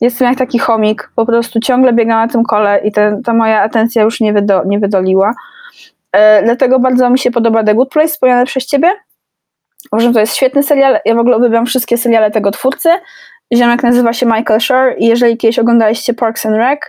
Jestem 0.00 0.28
jak 0.28 0.38
taki 0.38 0.58
chomik, 0.58 1.10
po 1.16 1.26
prostu 1.26 1.60
ciągle 1.60 1.92
biegam 1.92 2.26
na 2.26 2.28
tym 2.28 2.44
kole 2.44 2.80
i 2.84 2.92
te, 2.92 3.20
ta 3.24 3.32
moja 3.32 3.62
atencja 3.62 4.02
już 4.02 4.20
nie, 4.20 4.32
wydo, 4.32 4.62
nie 4.66 4.78
wydoliła. 4.78 5.34
Yy, 6.14 6.20
dlatego 6.44 6.78
bardzo 6.78 7.10
mi 7.10 7.18
się 7.18 7.30
podoba 7.30 7.64
The 7.64 7.74
Good 7.74 7.88
Place, 7.88 8.08
wspomniane 8.08 8.46
przez 8.46 8.66
ciebie. 8.66 8.92
Uważam, 9.92 10.12
to 10.12 10.20
jest 10.20 10.36
świetny 10.36 10.62
serial. 10.62 10.98
Ja 11.04 11.14
w 11.14 11.18
ogóle 11.18 11.36
uwielbiam 11.36 11.66
wszystkie 11.66 11.98
seriale 11.98 12.30
tego 12.30 12.50
twórcy. 12.50 12.88
Ziomek 13.54 13.82
nazywa 13.82 14.12
się 14.12 14.26
Michael 14.26 14.60
Schur 14.60 14.94
i 14.98 15.06
jeżeli 15.06 15.36
kiedyś 15.36 15.58
oglądaliście 15.58 16.14
Parks 16.14 16.46
and 16.46 16.56
Rec, 16.56 16.80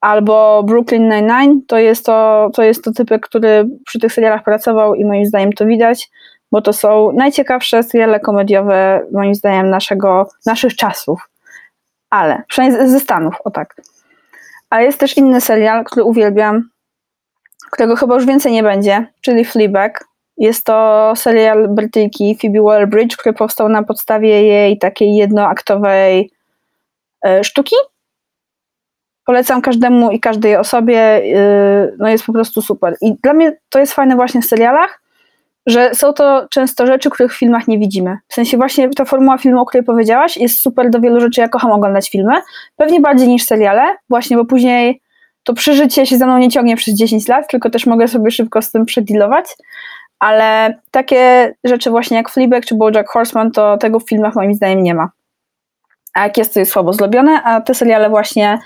albo 0.00 0.62
Brooklyn 0.62 1.08
Nine-Nine, 1.08 1.60
to 1.66 1.78
jest 1.78 2.06
to, 2.06 2.50
to 2.54 2.62
jest 2.62 2.84
to 2.84 2.92
typek, 2.92 3.26
który 3.26 3.68
przy 3.86 3.98
tych 3.98 4.12
serialach 4.12 4.44
pracował 4.44 4.94
i 4.94 5.04
moim 5.04 5.26
zdaniem 5.26 5.52
to 5.52 5.66
widać, 5.66 6.10
bo 6.52 6.60
to 6.60 6.72
są 6.72 7.12
najciekawsze 7.12 7.82
seriale 7.82 8.20
komediowe, 8.20 9.06
moim 9.12 9.34
zdaniem, 9.34 9.70
naszego, 9.70 10.28
naszych 10.46 10.76
czasów. 10.76 11.28
Ale, 12.14 12.42
przynajmniej 12.48 12.88
ze 12.88 13.00
Stanów, 13.00 13.34
o 13.44 13.50
tak. 13.50 13.74
Ale 14.70 14.84
jest 14.84 15.00
też 15.00 15.16
inny 15.16 15.40
serial, 15.40 15.84
który 15.84 16.04
uwielbiam, 16.04 16.70
którego 17.72 17.96
chyba 17.96 18.14
już 18.14 18.26
więcej 18.26 18.52
nie 18.52 18.62
będzie, 18.62 19.06
czyli 19.20 19.44
Fleabag. 19.44 20.04
Jest 20.36 20.64
to 20.64 21.12
serial 21.16 21.68
Brytyjki 21.68 22.38
Phoebe 22.40 22.60
Waller-Bridge, 22.60 23.16
który 23.16 23.32
powstał 23.32 23.68
na 23.68 23.82
podstawie 23.82 24.42
jej 24.42 24.78
takiej 24.78 25.14
jednoaktowej 25.16 26.30
e, 27.26 27.44
sztuki, 27.44 27.76
polecam 29.24 29.62
każdemu 29.62 30.10
i 30.10 30.20
każdej 30.20 30.56
osobie, 30.56 31.20
yy, 31.24 31.96
no 31.98 32.08
jest 32.08 32.24
po 32.24 32.32
prostu 32.32 32.62
super. 32.62 32.96
I 33.00 33.14
dla 33.22 33.32
mnie 33.32 33.56
to 33.68 33.78
jest 33.78 33.94
fajne 33.94 34.16
właśnie 34.16 34.42
w 34.42 34.46
serialach, 34.46 35.02
że 35.66 35.94
są 35.94 36.12
to 36.12 36.46
często 36.50 36.86
rzeczy, 36.86 37.10
których 37.10 37.34
w 37.34 37.38
filmach 37.38 37.68
nie 37.68 37.78
widzimy. 37.78 38.18
W 38.28 38.34
sensie 38.34 38.56
właśnie 38.56 38.88
ta 38.88 39.04
formuła 39.04 39.38
filmu, 39.38 39.60
o 39.60 39.66
której 39.66 39.84
powiedziałaś, 39.84 40.36
jest 40.36 40.60
super 40.60 40.90
do 40.90 41.00
wielu 41.00 41.20
rzeczy. 41.20 41.40
Ja 41.40 41.48
kocham 41.48 41.72
oglądać 41.72 42.10
filmy, 42.10 42.32
pewnie 42.76 43.00
bardziej 43.00 43.28
niż 43.28 43.44
seriale, 43.44 43.96
właśnie, 44.10 44.36
bo 44.36 44.44
później 44.44 45.00
to 45.42 45.54
przeżycie 45.54 46.06
się 46.06 46.18
za 46.18 46.26
mną 46.26 46.38
nie 46.38 46.50
ciągnie 46.50 46.76
przez 46.76 46.94
10 46.94 47.28
lat, 47.28 47.48
tylko 47.48 47.70
też 47.70 47.86
mogę 47.86 48.08
sobie 48.08 48.30
szybko 48.30 48.62
z 48.62 48.70
tym 48.70 48.84
przedilować. 48.84 49.46
Ale 50.18 50.78
takie 50.90 51.54
rzeczy 51.64 51.90
właśnie 51.90 52.16
jak 52.16 52.30
Fleabag 52.30 52.64
czy 52.64 52.74
BoJack 52.74 53.10
Horseman, 53.10 53.50
to 53.50 53.76
tego 53.76 54.00
w 54.00 54.08
filmach 54.08 54.34
moim 54.34 54.54
zdaniem 54.54 54.82
nie 54.82 54.94
ma 54.94 55.10
a 56.14 56.22
jak 56.22 56.36
jest, 56.38 56.54
to 56.54 56.60
jest 56.60 56.72
słabo 56.72 56.92
zrobione, 56.92 57.42
a 57.42 57.60
te 57.60 57.74
seriale 57.74 58.10
właśnie 58.10 58.58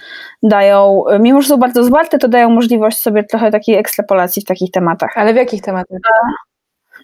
dają, 0.43 1.05
mimo 1.21 1.43
że 1.43 1.49
są 1.49 1.57
bardzo 1.57 1.85
zwarte, 1.85 2.19
to 2.19 2.29
dają 2.29 2.51
możliwość 2.51 2.99
sobie 3.01 3.25
trochę 3.25 3.51
takiej 3.51 3.77
ekstrapolacji 3.77 4.43
w 4.43 4.45
takich 4.45 4.71
tematach. 4.71 5.11
Ale 5.15 5.33
w 5.33 5.37
jakich 5.37 5.63
tematach? 5.63 5.99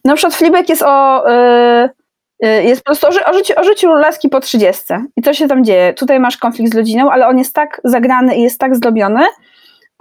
Na 0.04 0.14
przykład 0.14 0.34
Fleabag 0.34 0.68
jest 0.68 0.82
o... 0.82 1.24
Yy, 1.30 2.64
jest 2.64 2.82
po 2.82 2.84
prostu 2.84 3.06
o, 3.06 3.12
ży 3.12 3.24
o, 3.24 3.34
życiu, 3.34 3.54
o 3.56 3.64
życiu 3.64 3.94
laski 3.94 4.28
po 4.28 4.40
30. 4.40 4.84
I 5.16 5.22
co 5.22 5.34
się 5.34 5.48
tam 5.48 5.64
dzieje? 5.64 5.94
Tutaj 5.94 6.20
masz 6.20 6.36
konflikt 6.36 6.72
z 6.72 6.76
rodziną, 6.76 7.10
ale 7.10 7.28
on 7.28 7.38
jest 7.38 7.54
tak 7.54 7.80
zagrany 7.84 8.36
i 8.36 8.42
jest 8.42 8.60
tak 8.60 8.76
zrobiony, 8.76 9.24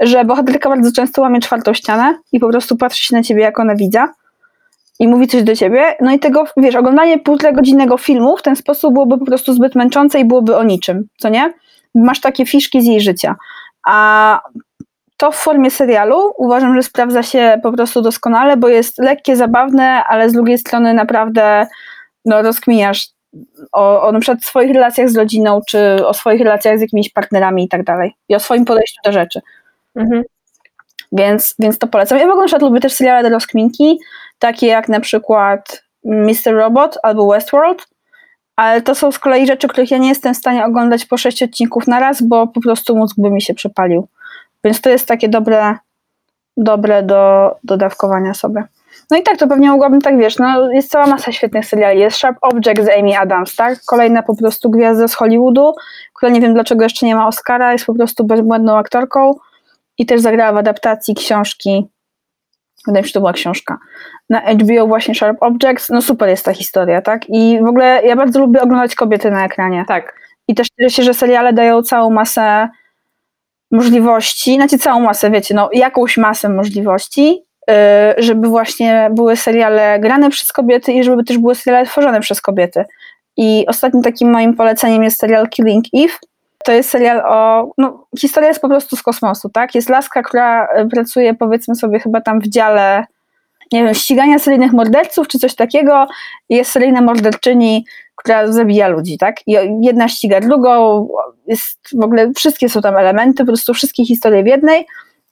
że 0.02 0.26
bohaterka 0.26 0.70
bardzo 0.70 0.92
często 0.92 1.22
łamie 1.22 1.40
czwartą 1.40 1.74
ścianę 1.74 2.18
i 2.32 2.40
po 2.40 2.50
prostu 2.50 2.78
patrzy 2.78 3.06
się 3.06 3.16
na 3.16 3.24
ciebie 3.24 3.42
jako 3.42 3.64
na 3.64 3.76
widza 3.76 4.14
i 5.00 5.08
mówi 5.08 5.28
coś 5.28 5.44
do 5.44 5.56
ciebie. 5.56 5.96
No 6.02 6.12
i 6.12 6.20
tego, 6.20 6.44
wiesz, 6.58 6.76
oglądanie 6.76 7.20
półtora 7.20 7.52
godzinnego 7.52 7.98
filmu 7.98 8.38
w 8.38 8.42
ten 8.42 8.56
sposób 8.56 8.94
byłoby 8.94 9.18
po 9.18 9.26
prostu 9.26 9.54
zbyt 9.54 9.76
męczące 9.76 10.20
i 10.20 10.26
byłoby 10.26 10.58
o 10.58 10.64
niczym, 10.64 11.08
co 11.20 11.30
nie? 11.30 11.54
Masz 11.96 12.22
takie 12.22 12.46
fiszki 12.46 12.82
z 12.82 12.86
jej 12.86 13.02
życia. 13.02 13.36
A 13.88 14.42
to 15.18 15.32
w 15.32 15.36
formie 15.36 15.72
serialu 15.72 16.34
uważam, 16.38 16.76
że 16.76 16.84
sprawdza 16.84 17.24
się 17.24 17.60
po 17.64 17.72
prostu 17.72 18.02
doskonale, 18.02 18.58
bo 18.58 18.68
jest 18.68 19.00
lekkie, 19.00 19.36
zabawne, 19.36 20.04
ale 20.04 20.30
z 20.30 20.34
drugiej 20.34 20.58
strony 20.58 20.94
naprawdę 20.94 21.68
no, 22.26 22.42
rozkminiasz 22.42 23.08
o, 23.72 24.02
o 24.02 24.12
na 24.12 24.20
przykład 24.20 24.44
swoich 24.44 24.74
relacjach 24.74 25.10
z 25.10 25.18
rodziną, 25.18 25.62
czy 25.68 26.08
o 26.08 26.14
swoich 26.14 26.42
relacjach 26.42 26.78
z 26.78 26.82
jakimiś 26.82 27.10
partnerami 27.10 27.64
i 27.64 27.70
tak 27.70 27.84
dalej. 27.84 28.16
I 28.30 28.36
o 28.36 28.40
swoim 28.40 28.66
podejściu 28.66 29.02
do 29.06 29.12
rzeczy. 29.12 29.42
Mhm. 29.96 30.24
Więc, 31.12 31.56
więc 31.60 31.78
to 31.78 31.88
polecam. 31.88 32.20
Ja 32.20 32.26
w 32.26 32.30
ogóle 32.30 32.44
na 32.44 32.48
przykład 32.48 32.62
lubię 32.62 32.80
też 32.80 32.94
seriale 32.94 33.24
do 33.24 33.30
rozkminki, 33.30 34.00
takie 34.40 34.68
jak 34.68 34.90
na 34.90 35.00
przykład 35.00 35.84
Mr. 36.06 36.54
Robot 36.54 36.98
albo 37.04 37.28
Westworld, 37.28 37.88
ale 38.56 38.82
to 38.82 38.96
są 38.96 39.12
z 39.12 39.20
kolei 39.20 39.48
rzeczy, 39.48 39.68
których 39.68 39.92
ja 39.92 39.98
nie 39.98 40.10
jestem 40.10 40.34
w 40.34 40.38
stanie 40.38 40.66
oglądać 40.66 41.06
po 41.06 41.18
sześć 41.18 41.44
odcinków 41.44 41.88
na 41.88 42.00
raz, 42.00 42.22
bo 42.22 42.48
po 42.48 42.62
prostu 42.62 42.96
mózg 42.96 43.16
by 43.20 43.32
mi 43.32 43.42
się 43.42 43.54
przepalił. 43.54 44.08
Więc 44.64 44.82
to 44.82 44.90
jest 44.90 45.08
takie 45.08 45.30
dobre, 45.30 45.78
dobre 46.58 47.04
do, 47.04 47.56
do 47.64 47.78
dawkowania 47.78 48.34
sobie. 48.34 48.64
No 49.12 49.18
i 49.18 49.24
tak, 49.24 49.38
to 49.38 49.48
pewnie 49.48 49.70
mogłabym 49.70 50.02
tak, 50.02 50.18
wiesz, 50.18 50.38
no 50.38 50.72
jest 50.72 50.92
cała 50.92 51.08
masa 51.08 51.32
świetnych 51.32 51.66
seriali. 51.66 52.00
Jest 52.00 52.18
Sharp 52.18 52.38
Object 52.42 52.84
z 52.86 52.90
Amy 52.90 53.20
Adams, 53.20 53.56
tak? 53.56 53.80
Kolejna 53.86 54.24
po 54.24 54.36
prostu 54.36 54.70
gwiazda 54.70 55.08
z 55.08 55.14
Hollywoodu, 55.14 55.74
która 56.14 56.32
nie 56.32 56.42
wiem 56.42 56.54
dlaczego 56.54 56.84
jeszcze 56.84 57.06
nie 57.06 57.16
ma 57.16 57.28
Oscara, 57.28 57.72
jest 57.72 57.86
po 57.86 57.94
prostu 57.94 58.24
bezbłędną 58.24 58.78
aktorką 58.78 59.32
i 59.98 60.06
też 60.06 60.22
zagrała 60.22 60.54
w 60.54 60.58
adaptacji 60.58 61.16
książki, 61.16 61.88
wydaje 62.88 63.02
mi 63.02 63.08
się, 63.08 63.10
że 63.10 63.14
to 63.14 63.20
była 63.20 63.34
książka, 63.34 63.78
na 64.30 64.42
HBO 64.42 64.88
właśnie 64.88 65.16
Sharp 65.16 65.38
Objects. 65.44 65.90
No 65.90 66.02
super 66.02 66.30
jest 66.30 66.46
ta 66.46 66.54
historia, 66.54 67.02
tak? 67.02 67.30
I 67.30 67.60
w 67.64 67.68
ogóle 67.68 68.02
ja 68.06 68.16
bardzo 68.16 68.40
lubię 68.40 68.62
oglądać 68.62 68.96
kobiety 68.96 69.32
na 69.32 69.46
ekranie. 69.46 69.86
Tak. 69.88 70.16
I 70.48 70.56
też 70.56 70.68
cieszę 70.80 70.96
się, 70.96 71.04
że 71.04 71.14
seriale 71.14 71.54
dają 71.54 71.82
całą 71.82 72.10
masę 72.10 72.70
możliwości, 73.74 74.56
znaczy 74.56 74.78
całą 74.78 75.00
masę, 75.00 75.32
wiecie, 75.32 75.56
no 75.56 75.70
jakąś 75.74 76.18
masę 76.18 76.50
możliwości, 76.50 77.44
yy, 77.68 77.76
żeby 78.18 78.48
właśnie 78.48 79.10
były 79.12 79.36
seriale 79.36 80.00
grane 80.00 80.30
przez 80.30 80.52
kobiety 80.52 80.94
i 80.94 81.04
żeby 81.04 81.24
też 81.24 81.38
były 81.38 81.56
seriale 81.56 81.86
tworzone 81.86 82.20
przez 82.20 82.42
kobiety. 82.42 82.86
I 83.38 83.66
ostatnim 83.68 84.04
takim 84.04 84.32
moim 84.32 84.54
poleceniem 84.54 85.04
jest 85.04 85.20
serial 85.20 85.50
Killing 85.50 85.86
Eve. 85.96 86.14
To 86.66 86.72
jest 86.72 86.90
serial 86.90 87.22
o. 87.26 87.72
No, 87.78 88.08
historia 88.20 88.50
jest 88.50 88.62
po 88.62 88.70
prostu 88.70 88.96
z 88.96 89.04
kosmosu, 89.04 89.50
tak? 89.50 89.76
Jest 89.76 89.90
laska, 89.90 90.24
która 90.24 90.68
y, 90.82 90.88
pracuje, 90.90 91.34
powiedzmy 91.34 91.76
sobie, 91.76 92.00
chyba 92.00 92.22
tam 92.22 92.40
w 92.40 92.48
dziale, 92.48 93.06
nie 93.72 93.84
wiem, 93.84 93.94
ścigania 93.94 94.40
seryjnych 94.40 94.74
morderców 94.74 95.28
czy 95.28 95.40
coś 95.40 95.56
takiego. 95.56 96.08
Jest 96.50 96.72
seryjna 96.72 97.02
morderczyni, 97.02 97.86
która 98.16 98.52
zabija 98.52 98.88
ludzi, 98.88 99.18
tak? 99.18 99.36
I 99.48 99.56
jedna 99.82 100.08
ściga 100.08 100.40
drugą, 100.40 101.08
jest 101.48 101.80
w 101.94 102.04
ogóle, 102.04 102.32
wszystkie 102.36 102.70
są 102.70 102.82
tam 102.82 102.98
elementy, 102.98 103.44
po 103.44 103.48
prostu 103.48 103.74
wszystkie 103.74 104.06
historie 104.06 104.44
w 104.44 104.48
jednej, 104.48 104.86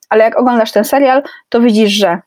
ale 0.09 0.23
jak 0.23 0.39
oglądasz 0.39 0.71
ten 0.71 0.83
serial, 0.83 1.23
to 1.49 1.61
widzisz, 1.61 1.91
że 1.91 2.19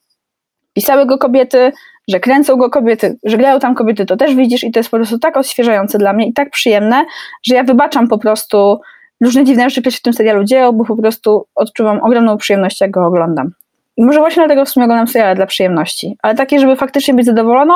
pisały 0.73 1.07
go 1.07 1.19
kobiety, 1.19 1.73
że 2.09 2.21
kręcą 2.21 2.57
go 2.57 2.71
kobiety, 2.71 3.19
że 3.25 3.37
grają 3.37 3.61
tam 3.61 3.75
kobiety, 3.75 4.07
to 4.07 4.17
też 4.17 4.35
widzisz 4.35 4.65
i 4.65 4.71
to 4.71 4.79
jest 4.79 4.91
po 4.91 4.97
prostu 4.97 5.19
tak 5.19 5.37
odświeżające 5.37 5.99
dla 5.99 6.13
mnie 6.13 6.29
i 6.29 6.33
tak 6.33 6.51
przyjemne, 6.51 7.05
że 7.47 7.55
ja 7.55 7.65
wybaczam 7.65 8.09
po 8.09 8.19
prostu 8.19 8.81
różne 9.21 9.45
dziwne 9.45 9.71
rzeczy, 9.71 9.81
które 9.81 9.93
się 9.93 9.99
w 9.99 10.03
tym 10.03 10.13
serialu 10.13 10.45
dzieją, 10.45 10.73
bo 10.73 10.85
po 10.85 10.97
prostu 10.97 11.47
odczuwam 11.55 12.01
ogromną 12.03 12.37
przyjemność, 12.37 12.81
jak 12.81 12.91
go 12.91 13.07
oglądam. 13.07 13.51
Może 13.99 14.19
właśnie 14.19 14.41
dlatego 14.41 14.65
w 14.65 14.69
sumie 14.69 14.85
oglądam 14.85 15.09
seriale 15.09 15.35
dla 15.35 15.47
przyjemności, 15.47 16.17
ale 16.23 16.35
takie, 16.35 16.61
żeby 16.61 16.77
faktycznie 16.77 17.15
być 17.15 17.27
zadowoloną, 17.27 17.75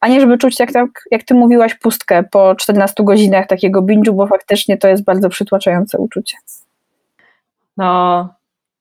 a 0.00 0.08
nie 0.08 0.20
żeby 0.20 0.38
czuć, 0.38 0.60
jak, 0.60 0.72
tak, 0.72 0.88
jak 1.10 1.22
ty 1.22 1.34
mówiłaś, 1.34 1.74
pustkę 1.74 2.22
po 2.30 2.54
14 2.54 3.04
godzinach 3.04 3.46
takiego 3.46 3.82
binge'u, 3.82 4.10
bo 4.10 4.26
faktycznie 4.26 4.76
to 4.78 4.88
jest 4.88 5.04
bardzo 5.04 5.28
przytłaczające 5.28 5.98
uczucie. 5.98 6.36
No, 7.76 8.28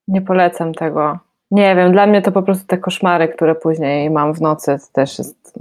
nie 0.08 0.22
polecam 0.22 0.74
tego. 0.74 1.20
Nie 1.52 1.76
wiem, 1.76 1.92
dla 1.92 2.08
mnie 2.08 2.22
to 2.22 2.32
po 2.32 2.44
prostu 2.44 2.68
te 2.68 2.78
koszmary, 2.78 3.28
które 3.28 3.56
później 3.56 4.10
mam 4.10 4.34
w 4.34 4.42
nocy, 4.42 4.78
to 4.80 4.94
też 4.94 5.18
jest. 5.20 5.60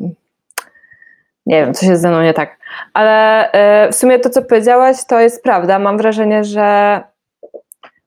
Nie 1.46 1.64
wiem, 1.64 1.74
coś 1.74 1.88
jest 1.88 2.02
ze 2.02 2.08
mną 2.08 2.22
nie 2.22 2.34
tak. 2.34 2.58
Ale 2.94 3.48
y, 3.88 3.92
w 3.92 3.94
sumie 3.94 4.18
to, 4.18 4.30
co 4.30 4.42
powiedziałaś, 4.42 4.96
to 5.08 5.20
jest 5.20 5.42
prawda. 5.42 5.78
Mam 5.78 5.98
wrażenie, 5.98 6.44
że 6.44 7.00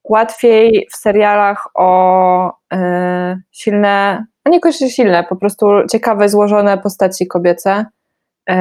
łatwiej 0.10 0.88
w 0.92 0.96
serialach 0.96 1.68
o 1.76 2.50
y, 2.74 2.78
silne, 3.52 4.26
no 4.46 4.52
niekoniecznie 4.52 4.90
silne, 4.90 5.24
po 5.24 5.36
prostu 5.36 5.68
ciekawe, 5.92 6.30
złożone 6.30 6.78
postaci 6.78 7.28
kobiece, 7.28 7.86
y, 8.50 8.54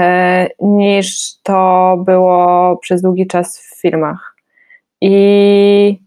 niż 0.61 1.35
to 1.43 1.97
było 2.05 2.77
przez 2.77 3.03
długi 3.03 3.27
czas 3.27 3.59
w 3.59 3.81
filmach. 3.81 4.35
I, 5.01 6.01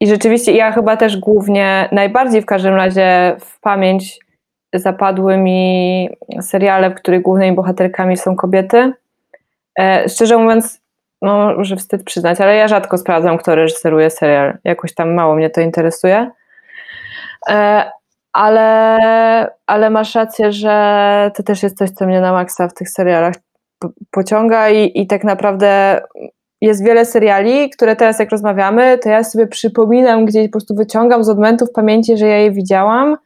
I 0.00 0.06
rzeczywiście 0.06 0.52
ja 0.52 0.72
chyba 0.72 0.96
też 0.96 1.16
głównie, 1.16 1.88
najbardziej 1.92 2.42
w 2.42 2.46
każdym 2.46 2.74
razie 2.74 3.36
w 3.40 3.60
pamięć 3.60 4.18
zapadły 4.74 5.36
mi 5.36 6.08
seriale, 6.40 6.90
w 6.90 6.94
których 6.94 7.22
głównymi 7.22 7.56
bohaterkami 7.56 8.16
są 8.16 8.36
kobiety. 8.36 8.92
E, 9.78 10.08
szczerze 10.08 10.38
mówiąc, 10.38 10.83
no, 11.24 11.54
może 11.56 11.76
wstyd 11.76 12.04
przyznać, 12.04 12.40
ale 12.40 12.56
ja 12.56 12.68
rzadko 12.68 12.98
sprawdzam, 12.98 13.38
kto 13.38 13.54
reżyseruje 13.54 14.10
serial. 14.10 14.58
Jakoś 14.64 14.94
tam 14.94 15.14
mało 15.14 15.34
mnie 15.34 15.50
to 15.50 15.60
interesuje. 15.60 16.30
E, 17.48 17.90
ale, 18.32 18.98
ale 19.66 19.90
masz 19.90 20.14
rację, 20.14 20.52
że 20.52 21.30
to 21.36 21.42
też 21.42 21.62
jest 21.62 21.78
coś, 21.78 21.90
co 21.90 22.06
mnie 22.06 22.20
na 22.20 22.32
maksa 22.32 22.68
w 22.68 22.74
tych 22.74 22.90
serialach 22.90 23.34
pociąga 24.10 24.70
i, 24.70 25.00
i 25.00 25.06
tak 25.06 25.24
naprawdę 25.24 26.00
jest 26.60 26.84
wiele 26.84 27.04
seriali, 27.04 27.70
które 27.70 27.96
teraz 27.96 28.18
jak 28.18 28.30
rozmawiamy, 28.30 28.98
to 28.98 29.08
ja 29.08 29.24
sobie 29.24 29.46
przypominam, 29.46 30.24
gdzieś 30.24 30.46
po 30.46 30.52
prostu 30.52 30.74
wyciągam 30.74 31.24
z 31.24 31.28
odmentów 31.28 31.72
pamięci, 31.72 32.16
że 32.16 32.26
ja 32.26 32.38
je 32.38 32.50
widziałam, 32.50 33.16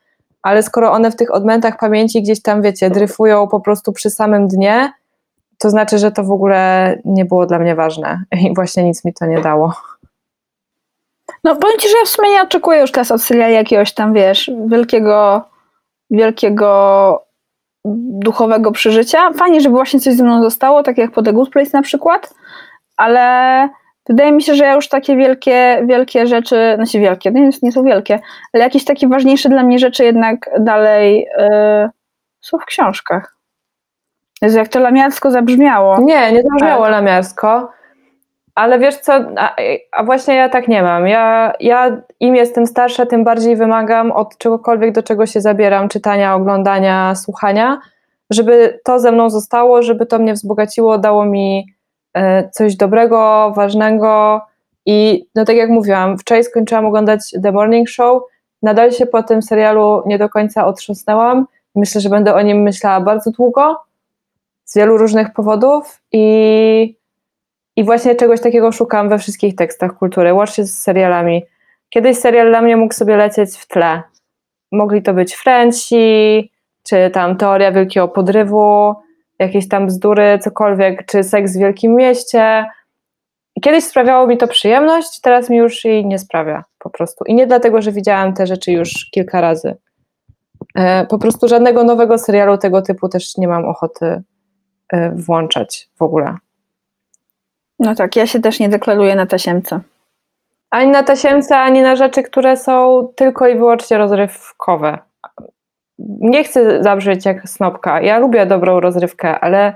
ale 0.42 0.62
skoro 0.62 0.92
one 0.92 1.10
w 1.10 1.16
tych 1.16 1.34
odmentach 1.34 1.78
pamięci 1.78 2.22
gdzieś 2.22 2.42
tam, 2.42 2.62
wiecie, 2.62 2.90
dryfują 2.90 3.48
po 3.48 3.60
prostu 3.60 3.92
przy 3.92 4.10
samym 4.10 4.48
dnie, 4.48 4.92
to 5.58 5.70
znaczy, 5.70 5.98
że 5.98 6.12
to 6.12 6.24
w 6.24 6.32
ogóle 6.32 6.94
nie 7.04 7.24
było 7.24 7.46
dla 7.46 7.58
mnie 7.58 7.74
ważne 7.74 8.24
i 8.40 8.54
właśnie 8.54 8.84
nic 8.84 9.04
mi 9.04 9.14
to 9.14 9.26
nie 9.26 9.40
dało. 9.40 9.72
No 11.44 11.56
powiem 11.56 11.78
Ci, 11.78 11.88
że 11.88 11.96
ja 11.98 12.04
w 12.04 12.08
sumie 12.08 12.30
nie 12.30 12.42
oczekuję 12.42 12.80
już 12.80 12.92
teraz 12.92 13.10
od 13.10 13.22
seriali 13.22 13.54
jakiegoś 13.54 13.92
tam, 13.92 14.12
wiesz, 14.12 14.50
wielkiego, 14.66 15.42
wielkiego 16.10 17.24
duchowego 17.84 18.72
przeżycia. 18.72 19.32
Fajnie, 19.32 19.60
żeby 19.60 19.74
właśnie 19.74 20.00
coś 20.00 20.14
ze 20.14 20.24
mną 20.24 20.42
zostało, 20.42 20.82
tak 20.82 20.98
jak 20.98 21.10
po 21.10 21.22
The 21.22 21.32
Good 21.32 21.50
Place 21.50 21.70
na 21.72 21.82
przykład, 21.82 22.34
ale 22.96 23.68
wydaje 24.08 24.32
mi 24.32 24.42
się, 24.42 24.54
że 24.54 24.64
ja 24.64 24.74
już 24.74 24.88
takie 24.88 25.16
wielkie, 25.16 25.82
wielkie 25.86 26.26
rzeczy, 26.26 26.72
znaczy 26.76 26.98
wielkie, 26.98 27.30
nie, 27.30 27.50
nie 27.62 27.72
są 27.72 27.84
wielkie, 27.84 28.20
ale 28.52 28.64
jakieś 28.64 28.84
takie 28.84 29.08
ważniejsze 29.08 29.48
dla 29.48 29.62
mnie 29.62 29.78
rzeczy 29.78 30.04
jednak 30.04 30.50
dalej 30.60 31.26
yy, 31.38 31.90
są 32.40 32.58
w 32.58 32.64
książkach. 32.64 33.37
Jezu, 34.42 34.58
jak 34.58 34.68
to 34.68 34.80
lamiarsko 34.80 35.30
zabrzmiało. 35.30 36.00
Nie, 36.00 36.32
nie 36.32 36.42
zabrzmiało 36.42 36.82
tak. 36.82 36.92
lamiarsko, 36.92 37.70
ale 38.54 38.78
wiesz 38.78 38.96
co, 38.96 39.12
a, 39.36 39.56
a, 39.92 40.04
właśnie 40.04 40.34
ja 40.34 40.48
tak 40.48 40.68
nie 40.68 40.82
mam. 40.82 41.06
Ja, 41.06 41.52
ja 41.60 42.02
im 42.20 42.36
jestem 42.36 42.66
starsza, 42.66 43.06
tym 43.06 43.24
bardziej 43.24 43.56
wymagam 43.56 44.12
od 44.12 44.38
czegokolwiek, 44.38 44.94
do 44.94 45.02
czego 45.02 45.26
się 45.26 45.40
zabieram, 45.40 45.88
czytania, 45.88 46.34
oglądania, 46.34 47.14
słuchania, 47.14 47.80
żeby 48.30 48.80
to 48.84 49.00
ze 49.00 49.12
mną 49.12 49.30
zostało, 49.30 49.82
żeby 49.82 50.06
to 50.06 50.18
mnie 50.18 50.34
wzbogaciło, 50.34 50.98
dało 50.98 51.24
mi 51.24 51.66
e, 52.14 52.50
coś 52.50 52.76
dobrego, 52.76 53.52
ważnego 53.56 54.40
i 54.86 55.26
no 55.34 55.44
tak 55.44 55.56
jak 55.56 55.70
mówiłam, 55.70 56.18
wczoraj 56.18 56.44
skończyłam 56.44 56.86
oglądać 56.86 57.20
The 57.42 57.52
Morning 57.52 57.88
Show, 57.88 58.22
nadal 58.62 58.92
się 58.92 59.06
po 59.06 59.22
tym 59.22 59.42
serialu 59.42 60.02
nie 60.06 60.18
do 60.18 60.28
końca 60.28 60.66
otrząsnęłam. 60.66 61.46
Myślę, 61.74 62.00
że 62.00 62.08
będę 62.08 62.34
o 62.34 62.42
nim 62.42 62.62
myślała 62.62 63.00
bardzo 63.00 63.30
długo, 63.30 63.76
z 64.68 64.76
wielu 64.76 64.98
różnych 64.98 65.32
powodów 65.32 66.02
i, 66.12 66.96
i 67.76 67.84
właśnie 67.84 68.14
czegoś 68.14 68.40
takiego 68.40 68.72
szukam 68.72 69.08
we 69.08 69.18
wszystkich 69.18 69.54
tekstach 69.54 69.94
kultury, 69.94 70.34
łącznie 70.34 70.64
z 70.64 70.82
serialami. 70.82 71.42
Kiedyś 71.90 72.18
serial 72.18 72.48
dla 72.48 72.62
mnie 72.62 72.76
mógł 72.76 72.94
sobie 72.94 73.16
lecieć 73.16 73.56
w 73.56 73.66
tle. 73.66 74.02
Mogli 74.72 75.02
to 75.02 75.14
być 75.14 75.34
Frenci, 75.34 76.50
czy 76.82 77.10
tam 77.10 77.36
Teoria 77.36 77.72
Wielkiego 77.72 78.08
Podrywu, 78.08 78.94
jakieś 79.38 79.68
tam 79.68 79.86
bzdury, 79.86 80.38
cokolwiek, 80.38 81.06
czy 81.06 81.24
Seks 81.24 81.56
w 81.56 81.60
Wielkim 81.60 81.94
Mieście. 81.94 82.66
Kiedyś 83.62 83.84
sprawiało 83.84 84.26
mi 84.26 84.36
to 84.36 84.48
przyjemność, 84.48 85.20
teraz 85.20 85.50
mi 85.50 85.56
już 85.56 85.84
jej 85.84 86.06
nie 86.06 86.18
sprawia 86.18 86.64
po 86.78 86.90
prostu. 86.90 87.24
I 87.24 87.34
nie 87.34 87.46
dlatego, 87.46 87.82
że 87.82 87.92
widziałam 87.92 88.34
te 88.34 88.46
rzeczy 88.46 88.72
już 88.72 89.08
kilka 89.10 89.40
razy. 89.40 89.76
E, 90.74 91.06
po 91.06 91.18
prostu 91.18 91.48
żadnego 91.48 91.84
nowego 91.84 92.18
serialu 92.18 92.58
tego 92.58 92.82
typu 92.82 93.08
też 93.08 93.36
nie 93.36 93.48
mam 93.48 93.64
ochoty 93.64 94.22
włączać 95.12 95.88
w 95.98 96.02
ogóle. 96.02 96.34
No 97.78 97.94
tak, 97.94 98.16
ja 98.16 98.26
się 98.26 98.40
też 98.40 98.60
nie 98.60 98.68
deklaruję 98.68 99.14
na 99.14 99.26
tasiemce. 99.26 99.80
Ani 100.70 100.90
na 100.90 101.02
tasiemce, 101.02 101.58
ani 101.58 101.82
na 101.82 101.96
rzeczy, 101.96 102.22
które 102.22 102.56
są 102.56 103.08
tylko 103.16 103.48
i 103.48 103.58
wyłącznie 103.58 103.98
rozrywkowe. 103.98 104.98
Nie 106.20 106.44
chcę 106.44 106.82
zabrzeć 106.82 107.26
jak 107.26 107.48
snopka. 107.48 108.00
Ja 108.00 108.18
lubię 108.18 108.46
dobrą 108.46 108.80
rozrywkę, 108.80 109.40
ale, 109.40 109.74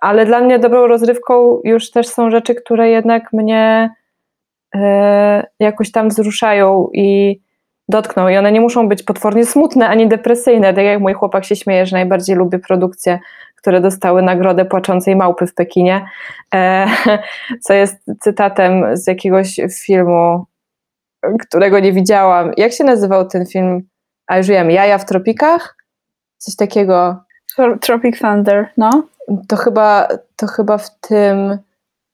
ale 0.00 0.26
dla 0.26 0.40
mnie 0.40 0.58
dobrą 0.58 0.86
rozrywką 0.86 1.60
już 1.64 1.90
też 1.90 2.08
są 2.08 2.30
rzeczy, 2.30 2.54
które 2.54 2.90
jednak 2.90 3.32
mnie 3.32 3.94
y, 4.74 4.78
jakoś 5.60 5.92
tam 5.92 6.08
wzruszają 6.08 6.88
i 6.92 7.40
dotkną. 7.88 8.28
I 8.28 8.36
one 8.36 8.52
nie 8.52 8.60
muszą 8.60 8.88
być 8.88 9.02
potwornie 9.02 9.46
smutne 9.46 9.88
ani 9.88 10.08
depresyjne. 10.08 10.74
Tak 10.74 10.84
jak 10.84 11.00
mój 11.00 11.12
chłopak 11.12 11.44
się 11.44 11.56
śmieje, 11.56 11.86
że 11.86 11.96
najbardziej 11.96 12.36
lubi 12.36 12.58
produkcje 12.58 13.18
które 13.62 13.80
dostały 13.80 14.22
nagrodę 14.22 14.64
płaczącej 14.64 15.16
małpy 15.16 15.46
w 15.46 15.54
Pekinie, 15.54 16.06
e, 16.54 16.86
co 17.64 17.74
jest 17.74 17.96
cytatem 18.20 18.96
z 18.96 19.06
jakiegoś 19.06 19.60
filmu, 19.86 20.46
którego 21.40 21.80
nie 21.80 21.92
widziałam. 21.92 22.52
Jak 22.56 22.72
się 22.72 22.84
nazywał 22.84 23.28
ten 23.28 23.46
film? 23.46 23.82
A 24.26 24.38
już 24.38 24.46
wiem, 24.46 24.70
Jaja 24.70 24.98
w 24.98 25.04
tropikach? 25.04 25.76
Coś 26.38 26.56
takiego. 26.56 27.24
Tropic 27.80 28.18
Thunder, 28.18 28.68
no. 28.76 28.90
To 29.48 29.56
chyba, 29.56 30.08
to 30.36 30.46
chyba 30.46 30.78
w 30.78 31.00
tym 31.00 31.58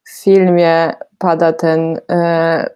filmie 0.08 0.92
pada 1.18 1.52
ten, 1.52 2.00
e, 2.10 2.70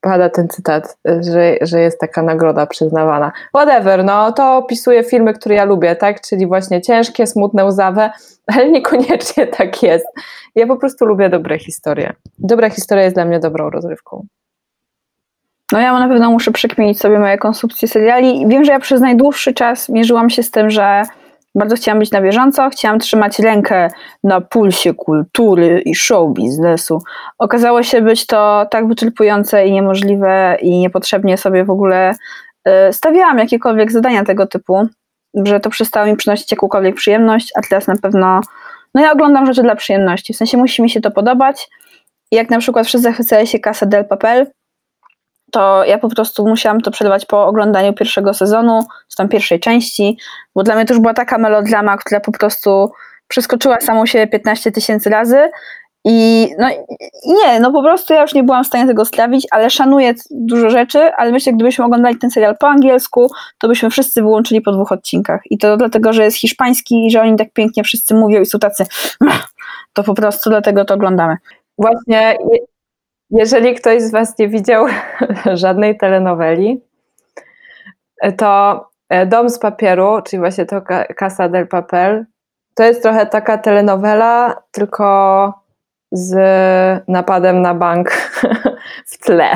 pada 0.00 0.30
ten 0.30 0.48
cytat, 0.48 0.98
że, 1.04 1.56
że 1.60 1.80
jest 1.80 2.00
taka 2.00 2.22
nagroda 2.22 2.66
przyznawana. 2.66 3.32
Whatever, 3.54 4.04
no 4.04 4.32
to 4.32 4.56
opisuje 4.56 5.04
filmy, 5.04 5.34
które 5.34 5.54
ja 5.54 5.64
lubię, 5.64 5.96
tak? 5.96 6.20
Czyli 6.20 6.46
właśnie 6.46 6.82
ciężkie, 6.82 7.26
smutne, 7.26 7.64
łzawe, 7.64 8.10
ale 8.54 8.70
niekoniecznie 8.70 9.46
tak 9.46 9.82
jest. 9.82 10.06
Ja 10.54 10.66
po 10.66 10.76
prostu 10.76 11.06
lubię 11.06 11.28
dobre 11.28 11.58
historie. 11.58 12.12
Dobra 12.38 12.70
historia 12.70 13.04
jest 13.04 13.16
dla 13.16 13.24
mnie 13.24 13.40
dobrą 13.40 13.70
rozrywką. 13.70 14.26
No 15.72 15.80
ja 15.80 15.98
na 15.98 16.08
pewno 16.08 16.30
muszę 16.30 16.52
przekminić 16.52 17.00
sobie 17.00 17.18
moje 17.18 17.38
konsumpcje 17.38 17.88
seriali. 17.88 18.48
Wiem, 18.48 18.64
że 18.64 18.72
ja 18.72 18.80
przez 18.80 19.00
najdłuższy 19.00 19.54
czas 19.54 19.88
mierzyłam 19.88 20.30
się 20.30 20.42
z 20.42 20.50
tym, 20.50 20.70
że 20.70 21.02
bardzo 21.54 21.76
chciałam 21.76 21.98
być 21.98 22.10
na 22.10 22.20
bieżąco, 22.22 22.70
chciałam 22.70 22.98
trzymać 22.98 23.38
rękę 23.38 23.90
na 24.24 24.40
pulsie 24.40 24.94
kultury 24.94 25.80
i 25.80 25.94
show 25.94 26.32
biznesu. 26.32 27.02
Okazało 27.38 27.82
się 27.82 28.02
być 28.02 28.26
to 28.26 28.66
tak 28.70 28.88
wyczerpujące 28.88 29.66
i 29.66 29.72
niemożliwe 29.72 30.56
i 30.60 30.78
niepotrzebnie 30.78 31.36
sobie 31.36 31.64
w 31.64 31.70
ogóle 31.70 32.14
y, 32.68 32.92
stawiałam 32.92 33.38
jakiekolwiek 33.38 33.92
zadania 33.92 34.24
tego 34.24 34.46
typu, 34.46 34.88
że 35.34 35.60
to 35.60 35.70
przestało 35.70 36.06
mi 36.06 36.16
przynosić 36.16 36.50
jakąkolwiek 36.50 36.94
przyjemność, 36.94 37.52
a 37.56 37.60
teraz 37.68 37.86
na 37.86 37.96
pewno, 37.96 38.40
no 38.94 39.02
ja 39.02 39.12
oglądam 39.12 39.46
rzeczy 39.46 39.62
dla 39.62 39.76
przyjemności, 39.76 40.34
w 40.34 40.36
sensie 40.36 40.58
musi 40.58 40.82
mi 40.82 40.90
się 40.90 41.00
to 41.00 41.10
podobać. 41.10 41.70
Jak 42.32 42.50
na 42.50 42.58
przykład 42.58 42.86
wszyscy 42.86 43.02
zachwycali 43.02 43.46
się 43.46 43.58
Casa 43.58 43.86
del 43.86 44.04
Papel, 44.04 44.46
to 45.54 45.84
ja 45.84 45.98
po 45.98 46.08
prostu 46.08 46.46
musiałam 46.46 46.80
to 46.80 46.90
przerwać 46.90 47.26
po 47.26 47.46
oglądaniu 47.46 47.92
pierwszego 47.92 48.34
sezonu, 48.34 48.80
czy 49.10 49.16
tam 49.16 49.28
pierwszej 49.28 49.60
części, 49.60 50.18
bo 50.54 50.62
dla 50.62 50.74
mnie 50.74 50.84
to 50.84 50.94
już 50.94 51.00
była 51.00 51.14
taka 51.14 51.38
melodrama, 51.38 51.96
która 51.96 52.20
po 52.20 52.32
prostu 52.32 52.90
przeskoczyła 53.28 53.80
samą 53.80 54.06
siebie 54.06 54.26
15 54.26 54.72
tysięcy 54.72 55.10
razy 55.10 55.50
i 56.04 56.48
no 56.58 56.68
nie, 57.26 57.60
no 57.60 57.72
po 57.72 57.82
prostu 57.82 58.14
ja 58.14 58.22
już 58.22 58.34
nie 58.34 58.42
byłam 58.42 58.64
w 58.64 58.66
stanie 58.66 58.86
tego 58.86 59.04
strawić, 59.04 59.46
ale 59.50 59.70
szanuję 59.70 60.14
dużo 60.30 60.70
rzeczy, 60.70 60.98
ale 60.98 61.32
myślę, 61.32 61.52
gdybyśmy 61.52 61.84
oglądali 61.84 62.18
ten 62.18 62.30
serial 62.30 62.56
po 62.60 62.68
angielsku, 62.68 63.30
to 63.58 63.68
byśmy 63.68 63.90
wszyscy 63.90 64.22
wyłączyli 64.22 64.60
po 64.60 64.72
dwóch 64.72 64.92
odcinkach 64.92 65.40
i 65.50 65.58
to 65.58 65.76
dlatego, 65.76 66.12
że 66.12 66.24
jest 66.24 66.36
hiszpański 66.36 67.06
i 67.06 67.10
że 67.10 67.20
oni 67.20 67.36
tak 67.36 67.52
pięknie 67.52 67.84
wszyscy 67.84 68.14
mówią 68.14 68.40
i 68.40 68.46
są 68.46 68.58
tacy 68.58 68.86
to 69.92 70.02
po 70.02 70.14
prostu 70.14 70.50
dlatego 70.50 70.84
to 70.84 70.94
oglądamy. 70.94 71.36
Właśnie 71.78 72.36
jeżeli 73.34 73.74
ktoś 73.74 74.02
z 74.02 74.10
Was 74.10 74.38
nie 74.38 74.48
widział 74.48 74.86
żadnej 75.54 75.96
telenoweli, 75.96 76.80
to 78.36 78.80
e, 79.08 79.26
Dom 79.26 79.50
z 79.50 79.58
papieru, 79.58 80.22
czyli 80.24 80.40
właśnie 80.40 80.66
to 80.66 80.82
Casa 81.18 81.48
del 81.48 81.68
Papel, 81.68 82.24
to 82.74 82.84
jest 82.84 83.02
trochę 83.02 83.26
taka 83.26 83.58
telenowela, 83.58 84.62
tylko 84.72 85.64
z 86.12 86.34
napadem 87.08 87.62
na 87.62 87.74
bank 87.74 88.10
w 89.12 89.18
tle. 89.18 89.50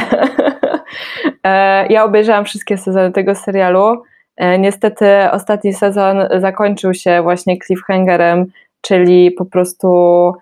E, 1.44 1.86
ja 1.86 2.04
obejrzałam 2.04 2.44
wszystkie 2.44 2.78
sezony 2.78 3.12
tego 3.12 3.34
serialu. 3.34 4.02
E, 4.36 4.58
niestety 4.58 5.06
ostatni 5.30 5.74
sezon 5.74 6.28
zakończył 6.40 6.94
się 6.94 7.22
właśnie 7.22 7.58
cliffhangerem, 7.58 8.46
czyli 8.80 9.30
po 9.30 9.44
prostu 9.44 10.32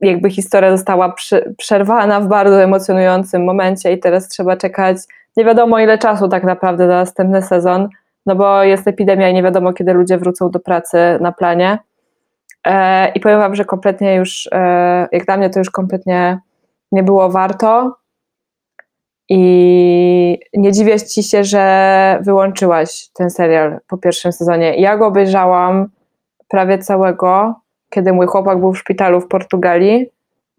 jakby 0.00 0.30
historia 0.30 0.76
została 0.76 1.14
przerwana 1.58 2.20
w 2.20 2.28
bardzo 2.28 2.62
emocjonującym 2.62 3.44
momencie 3.44 3.92
i 3.92 3.98
teraz 3.98 4.28
trzeba 4.28 4.56
czekać 4.56 4.96
nie 5.36 5.44
wiadomo 5.44 5.78
ile 5.78 5.98
czasu 5.98 6.28
tak 6.28 6.44
naprawdę 6.44 6.86
na 6.86 6.94
następny 6.94 7.42
sezon, 7.42 7.88
no 8.26 8.36
bo 8.36 8.62
jest 8.62 8.88
epidemia 8.88 9.28
i 9.28 9.34
nie 9.34 9.42
wiadomo 9.42 9.72
kiedy 9.72 9.92
ludzie 9.92 10.18
wrócą 10.18 10.50
do 10.50 10.60
pracy 10.60 10.98
na 11.20 11.32
planie. 11.32 11.78
E, 12.66 13.08
I 13.12 13.20
powiem 13.20 13.38
wam, 13.38 13.54
że 13.54 13.64
kompletnie 13.64 14.14
już, 14.14 14.48
e, 14.52 15.08
jak 15.12 15.24
dla 15.24 15.36
mnie 15.36 15.50
to 15.50 15.58
już 15.58 15.70
kompletnie 15.70 16.38
nie 16.92 17.02
było 17.02 17.30
warto. 17.30 17.96
I 19.28 20.38
nie 20.54 20.72
dziwię 20.72 21.00
ci 21.00 21.22
się, 21.22 21.44
że 21.44 22.18
wyłączyłaś 22.22 23.08
ten 23.14 23.30
serial 23.30 23.78
po 23.88 23.98
pierwszym 23.98 24.32
sezonie. 24.32 24.76
Ja 24.76 24.96
go 24.96 25.06
obejrzałam 25.06 25.88
prawie 26.48 26.78
całego 26.78 27.54
kiedy 27.90 28.12
mój 28.12 28.26
chłopak 28.26 28.60
był 28.60 28.72
w 28.72 28.78
szpitalu 28.78 29.20
w 29.20 29.28
Portugalii 29.28 30.10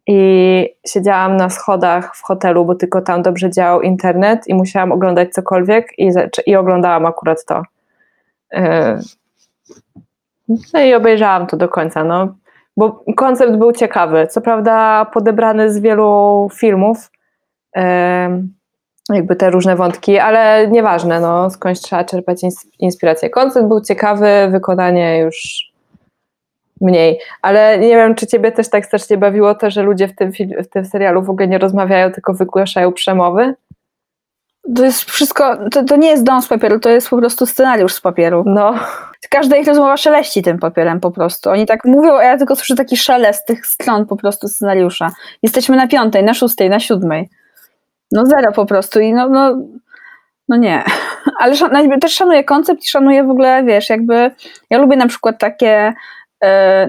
i 0.08 0.70
siedziałam 0.88 1.38
na 1.38 1.50
schodach 1.50 2.16
w 2.16 2.24
hotelu, 2.24 2.66
bo 2.66 2.76
tylko 2.76 3.02
tam 3.02 3.22
dobrze 3.22 3.52
działał 3.52 3.82
internet 3.82 4.48
i 4.48 4.54
musiałam 4.54 4.92
oglądać 4.92 5.34
cokolwiek 5.34 6.00
i, 6.00 6.12
i 6.46 6.56
oglądałam 6.56 7.06
akurat 7.06 7.46
to. 7.46 7.64
E, 8.54 9.00
no 10.74 10.82
i 10.82 10.94
obejrzałam 10.94 11.48
to 11.48 11.58
do 11.58 11.70
końca, 11.70 12.04
no. 12.04 12.36
Bo 12.78 13.04
koncept 13.16 13.56
był 13.56 13.72
ciekawy. 13.72 14.28
Co 14.28 14.42
prawda 14.42 15.06
podebrany 15.14 15.74
z 15.74 15.80
wielu 15.80 16.48
filmów, 16.54 17.12
jakby 19.10 19.36
te 19.36 19.50
różne 19.50 19.76
wątki, 19.76 20.20
ale 20.20 20.68
nieważne, 20.68 21.20
no, 21.20 21.50
skądś 21.50 21.80
trzeba 21.82 22.04
czerpać 22.04 22.42
inspirację. 22.80 23.30
Koncept 23.30 23.68
był 23.68 23.82
ciekawy, 23.82 24.48
wykonanie 24.52 25.20
już 25.20 25.68
mniej. 26.82 27.20
Ale 27.42 27.80
nie 27.80 27.96
wiem, 27.96 28.16
czy 28.16 28.28
ciebie 28.28 28.52
też 28.52 28.70
tak 28.70 28.86
strasznie 28.86 29.18
bawiło 29.18 29.56
to, 29.56 29.72
że 29.72 29.84
ludzie 29.84 30.08
w 30.08 30.16
tym, 30.16 30.32
w 30.64 30.68
tym 30.70 30.86
serialu 30.86 31.24
w 31.24 31.30
ogóle 31.30 31.48
nie 31.48 31.58
rozmawiają, 31.58 32.12
tylko 32.12 32.34
wygłaszają 32.34 32.94
przemowy? 32.94 33.56
To 34.76 34.86
jest 34.86 35.04
wszystko, 35.04 35.70
to, 35.70 35.84
to 35.84 35.96
nie 35.96 36.10
jest 36.10 36.24
dom 36.24 36.42
z 36.42 36.48
papieru, 36.48 36.80
to 36.80 36.90
jest 36.90 37.10
po 37.10 37.18
prostu 37.18 37.46
scenariusz 37.46 37.94
z 37.94 38.02
papieru. 38.02 38.44
No. 38.46 38.74
Każda 39.30 39.58
ich 39.58 39.68
rozmowa 39.68 39.98
szeleści 39.98 40.42
tym 40.42 40.60
papierem 40.60 41.00
po 41.00 41.12
prostu. 41.12 41.50
Oni 41.50 41.66
tak 41.66 41.86
mówią, 41.86 42.18
a 42.18 42.24
ja 42.24 42.38
tylko 42.38 42.56
słyszę 42.56 42.76
taki 42.76 42.98
szelest 42.98 43.48
tych 43.48 43.66
stron 43.66 44.06
po 44.06 44.16
prostu 44.16 44.48
scenariusza. 44.48 45.12
Jesteśmy 45.44 45.76
na 45.76 45.88
piątej, 45.88 46.24
na 46.24 46.34
szóstej, 46.34 46.70
na 46.70 46.80
siódmej. 46.80 47.30
No 48.12 48.26
zero 48.26 48.52
po 48.52 48.66
prostu 48.66 49.00
i 49.00 49.14
no, 49.14 49.30
no, 49.30 49.58
no 50.50 50.58
nie. 50.58 50.84
Ale 51.40 51.56
szan 51.56 52.00
też 52.02 52.14
szanuję 52.14 52.44
koncept 52.44 52.84
i 52.84 52.88
szanuję 52.88 53.24
w 53.24 53.30
ogóle, 53.30 53.64
wiesz, 53.64 53.90
jakby 53.90 54.32
ja 54.70 54.78
lubię 54.78 54.98
na 54.98 55.08
przykład 55.08 55.40
takie 55.40 55.94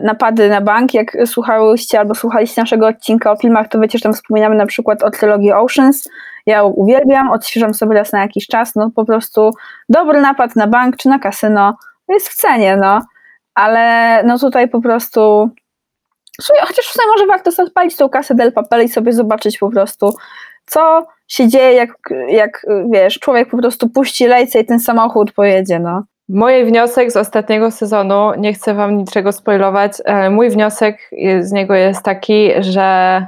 napady 0.03 0.49
na 0.49 0.61
bank, 0.61 0.95
jak 0.95 1.17
słuchałyście 1.27 2.01
albo 2.01 2.15
słuchaliście 2.15 2.63
naszego 2.63 2.87
odcinka 2.87 3.33
o 3.33 3.37
filmach, 3.37 3.69
to 3.69 3.81
wiecie, 3.81 3.99
że 3.99 4.03
tam 4.03 4.13
wspominamy 4.13 4.57
na 4.57 4.67
przykład 4.67 5.03
o 5.03 5.11
trylogii 5.11 5.53
Oceans. 5.53 6.09
Ja 6.47 6.57
ją 6.57 6.67
uwielbiam, 6.67 7.31
odświeżam 7.31 7.75
sobie 7.75 7.95
raz 7.95 8.13
na 8.13 8.21
jakiś 8.21 8.47
czas, 8.47 8.75
no 8.75 8.91
po 8.97 9.05
prostu 9.05 9.51
dobry 9.89 10.21
napad 10.21 10.57
na 10.57 10.67
bank 10.67 10.97
czy 10.97 11.09
na 11.09 11.19
kasyno 11.19 11.77
jest 12.09 12.29
w 12.29 12.35
cenie, 12.35 12.77
no. 12.77 13.01
Ale 13.55 14.23
no 14.25 14.39
tutaj 14.39 14.69
po 14.69 14.81
prostu 14.81 15.51
chociaż 16.61 16.87
sumie 16.87 17.09
może 17.09 17.27
warto 17.27 17.53
sobie 17.53 17.67
odpalić 17.67 17.97
tą 17.97 18.09
kasę 18.09 18.35
del 18.35 18.53
papel 18.53 18.85
i 18.85 18.89
sobie 18.89 19.13
zobaczyć 19.13 19.59
po 19.59 19.71
prostu, 19.71 20.15
co 20.67 21.07
się 21.29 21.49
dzieje, 21.49 21.73
jak, 21.73 21.91
jak 22.29 22.67
wiesz, 22.91 23.19
człowiek 23.19 23.51
po 23.51 23.59
prostu 23.59 23.89
puści 23.89 24.27
lejce 24.27 24.61
i 24.61 24.67
ten 24.67 24.81
samochód 24.81 25.33
pojedzie, 25.33 25.79
no. 25.79 26.03
Mój 26.29 26.65
wniosek 26.65 27.13
z 27.13 27.17
ostatniego 27.17 27.71
sezonu, 27.71 28.31
nie 28.39 28.53
chcę 28.53 28.75
wam 28.75 28.97
niczego 28.97 29.33
spoilować, 29.33 29.93
mój 30.31 30.51
wniosek 30.51 31.11
z 31.41 31.53
niego 31.53 31.75
jest 31.75 32.03
taki, 32.03 32.51
że 32.61 33.27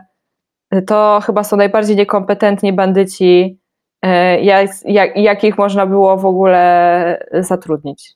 to 0.86 1.20
chyba 1.26 1.44
są 1.44 1.56
najbardziej 1.56 1.96
niekompetentni 1.96 2.72
bandyci, 2.72 3.60
e, 4.02 4.40
jak, 4.40 4.70
jak, 4.84 5.16
jakich 5.16 5.58
można 5.58 5.86
było 5.86 6.16
w 6.16 6.26
ogóle 6.26 7.26
zatrudnić. 7.32 8.14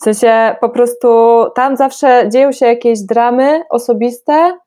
W 0.00 0.04
sensie 0.04 0.56
po 0.60 0.68
prostu 0.68 1.08
tam 1.54 1.76
zawsze 1.76 2.28
dzieją 2.32 2.52
się 2.52 2.66
jakieś 2.66 3.00
dramy 3.00 3.62
osobiste, 3.70 4.58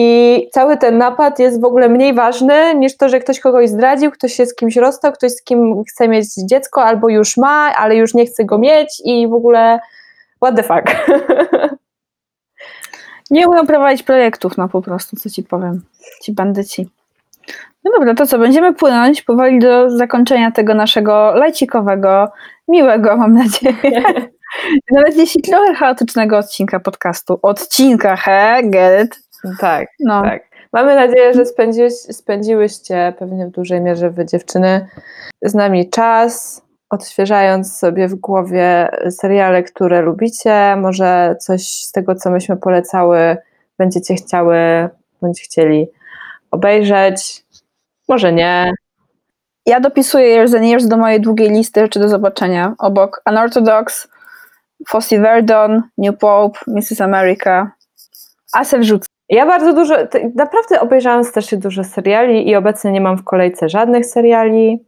i 0.00 0.48
cały 0.52 0.76
ten 0.76 0.98
napad 0.98 1.38
jest 1.38 1.60
w 1.60 1.64
ogóle 1.64 1.88
mniej 1.88 2.14
ważny 2.14 2.74
niż 2.74 2.96
to, 2.96 3.08
że 3.08 3.20
ktoś 3.20 3.40
kogoś 3.40 3.68
zdradził, 3.68 4.10
ktoś 4.10 4.32
się 4.32 4.46
z 4.46 4.54
kimś 4.54 4.76
rozstał, 4.76 5.12
ktoś 5.12 5.32
z 5.32 5.42
kim 5.42 5.84
chce 5.84 6.08
mieć 6.08 6.34
dziecko 6.34 6.84
albo 6.84 7.08
już 7.08 7.36
ma, 7.36 7.72
ale 7.76 7.96
już 7.96 8.14
nie 8.14 8.26
chce 8.26 8.44
go 8.44 8.58
mieć 8.58 9.02
i 9.04 9.28
w 9.28 9.32
ogóle 9.32 9.78
what 10.42 10.56
the 10.56 10.62
fuck. 10.62 10.82
Nie 13.30 13.48
umieją 13.48 13.66
prowadzić 13.66 14.02
projektów, 14.02 14.56
no 14.56 14.68
po 14.68 14.82
prostu, 14.82 15.16
co 15.16 15.30
ci 15.30 15.42
powiem. 15.42 15.82
Ci 16.22 16.32
bandyci. 16.32 16.88
No 17.84 17.90
dobra, 17.92 18.14
to 18.14 18.26
co, 18.26 18.38
będziemy 18.38 18.74
płynąć 18.74 19.22
powoli 19.22 19.58
do 19.58 19.90
zakończenia 19.90 20.50
tego 20.50 20.74
naszego 20.74 21.34
lajcikowego, 21.34 22.28
miłego, 22.68 23.16
mam 23.16 23.34
nadzieję. 23.34 24.02
Nawet 24.92 25.16
jeśli 25.16 25.42
trochę 25.42 25.74
chaotycznego 25.74 26.38
odcinka 26.38 26.80
podcastu. 26.80 27.38
Odcinka, 27.42 28.16
he, 28.16 28.60
get 28.62 29.06
it? 29.06 29.27
Tak, 29.60 29.88
no. 30.00 30.22
tak. 30.22 30.42
Mamy 30.72 30.94
nadzieję, 30.94 31.34
że 31.34 31.46
spędziłeś, 31.46 31.92
spędziłyście 31.92 33.14
pewnie 33.18 33.46
w 33.46 33.50
dużej 33.50 33.80
mierze 33.80 34.10
wy 34.10 34.26
dziewczyny 34.26 34.88
z 35.42 35.54
nami 35.54 35.90
czas, 35.90 36.62
odświeżając 36.90 37.78
sobie 37.78 38.08
w 38.08 38.14
głowie 38.14 38.88
seriale, 39.10 39.62
które 39.62 40.02
lubicie. 40.02 40.76
Może 40.76 41.36
coś 41.40 41.62
z 41.68 41.92
tego, 41.92 42.14
co 42.14 42.30
myśmy 42.30 42.56
polecały, 42.56 43.36
będziecie 43.78 44.14
chciały 44.14 44.88
bądź 45.22 45.42
chcieli 45.42 45.88
obejrzeć. 46.50 47.44
Może 48.08 48.32
nie. 48.32 48.72
Ja 49.66 49.80
dopisuję 49.80 50.26
Years 50.26 50.54
and 50.54 50.64
Years 50.64 50.86
do 50.86 50.96
mojej 50.96 51.20
długiej 51.20 51.50
listy 51.50 51.80
rzeczy 51.80 52.00
do 52.00 52.08
zobaczenia. 52.08 52.74
Obok 52.78 53.22
Unorthodox, 53.26 54.08
Fossey 54.88 55.18
Verdon, 55.18 55.82
New 55.98 56.18
Pope, 56.18 56.58
Mrs. 56.66 57.00
America. 57.00 57.72
A 58.52 58.64
se 58.64 58.78
wrzucę. 58.78 59.17
Ja 59.30 59.46
bardzo 59.46 59.74
dużo, 59.74 59.94
naprawdę 60.34 60.80
obejrzałam 60.80 61.24
strasznie 61.24 61.58
dużo 61.58 61.84
seriali 61.84 62.48
i 62.48 62.56
obecnie 62.56 62.92
nie 62.92 63.00
mam 63.00 63.18
w 63.18 63.24
kolejce 63.24 63.68
żadnych 63.68 64.06
seriali. 64.06 64.84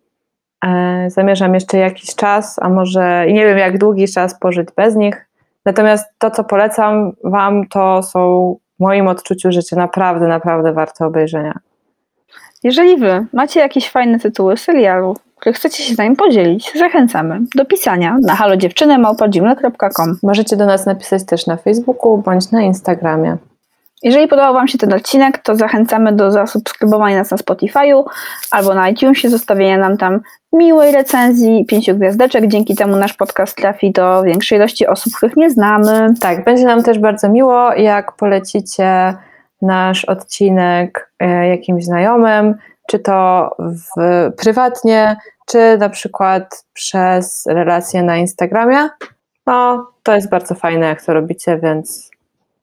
E, 0.64 1.10
zamierzam 1.10 1.54
jeszcze 1.54 1.78
jakiś 1.78 2.14
czas, 2.14 2.58
a 2.62 2.68
może 2.68 3.26
nie 3.26 3.44
wiem 3.44 3.58
jak 3.58 3.78
długi 3.78 4.08
czas 4.08 4.38
pożyć 4.38 4.68
bez 4.76 4.96
nich. 4.96 5.26
Natomiast 5.64 6.06
to, 6.18 6.30
co 6.30 6.44
polecam 6.44 7.12
Wam, 7.24 7.68
to 7.68 8.02
są 8.02 8.56
w 8.78 8.82
moim 8.82 9.08
odczuciu 9.08 9.52
rzeczy 9.52 9.76
naprawdę, 9.76 10.28
naprawdę 10.28 10.72
warte 10.72 11.06
obejrzenia. 11.06 11.58
Jeżeli 12.62 12.96
Wy 12.96 13.26
macie 13.32 13.60
jakieś 13.60 13.90
fajne 13.90 14.18
tytuły 14.18 14.56
serialu, 14.56 15.16
które 15.36 15.52
chcecie 15.52 15.82
się 15.82 15.94
z 15.94 15.98
nami 15.98 16.16
podzielić, 16.16 16.72
zachęcamy 16.78 17.40
do 17.56 17.64
pisania 17.64 18.16
na 18.22 18.34
halodziewczynę.gmail.com 18.34 20.18
Możecie 20.22 20.56
do 20.56 20.66
nas 20.66 20.86
napisać 20.86 21.24
też 21.24 21.46
na 21.46 21.56
Facebooku 21.56 22.18
bądź 22.18 22.50
na 22.50 22.62
Instagramie. 22.62 23.36
Jeżeli 24.02 24.28
podobał 24.28 24.54
Wam 24.54 24.68
się 24.68 24.78
ten 24.78 24.92
odcinek, 24.92 25.38
to 25.38 25.56
zachęcamy 25.56 26.12
do 26.12 26.32
zasubskrybowania 26.32 27.18
nas 27.18 27.30
na 27.30 27.36
Spotify'u 27.36 28.04
albo 28.50 28.74
na 28.74 28.88
iTunesie, 28.88 29.30
zostawienia 29.30 29.78
nam 29.78 29.96
tam 29.96 30.20
miłej 30.52 30.92
recenzji, 30.92 31.64
pięciu 31.68 31.94
gwiazdeczek. 31.94 32.46
Dzięki 32.46 32.74
temu 32.74 32.96
nasz 32.96 33.12
podcast 33.12 33.56
trafi 33.56 33.92
do 33.92 34.22
większej 34.22 34.58
ilości 34.58 34.86
osób, 34.86 35.12
których 35.16 35.36
nie 35.36 35.50
znamy. 35.50 36.14
Tak, 36.20 36.44
będzie 36.44 36.64
nam 36.64 36.82
też 36.82 36.98
bardzo 36.98 37.28
miło, 37.28 37.72
jak 37.74 38.16
polecicie 38.16 39.14
nasz 39.62 40.04
odcinek 40.04 41.12
e, 41.18 41.48
jakimś 41.48 41.84
znajomym, 41.84 42.54
czy 42.88 42.98
to 42.98 43.50
w, 43.58 44.00
prywatnie, 44.36 45.16
czy 45.46 45.78
na 45.78 45.88
przykład 45.88 46.64
przez 46.72 47.46
relacje 47.46 48.02
na 48.02 48.16
Instagramie. 48.16 48.88
No, 49.46 49.86
to 50.02 50.14
jest 50.14 50.30
bardzo 50.30 50.54
fajne, 50.54 50.86
jak 50.86 51.02
to 51.02 51.14
robicie, 51.14 51.58
więc 51.62 52.09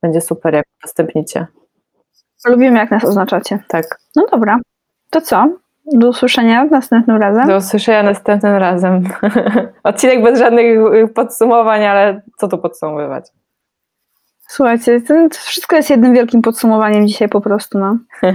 będzie 0.02 0.22
super, 0.22 0.54
jak 0.54 0.66
udostępnicie. 0.84 1.48
Lubimy, 2.46 2.80
jak 2.80 2.92
nas 2.92 3.06
oznaczacie. 3.06 3.60
Tak. 3.68 4.00
No 4.16 4.26
dobra. 4.32 4.60
To 5.10 5.22
co? 5.22 5.48
Do 5.94 6.10
usłyszenia 6.10 6.66
następnym 6.66 7.18
razem. 7.18 7.48
Do 7.48 7.58
usłyszenia 7.58 8.04
następnym 8.04 8.56
razem. 8.56 9.04
Odcinek 9.84 10.24
bez 10.24 10.40
żadnych 10.40 10.80
podsumowań, 11.14 11.86
ale 11.86 12.22
co 12.38 12.48
tu 12.48 12.58
podsumowywać? 12.58 13.32
Słuchajcie, 14.48 15.02
to 15.02 15.14
wszystko 15.32 15.76
jest 15.76 15.90
jednym 15.90 16.14
wielkim 16.14 16.42
podsumowaniem 16.42 17.08
dzisiaj 17.08 17.30
po 17.30 17.42
prostu. 17.42 17.80
No. 17.80 17.98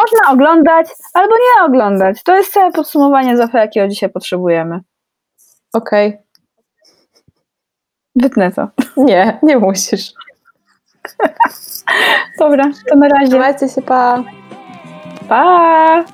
Można 0.00 0.30
oglądać 0.30 0.86
albo 1.14 1.34
nie 1.34 1.66
oglądać. 1.66 2.22
To 2.22 2.36
jest 2.36 2.52
całe 2.52 2.72
podsumowanie 2.72 3.36
Zofia, 3.36 3.60
jakiego 3.60 3.88
dzisiaj 3.88 4.10
potrzebujemy. 4.10 4.80
Okej. 5.72 6.08
Okay. 6.08 6.22
Wytnę 8.16 8.52
to. 8.52 8.68
Nie, 8.96 9.38
nie 9.42 9.58
musisz. 9.58 10.12
Dobra, 12.38 12.64
to 12.88 12.96
na 12.96 13.08
razie. 13.08 13.28
Trzymajcie 13.28 13.68
się, 13.68 13.82
pa. 13.82 14.24
Pa. 15.28 16.04